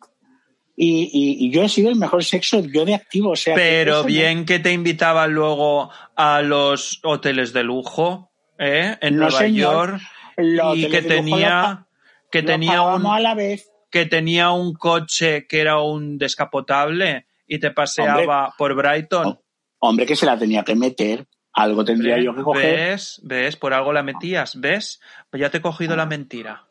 Y, 0.76 1.50
yo 1.50 1.64
he 1.64 1.68
sido 1.68 1.90
el 1.90 1.96
mejor 1.96 2.24
sexo 2.24 2.60
yo 2.60 2.84
de 2.84 2.94
activo. 2.94 3.30
O 3.30 3.36
sea, 3.36 3.56
Pero 3.56 4.04
bien 4.04 4.44
que 4.44 4.60
te 4.60 4.72
invitaba 4.72 5.26
luego 5.26 5.90
a 6.14 6.40
los 6.40 7.00
hoteles 7.02 7.52
de 7.52 7.64
lujo, 7.64 8.30
¿eh? 8.58 8.96
En 9.00 9.16
Nueva 9.16 9.48
York. 9.48 10.00
y 10.36 10.88
que 10.88 11.02
tenía, 11.02 11.86
que 12.30 12.44
tenía 12.44 12.82
un, 12.82 13.04
a 13.06 13.18
la 13.18 13.34
vez 13.34 13.67
que 13.90 14.06
tenía 14.06 14.50
un 14.50 14.74
coche 14.74 15.46
que 15.46 15.60
era 15.60 15.80
un 15.80 16.18
descapotable 16.18 17.26
y 17.46 17.58
te 17.58 17.70
paseaba 17.70 18.54
por 18.56 18.74
Brighton. 18.74 19.38
Hombre, 19.78 20.06
que 20.06 20.16
se 20.16 20.26
la 20.26 20.38
tenía 20.38 20.64
que 20.64 20.74
meter. 20.74 21.26
Algo 21.52 21.84
tendría 21.84 22.20
yo 22.20 22.34
que 22.34 22.42
coger. 22.42 22.76
¿Ves? 22.76 23.20
¿Ves? 23.24 23.56
Por 23.56 23.74
algo 23.74 23.92
la 23.92 24.02
metías. 24.02 24.60
¿Ves? 24.60 25.00
Pues 25.30 25.40
ya 25.40 25.50
te 25.50 25.58
he 25.58 25.62
cogido 25.62 25.96
la 25.96 26.06
mentira. 26.06 26.66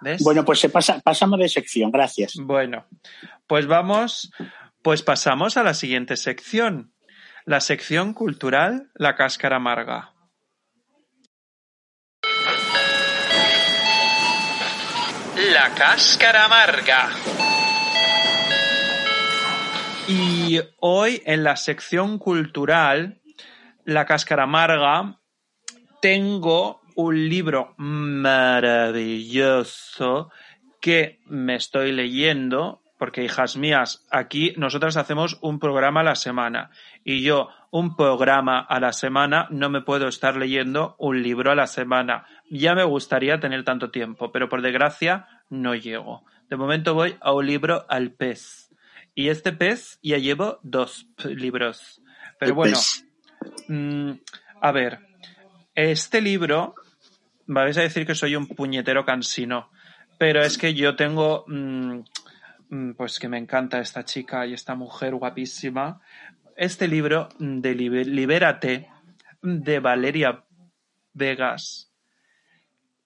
¿Ves? 0.00 0.22
Bueno, 0.24 0.44
pues 0.44 0.58
se 0.58 0.68
pasa, 0.68 1.00
pasamos 1.00 1.38
de 1.38 1.48
sección. 1.48 1.92
Gracias. 1.92 2.34
Bueno, 2.36 2.86
pues 3.46 3.66
vamos, 3.66 4.32
pues 4.82 5.02
pasamos 5.02 5.56
a 5.56 5.62
la 5.62 5.74
siguiente 5.74 6.16
sección. 6.16 6.92
La 7.44 7.60
sección 7.60 8.14
cultural, 8.14 8.90
la 8.94 9.14
cáscara 9.16 9.56
amarga. 9.56 10.11
La 15.52 15.74
cáscara 15.74 16.44
amarga. 16.46 17.10
Y 20.08 20.58
hoy 20.80 21.22
en 21.26 21.44
la 21.44 21.56
sección 21.56 22.18
cultural, 22.18 23.20
La 23.84 24.06
cáscara 24.06 24.44
amarga, 24.44 25.18
tengo 26.00 26.80
un 26.94 27.28
libro 27.28 27.74
maravilloso 27.76 29.10
que 30.80 31.20
me 31.26 31.56
estoy 31.56 31.92
leyendo, 31.92 32.80
porque 32.98 33.22
hijas 33.22 33.58
mías, 33.58 34.06
aquí 34.10 34.54
nosotras 34.56 34.96
hacemos 34.96 35.36
un 35.42 35.58
programa 35.58 36.00
a 36.00 36.04
la 36.04 36.14
semana 36.14 36.70
y 37.04 37.22
yo 37.22 37.50
un 37.72 37.96
programa 37.96 38.60
a 38.60 38.80
la 38.80 38.92
semana 38.92 39.48
no 39.50 39.70
me 39.70 39.80
puedo 39.80 40.06
estar 40.06 40.36
leyendo 40.36 40.94
un 40.98 41.22
libro 41.22 41.50
a 41.50 41.54
la 41.54 41.66
semana. 41.66 42.26
Ya 42.50 42.74
me 42.74 42.84
gustaría 42.84 43.40
tener 43.40 43.64
tanto 43.64 43.90
tiempo, 43.90 44.30
pero 44.30 44.50
por 44.50 44.60
desgracia 44.60 45.26
no 45.52 45.74
llego. 45.74 46.24
De 46.48 46.56
momento 46.56 46.94
voy 46.94 47.16
a 47.20 47.32
un 47.32 47.46
libro 47.46 47.84
al 47.88 48.10
pez. 48.10 48.70
Y 49.14 49.28
este 49.28 49.52
pez 49.52 49.98
ya 50.02 50.16
llevo 50.16 50.58
dos 50.62 51.06
libros. 51.24 52.00
Pero 52.38 52.54
bueno, 52.54 52.78
mm, 53.68 54.12
a 54.60 54.72
ver, 54.72 54.98
este 55.74 56.22
libro, 56.22 56.74
vais 57.46 57.76
a 57.76 57.82
decir 57.82 58.06
que 58.06 58.14
soy 58.14 58.34
un 58.34 58.46
puñetero 58.48 59.04
cansino, 59.04 59.70
pero 60.18 60.42
es 60.42 60.56
que 60.56 60.72
yo 60.72 60.96
tengo, 60.96 61.44
mm, 61.46 62.00
mm, 62.70 62.94
pues 62.94 63.18
que 63.18 63.28
me 63.28 63.38
encanta 63.38 63.78
esta 63.78 64.04
chica 64.04 64.46
y 64.46 64.54
esta 64.54 64.74
mujer 64.74 65.14
guapísima. 65.14 66.00
Este 66.56 66.88
libro 66.88 67.28
de 67.38 67.74
Libérate 67.74 68.88
de 69.42 69.80
Valeria 69.80 70.44
Vegas 71.12 71.91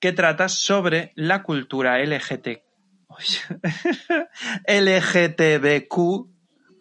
que 0.00 0.12
trata 0.12 0.48
sobre 0.48 1.12
la 1.14 1.42
cultura 1.42 1.98
LGT, 1.98 2.62
LGTBQ 4.66 5.96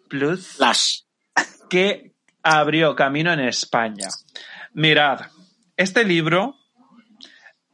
que 1.70 2.12
abrió 2.42 2.94
camino 2.94 3.32
en 3.32 3.40
España. 3.40 4.08
Mirad, 4.72 5.20
este 5.76 6.04
libro, 6.04 6.56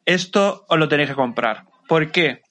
esto 0.06 0.64
os 0.68 0.78
lo 0.78 0.88
tenéis 0.88 1.10
que 1.10 1.14
comprar. 1.14 1.64
¿Por 1.88 2.10
qué? 2.10 2.42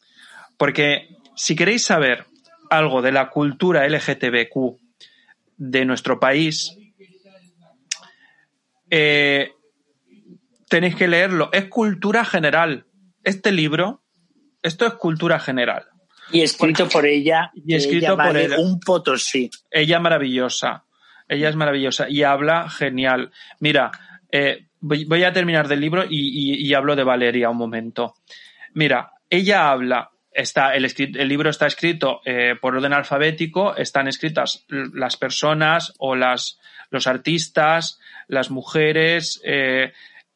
Porque 0.57 1.17
si 1.35 1.55
queréis 1.55 1.83
saber 1.83 2.25
algo 2.69 3.01
de 3.01 3.11
la 3.11 3.29
cultura 3.29 3.87
LGTBQ 3.87 4.77
de 5.57 5.85
nuestro 5.85 6.19
país, 6.19 6.77
eh, 8.89 9.53
tenéis 10.71 10.95
que 10.95 11.07
leerlo. 11.07 11.49
Es 11.51 11.65
cultura 11.65 12.23
general. 12.23 12.85
Este 13.23 13.51
libro, 13.51 14.01
esto 14.63 14.87
es 14.87 14.93
cultura 14.93 15.37
general. 15.37 15.83
Y 16.31 16.41
escrito 16.41 16.87
por 16.87 17.05
ella. 17.05 17.51
Y 17.53 17.75
escrito 17.75 18.15
por 18.15 18.37
ella. 18.37 18.57
Un 18.57 18.79
potosí. 18.79 19.51
Ella 19.69 19.99
maravillosa. 19.99 20.85
Ella 21.27 21.49
es 21.49 21.55
maravillosa 21.57 22.09
y 22.09 22.23
habla 22.23 22.69
genial. 22.69 23.31
Mira, 23.59 23.91
eh, 24.31 24.67
voy, 24.79 25.23
a 25.23 25.33
terminar 25.33 25.67
del 25.67 25.81
libro 25.81 26.05
y, 26.09 26.73
hablo 26.73 26.95
de 26.95 27.03
Valeria 27.03 27.49
un 27.49 27.57
momento. 27.57 28.15
Mira, 28.73 29.11
ella 29.29 29.69
habla, 29.69 30.11
está, 30.31 30.73
el, 30.73 30.83
libro 31.27 31.49
está 31.49 31.67
escrito 31.67 32.21
eh, 32.25 32.55
por 32.59 32.75
orden 32.75 32.93
alfabético, 32.93 33.75
están 33.75 34.07
escritas 34.07 34.65
las 34.69 35.17
personas 35.17 35.93
o 35.99 36.15
las, 36.15 36.59
los 36.89 37.07
artistas, 37.07 37.99
las 38.27 38.51
mujeres, 38.51 39.41
eh, 39.45 39.93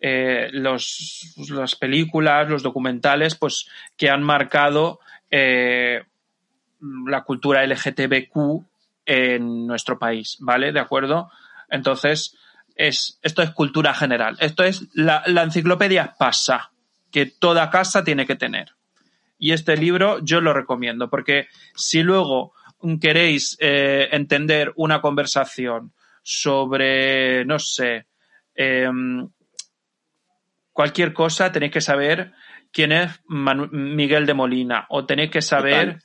eh, 0.08 0.50
los, 0.52 1.34
las 1.50 1.76
películas, 1.76 2.48
los 2.48 2.62
documentales, 2.62 3.34
pues 3.34 3.68
que 3.98 4.12
han 4.12 4.22
marcado 4.22 5.00
eh, 5.32 6.04
la 7.08 7.24
cultura 7.24 7.66
LGTBQ 7.66 8.38
en 9.08 9.66
nuestro 9.66 9.98
país, 9.98 10.38
¿vale? 10.42 10.72
¿De 10.72 10.80
acuerdo? 10.80 11.32
Entonces, 11.72 12.38
es, 12.76 13.18
esto 13.24 13.42
es 13.42 13.50
cultura 13.50 13.96
general. 13.96 14.38
Esto 14.42 14.64
es 14.64 14.88
la, 14.94 15.24
enciclopedia 15.26 16.14
pasa, 16.20 16.72
que 17.12 17.26
toda 17.26 17.72
casa 17.72 18.04
tiene 18.04 18.28
que 18.28 18.36
tener. 18.36 18.76
Y 19.40 19.54
este 19.54 19.76
libro 19.76 20.20
yo 20.24 20.40
lo 20.40 20.54
recomiendo, 20.54 21.10
porque 21.10 21.48
si 21.74 22.04
luego 22.04 22.54
queréis 23.02 23.58
eh, 23.60 24.10
entender 24.12 24.72
una 24.76 25.02
conversación 25.02 25.94
sobre, 26.22 27.44
no 27.46 27.58
sé, 27.58 28.06
em, 28.54 29.30
cualquier 30.76 31.14
cosa 31.14 31.54
tenéis 31.54 31.72
que 31.72 31.80
saber 31.80 32.34
quién 32.74 32.92
es 32.92 33.22
Miguel 33.30 34.26
de 34.26 34.34
Molina 34.34 34.86
o 34.90 35.06
tenéis 35.06 35.32
que 35.32 35.42
saber 35.42 36.00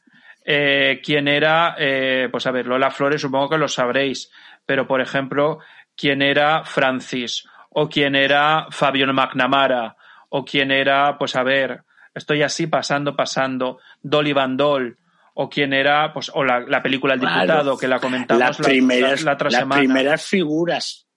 eh, 0.45 1.01
quién 1.05 1.27
era, 1.27 1.75
eh, 1.77 2.29
pues 2.31 2.47
a 2.47 2.53
ver, 2.53 2.69
Lola 2.69 2.93
Flores 2.93 3.21
supongo 3.21 3.49
que 3.49 3.59
lo 3.59 3.67
sabréis, 3.67 4.31
pero 4.65 4.87
por 4.87 5.01
ejemplo, 5.01 5.59
quién 5.97 6.23
era 6.23 6.63
Francis 6.63 7.49
o 7.71 7.89
quién 7.89 8.15
era 8.15 8.69
Fabio 8.71 9.13
McNamara 9.13 9.97
o 10.29 10.45
quién 10.45 10.71
era, 10.71 11.19
pues 11.19 11.35
a 11.35 11.43
ver, 11.43 11.83
estoy 12.15 12.43
así 12.43 12.69
pasando, 12.69 13.17
pasando, 13.17 13.81
Dolly 14.01 14.33
Van 14.33 14.57
Doll 14.57 14.99
o 15.35 15.51
quién 15.51 15.73
era, 15.73 16.13
pues, 16.13 16.31
o 16.33 16.45
la, 16.45 16.81
película 16.81 17.15
El 17.15 17.21
Diputado, 17.21 17.77
que 17.77 17.89
la 17.89 17.99
comentamos 17.99 18.41
las 18.41 18.59
primeras, 18.59 19.25
la, 19.25 19.37
las 19.51 19.65
primeras 19.65 20.25
figuras 20.25 21.10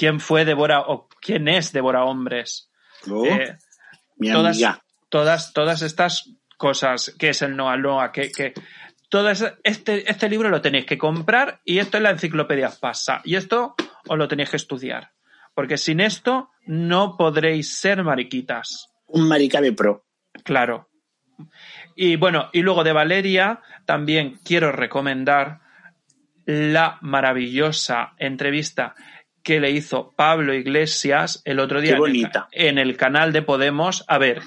quién 0.00 0.18
fue 0.18 0.46
Devora 0.46 0.80
o 0.80 1.10
quién 1.20 1.46
es 1.46 1.72
Devora 1.72 2.04
Hombres. 2.04 2.70
Oh, 3.06 3.26
eh, 3.26 3.58
todas, 4.32 4.58
todas, 5.10 5.52
todas 5.52 5.82
estas 5.82 6.32
cosas, 6.56 7.14
que 7.18 7.28
es 7.28 7.42
el 7.42 7.54
Noa 7.54 7.76
Noa, 7.76 8.10
que, 8.10 8.32
que 8.32 8.54
todo 9.10 9.28
este, 9.28 10.10
este 10.10 10.28
libro 10.30 10.48
lo 10.48 10.62
tenéis 10.62 10.86
que 10.86 10.96
comprar 10.96 11.60
y 11.66 11.80
esto 11.80 11.98
es 11.98 12.02
la 12.02 12.12
enciclopedia 12.12 12.70
pasa. 12.80 13.20
Y 13.24 13.36
esto 13.36 13.74
os 14.08 14.16
lo 14.16 14.26
tenéis 14.26 14.48
que 14.48 14.56
estudiar. 14.56 15.10
Porque 15.54 15.76
sin 15.76 16.00
esto 16.00 16.48
no 16.64 17.18
podréis 17.18 17.78
ser 17.78 18.02
mariquitas. 18.02 18.88
Un 19.06 19.28
maricabe 19.28 19.72
pro. 19.72 20.06
Claro. 20.44 20.88
Y 21.94 22.16
bueno, 22.16 22.48
y 22.54 22.62
luego 22.62 22.84
de 22.84 22.94
Valeria 22.94 23.60
también 23.84 24.40
quiero 24.46 24.72
recomendar 24.72 25.60
la 26.46 26.96
maravillosa 27.02 28.14
entrevista 28.16 28.94
que 29.42 29.60
le 29.60 29.70
hizo 29.70 30.12
Pablo 30.16 30.54
Iglesias 30.54 31.42
el 31.44 31.60
otro 31.60 31.80
día 31.80 31.96
En, 32.52 32.78
el, 32.78 32.96
canal 32.96 33.32
de 33.32 33.42
Podemos. 33.42 34.04
A 34.08 34.18
ver, 34.18 34.42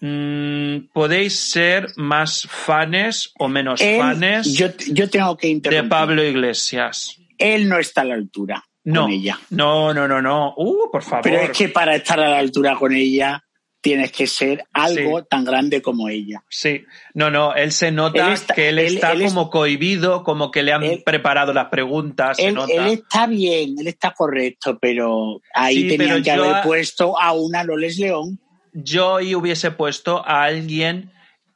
mm, 0.00 0.88
podéis 0.92 1.38
ser 1.38 1.88
más 1.96 2.46
fanes 2.48 3.32
o 3.38 3.48
menos 3.48 3.80
fanes 3.80 4.54
yo, 4.54 5.08
tengo 5.08 5.36
que 5.36 5.54
de 5.60 5.82
Pablo 5.84 6.22
Iglesias. 6.24 7.16
él 7.38 7.68
no 7.68 7.78
está 7.78 8.02
a 8.02 8.04
la 8.04 8.14
altura 8.14 8.64
no, 8.84 9.02
con 9.02 9.12
ella. 9.12 9.38
No, 9.50 9.92
no, 9.92 10.08
no, 10.08 10.22
no. 10.22 10.54
Uh, 10.56 10.90
por 10.90 11.02
favor. 11.02 11.22
Pero 11.22 11.40
es 11.42 11.50
que 11.50 11.68
para 11.68 11.96
estar 11.96 12.18
a 12.18 12.30
la 12.30 12.38
altura 12.38 12.76
con 12.76 12.94
ella 12.94 13.44
tienes 13.80 14.12
que 14.12 14.26
ser 14.26 14.64
algo 14.72 15.20
Sí. 15.20 15.24
tan 15.30 15.44
grande 15.44 15.80
como 15.80 16.08
ella. 16.08 16.42
Sí, 16.48 16.84
no, 17.14 17.30
no, 17.30 17.54
él 17.54 17.72
se 17.72 17.90
nota 17.90 18.26
Él 18.26 18.32
está- 18.34 18.54
que 18.54 18.68
él, 18.68 18.78
él- 18.78 18.94
está 18.96 19.12
él 19.12 19.22
es- 19.22 19.32
como 19.32 19.48
cohibido, 19.50 20.22
como 20.22 20.50
que 20.50 20.62
le 20.62 20.72
han 20.72 20.82
preparado 21.04 21.52
las 21.54 21.66
preguntas, 21.68 22.36
se 22.36 22.48
Él, 22.48 22.54
nota. 22.54 22.72
él 22.74 22.86
está 22.88 23.26
bien, 23.26 23.76
él 23.78 23.86
está 23.86 24.12
correcto, 24.12 24.78
pero 24.78 25.40
ahí 25.54 25.76
Sí, 25.82 25.88
tenían 25.96 26.10
pero 26.10 26.22
que 26.24 26.30
haber 26.30 26.54
a- 26.56 26.62
puesto 26.62 27.18
a 27.18 27.32
una 27.32 27.64
Loles 27.64 27.98
León 27.98 28.38
Yo 28.72 29.16
ahí 29.16 29.34
hubiese 29.34 29.70
puesto 29.72 30.24
a 30.24 30.44
alguien 30.44 31.10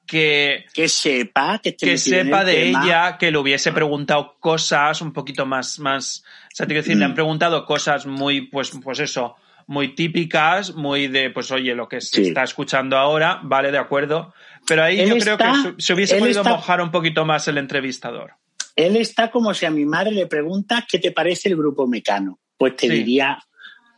que, 0.07 0.65
que 0.75 0.89
sepa, 0.89 1.61
que, 1.63 1.97
sepa 1.97 2.45
de 2.45 2.55
tema. 2.65 2.85
ella, 2.85 3.17
que 3.19 3.31
le 3.31 3.39
hubiese 3.39 3.73
preguntado 3.73 4.37
cosas 4.41 5.01
un 5.01 5.13
poquito 5.13 5.47
más, 5.47 5.79
más, 5.79 6.25
o 6.53 6.55
sea, 6.57 6.67
te 6.67 6.75
quiero 6.75 6.83
decir, 6.83 6.97
le 6.99 7.05
han 7.07 7.13
Mm. 7.13 7.15
preguntado 7.15 7.65
cosas 7.65 8.05
muy, 8.07 8.43
pues, 8.49 8.71
pues 8.83 8.99
eso, 9.01 9.37
muy 9.67 9.95
típicas, 9.95 10.75
muy 10.75 11.09
de, 11.09 11.31
pues 11.31 11.51
oye, 11.51 11.75
lo 11.75 11.89
que 11.89 12.01
se 12.01 12.23
Sí. 12.23 12.29
está 12.29 12.43
escuchando 12.43 12.97
ahora, 12.99 13.41
vale, 13.43 13.71
de 13.73 13.79
acuerdo, 13.79 14.35
pero 14.67 14.83
ahí 14.85 15.01
Él 15.01 15.09
yo 15.11 15.19
creo 15.19 15.39
que 15.39 15.45
se- 15.45 15.75
se 15.79 15.95
hubiese 15.95 16.19
podido 16.19 16.41
está- 16.43 16.51
mojar 16.55 16.81
un 16.81 16.91
poquito 16.91 17.25
más 17.25 17.47
el 17.49 17.59
entrevistador. 17.59 18.33
Él 18.77 18.97
está 18.97 19.31
como 19.31 19.55
si 19.55 19.67
a 19.67 19.71
mi 19.71 19.85
madre 19.85 20.11
le 20.13 20.27
preguntas 20.27 20.85
qué 20.91 20.99
te 20.99 21.13
parece 21.13 21.49
el 21.49 21.57
grupo 21.57 21.87
Mecano. 21.87 22.39
Pues 22.59 22.77
te 22.77 22.89
Sí. 22.89 22.93
diría 22.95 23.39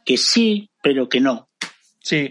que 0.05 0.17
sí, 0.17 0.71
pero 0.83 1.09
que 1.09 1.21
no. 1.21 1.49
Sí, 2.01 2.31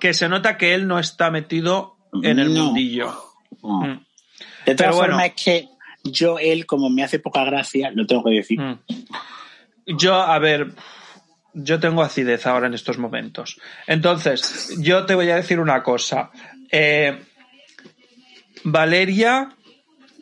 que 0.00 0.12
se 0.12 0.28
nota 0.28 0.58
que 0.58 0.74
él 0.74 0.86
no 0.86 0.98
está 0.98 1.30
metido 1.30 1.96
en 2.22 2.38
el 2.38 2.52
No. 2.52 2.64
mundillo. 2.64 3.14
No. 3.62 3.80
Mm, 3.80 4.04
De 4.66 4.74
todas 4.74 4.76
Pero 4.76 4.96
bueno. 4.96 5.12
formas, 5.14 5.26
es 5.36 5.42
que 5.44 5.68
yo, 6.04 6.38
él, 6.38 6.66
como 6.66 6.90
me 6.90 7.02
hace 7.02 7.18
poca 7.18 7.44
gracia, 7.44 7.90
lo 7.94 8.06
tengo 8.06 8.24
que 8.24 8.30
decir. 8.30 8.60
mm. 8.60 8.78
Yo, 9.98 10.14
a 10.14 10.38
ver, 10.38 10.72
yo 11.54 11.80
tengo 11.80 12.02
acidez 12.02 12.46
ahora 12.46 12.66
en 12.66 12.74
estos 12.74 12.98
momentos. 12.98 13.58
Entonces, 13.86 14.74
yo 14.78 15.06
te 15.06 15.14
voy 15.14 15.30
a 15.30 15.36
decir 15.36 15.60
una 15.60 15.82
cosa. 15.82 16.30
Eh, 16.70 17.22
Valeria, 18.64 19.54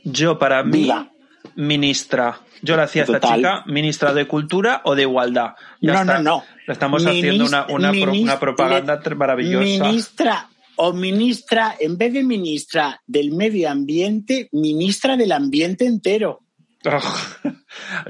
yo 0.04 0.38
para 0.38 0.62
mí, 0.62 0.82
Viva. 0.82 1.10
ministra. 1.56 2.40
Yo 2.62 2.76
le 2.76 2.82
hacía 2.82 3.02
esta 3.02 3.20
chica 3.20 3.64
ministra 3.66 4.14
de 4.14 4.26
Cultura 4.28 4.82
o 4.84 4.94
de 4.94 5.02
Igualdad. 5.02 5.54
Ya 5.80 5.92
no, 5.94 6.00
está. 6.00 6.18
no, 6.18 6.22
no. 6.22 6.44
Le 6.66 6.72
estamos 6.72 7.04
haciendo 7.04 7.44
una, 7.44 7.66
una, 7.68 7.90
pro- 7.90 8.12
Minis- 8.12 8.22
una 8.22 8.38
propaganda 8.38 9.00
maravillosa. 9.16 9.58
Ministra 9.64 10.48
o 10.76 10.92
ministra, 10.92 11.74
en 11.78 11.98
vez 11.98 12.12
de 12.12 12.22
ministra 12.22 13.00
del 13.06 13.32
medio 13.32 13.68
ambiente, 13.70 14.48
ministra 14.52 15.16
del 15.16 15.32
ambiente 15.32 15.86
entero. 15.86 16.40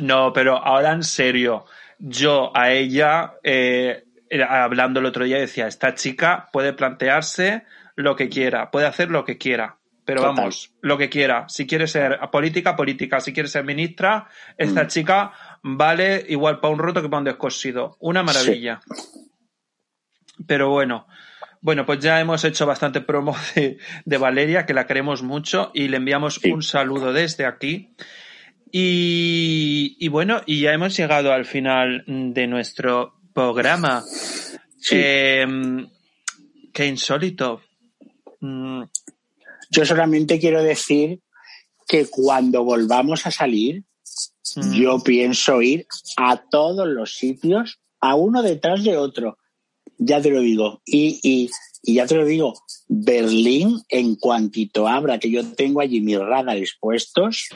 No, 0.00 0.32
pero 0.32 0.56
ahora 0.56 0.92
en 0.92 1.04
serio, 1.04 1.64
yo 2.04 2.50
a 2.56 2.72
ella, 2.72 3.34
eh, 3.44 4.02
hablando 4.48 4.98
el 5.00 5.06
otro 5.06 5.24
día, 5.24 5.38
decía, 5.38 5.68
esta 5.68 5.94
chica 5.94 6.48
puede 6.52 6.72
plantearse 6.72 7.62
lo 7.94 8.16
que 8.16 8.28
quiera, 8.28 8.70
puede 8.72 8.86
hacer 8.86 9.10
lo 9.10 9.24
que 9.24 9.38
quiera, 9.38 9.76
pero 10.04 10.20
Total. 10.22 10.34
vamos, 10.36 10.72
lo 10.80 10.98
que 10.98 11.08
quiera. 11.08 11.48
Si 11.48 11.64
quiere 11.66 11.86
ser 11.86 12.18
política, 12.32 12.74
política. 12.74 13.20
Si 13.20 13.32
quiere 13.32 13.48
ser 13.48 13.64
ministra, 13.64 14.26
esta 14.58 14.82
Mm. 14.84 14.88
chica 14.88 15.32
vale 15.62 16.24
igual 16.28 16.58
para 16.58 16.72
un 16.74 16.80
roto 16.80 17.00
que 17.02 17.08
para 17.08 17.18
un 17.18 17.24
descosido. 17.24 17.96
Una 18.00 18.24
maravilla. 18.24 18.80
Pero 20.46 20.70
bueno, 20.70 21.06
bueno, 21.60 21.86
pues 21.86 22.00
ya 22.00 22.18
hemos 22.20 22.42
hecho 22.44 22.66
bastante 22.66 23.00
promo 23.00 23.36
de, 23.54 23.78
de 24.04 24.18
Valeria, 24.18 24.66
que 24.66 24.74
la 24.74 24.86
queremos 24.86 25.22
mucho 25.22 25.70
y 25.72 25.86
le 25.88 25.98
enviamos 25.98 26.34
Sí. 26.36 26.50
un 26.50 26.62
saludo 26.62 27.12
desde 27.12 27.46
aquí. 27.46 27.94
Y, 28.72 29.96
y 30.00 30.08
bueno, 30.08 30.40
y 30.46 30.62
ya 30.62 30.72
hemos 30.72 30.96
llegado 30.96 31.32
al 31.32 31.44
final 31.44 32.04
de 32.06 32.46
nuestro 32.46 33.14
programa. 33.34 34.02
Sí. 34.78 34.94
Eh, 34.96 35.46
qué 36.72 36.86
insólito. 36.86 37.60
Mm, 38.40 38.82
Yo 39.70 39.84
solamente 39.84 40.40
quiero 40.40 40.62
decir 40.62 41.20
que 41.86 42.06
cuando 42.06 42.64
volvamos 42.64 43.26
a 43.26 43.30
salir, 43.30 43.84
mm, 44.56 44.72
yo 44.72 44.98
pienso 45.00 45.60
ir 45.60 45.86
a 46.16 46.38
todos 46.50 46.88
los 46.88 47.14
sitios, 47.14 47.78
a 48.00 48.14
uno 48.14 48.42
detrás 48.42 48.82
de 48.82 48.96
otro. 48.96 49.38
Ya 49.98 50.20
te 50.22 50.30
lo 50.30 50.40
digo. 50.40 50.80
Y, 50.86 51.20
y, 51.22 51.50
y 51.82 51.94
ya 51.94 52.06
te 52.06 52.16
lo 52.16 52.24
digo, 52.24 52.54
Berlín, 52.88 53.80
en 53.90 54.16
cuantito 54.16 54.88
abra, 54.88 55.18
que 55.18 55.30
yo 55.30 55.46
tengo 55.52 55.80
allí 55.80 56.00
mis 56.00 56.18
radares 56.18 56.76
puestos, 56.80 57.48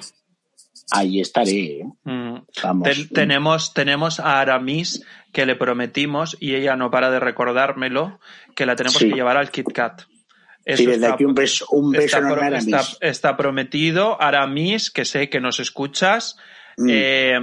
ahí 0.91 1.21
estaré. 1.21 1.81
¿eh? 1.81 1.85
mm. 2.05 2.35
Vamos. 2.63 2.89
Ten- 2.89 3.09
tenemos, 3.09 3.75
tenemos 3.75 4.21
a 4.21 4.41
Aramis 4.41 5.03
que 5.33 5.47
le 5.47 5.57
prometimos 5.57 6.37
y 6.41 6.55
ella 6.55 6.77
no 6.77 6.91
para 6.91 7.11
de 7.11 7.21
recordármelo 7.21 8.21
que 8.55 8.67
la 8.67 8.77
tenemos 8.77 8.99
Sí. 8.99 9.09
que 9.09 9.15
llevar 9.15 9.37
al 9.37 9.51
Kit 9.51 9.73
Kat. 9.73 10.03
Eso 10.65 10.79
Sí, 10.79 10.87
desde 10.87 11.03
está- 11.03 11.15
aquí 11.15 11.25
un 11.25 11.35
beso, 11.35 11.67
un 11.71 11.93
beso 11.93 12.05
está, 12.07 12.19
enorme 12.19 12.35
pro- 12.37 12.43
a 12.45 12.47
Aramis. 12.49 12.67
está- 12.75 13.07
está 13.07 13.37
prometido. 13.37 14.21
Aramis, 14.21 14.91
que 14.91 15.05
sé 15.05 15.29
que 15.29 15.41
nos 15.41 15.61
escuchas, 15.61 16.37
Mm. 16.77 16.87
eh, 16.91 17.39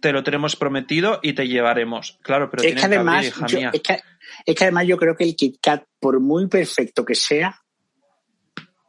te 0.00 0.12
lo 0.12 0.22
tenemos 0.22 0.54
prometido 0.54 1.18
y 1.22 1.32
te 1.32 1.48
llevaremos. 1.48 2.18
Claro, 2.22 2.48
pero 2.50 2.62
es 2.62 2.68
que 2.68 2.74
tienen 2.74 2.90
que 2.90 2.96
abrir, 2.96 3.08
además, 3.10 3.26
hija 3.26 3.46
yo, 3.48 3.58
mía. 3.58 3.70
es, 3.74 3.80
que, 3.82 4.00
es 4.46 4.54
que 4.54 4.64
además 4.64 4.86
yo 4.86 4.96
creo 4.96 5.16
que 5.16 5.24
el 5.24 5.34
Kit 5.34 5.56
Kat, 5.60 5.84
por 5.98 6.20
muy 6.20 6.46
perfecto 6.46 7.04
que 7.04 7.16
sea, 7.16 7.60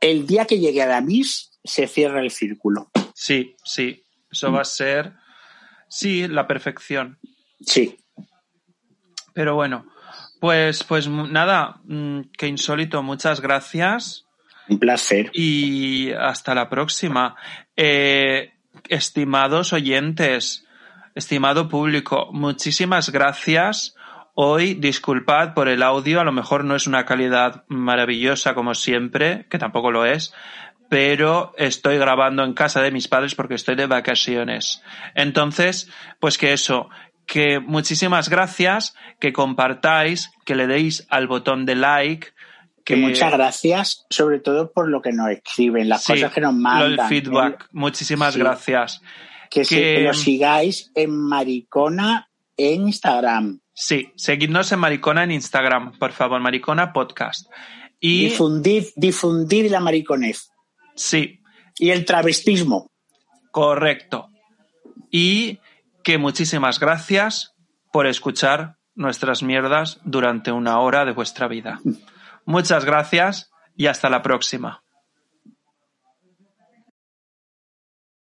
el 0.01 0.27
día 0.27 0.45
que 0.45 0.59
llegue 0.59 0.81
a 0.81 0.87
Damis 0.87 1.59
se 1.63 1.87
cierra 1.87 2.21
el 2.21 2.29
círculo. 2.31 2.89
Sí, 3.19 3.57
sí. 3.65 4.05
Eso 4.31 4.49
va 4.49 4.61
a 4.61 4.63
ser, 4.63 5.11
sí, 5.89 6.25
la 6.29 6.47
perfección. 6.47 7.19
Sí. 7.59 7.97
Pero 9.33 9.55
bueno, 9.55 9.85
pues, 10.39 10.85
pues 10.85 11.09
nada, 11.09 11.81
mm, 11.83 12.21
qué 12.37 12.47
insólito. 12.47 13.03
Muchas 13.03 13.41
gracias 13.41 14.25
Un 14.69 14.79
placer. 14.79 15.31
y 15.33 16.13
hasta 16.13 16.55
la 16.55 16.69
próxima. 16.69 17.35
Eh, 17.75 18.53
estimados 18.87 19.73
oyentes, 19.73 20.65
estimado 21.13 21.67
público, 21.67 22.29
muchísimas 22.31 23.11
gracias. 23.11 23.95
Hoy, 24.33 24.75
disculpad 24.75 25.53
por 25.53 25.67
el 25.67 25.83
audio, 25.83 26.21
a 26.21 26.23
lo 26.23 26.31
mejor 26.31 26.63
no 26.63 26.73
es 26.73 26.87
una 26.87 27.05
calidad 27.05 27.65
maravillosa 27.67 28.53
como 28.55 28.75
siempre, 28.75 29.45
que 29.49 29.59
tampoco 29.59 29.91
lo 29.91 30.05
es, 30.05 30.33
pero 30.89 31.53
estoy 31.57 31.97
grabando 31.97 32.43
en 32.43 32.53
casa 32.53 32.81
de 32.81 32.91
mis 32.91 33.07
padres 33.07 33.35
porque 33.35 33.53
estoy 33.55 33.75
de 33.75 33.85
vacaciones. 33.85 34.81
Entonces, 35.15 35.89
pues 36.19 36.37
que 36.37 36.51
eso, 36.53 36.89
que 37.25 37.59
muchísimas 37.59 38.27
gracias, 38.29 38.95
que 39.19 39.31
compartáis, 39.31 40.31
que 40.45 40.55
le 40.55 40.67
deis 40.67 41.05
al 41.09 41.27
botón 41.27 41.65
de 41.65 41.75
like, 41.75 42.27
Que 42.85 42.95
muchas 42.95 43.31
gracias, 43.31 44.07
sobre 44.09 44.39
todo 44.39 44.71
por 44.71 44.89
lo 44.89 45.01
que 45.03 45.11
nos 45.11 45.29
escriben, 45.29 45.89
las 45.89 46.03
Sí, 46.03 46.13
cosas 46.13 46.33
que 46.33 46.41
nos 46.41 46.55
mandan. 46.55 46.95
del 46.95 47.01
feedback. 47.07 47.67
Muchísimas 47.71 48.33
Sí. 48.33 48.39
gracias. 48.39 49.01
Que, 49.51 49.61
que- 49.61 49.75
que 49.95 50.01
lo 50.01 50.13
sigáis 50.15 50.91
en 50.95 51.11
Maricona 51.15 52.29
en 52.57 52.87
Instagram. 52.87 53.59
Sí, 53.73 54.11
seguidnos 54.15 54.71
en 54.71 54.79
Maricona 54.79 55.23
en 55.23 55.31
Instagram, 55.31 55.99
por 55.99 56.13
favor, 56.13 56.41
Maricona 56.41 56.91
Podcast. 56.91 57.47
Y 57.99 58.25
Difundid, 58.25 58.85
difundid 58.95 59.69
la 59.69 59.79
mariconez 59.81 60.49
sí, 60.99 61.39
y 61.77 61.91
el 61.91 62.05
travestismo. 62.05 62.91
correcto. 63.51 64.27
Y 65.11 65.59
que 66.03 66.17
muchísimas 66.17 66.79
gracias 66.79 67.55
por 67.91 68.05
escuchar 68.05 68.77
nuestras 68.95 69.41
mierdas 69.41 69.99
durante 70.03 70.51
una 70.51 70.79
hora 70.79 71.05
de 71.05 71.13
vuestra 71.13 71.47
vida. 71.47 71.79
Muchas 72.45 72.85
gracias 72.85 73.51
y 73.75 73.87
hasta 73.87 74.09
la 74.09 74.21
próxima. 74.21 74.83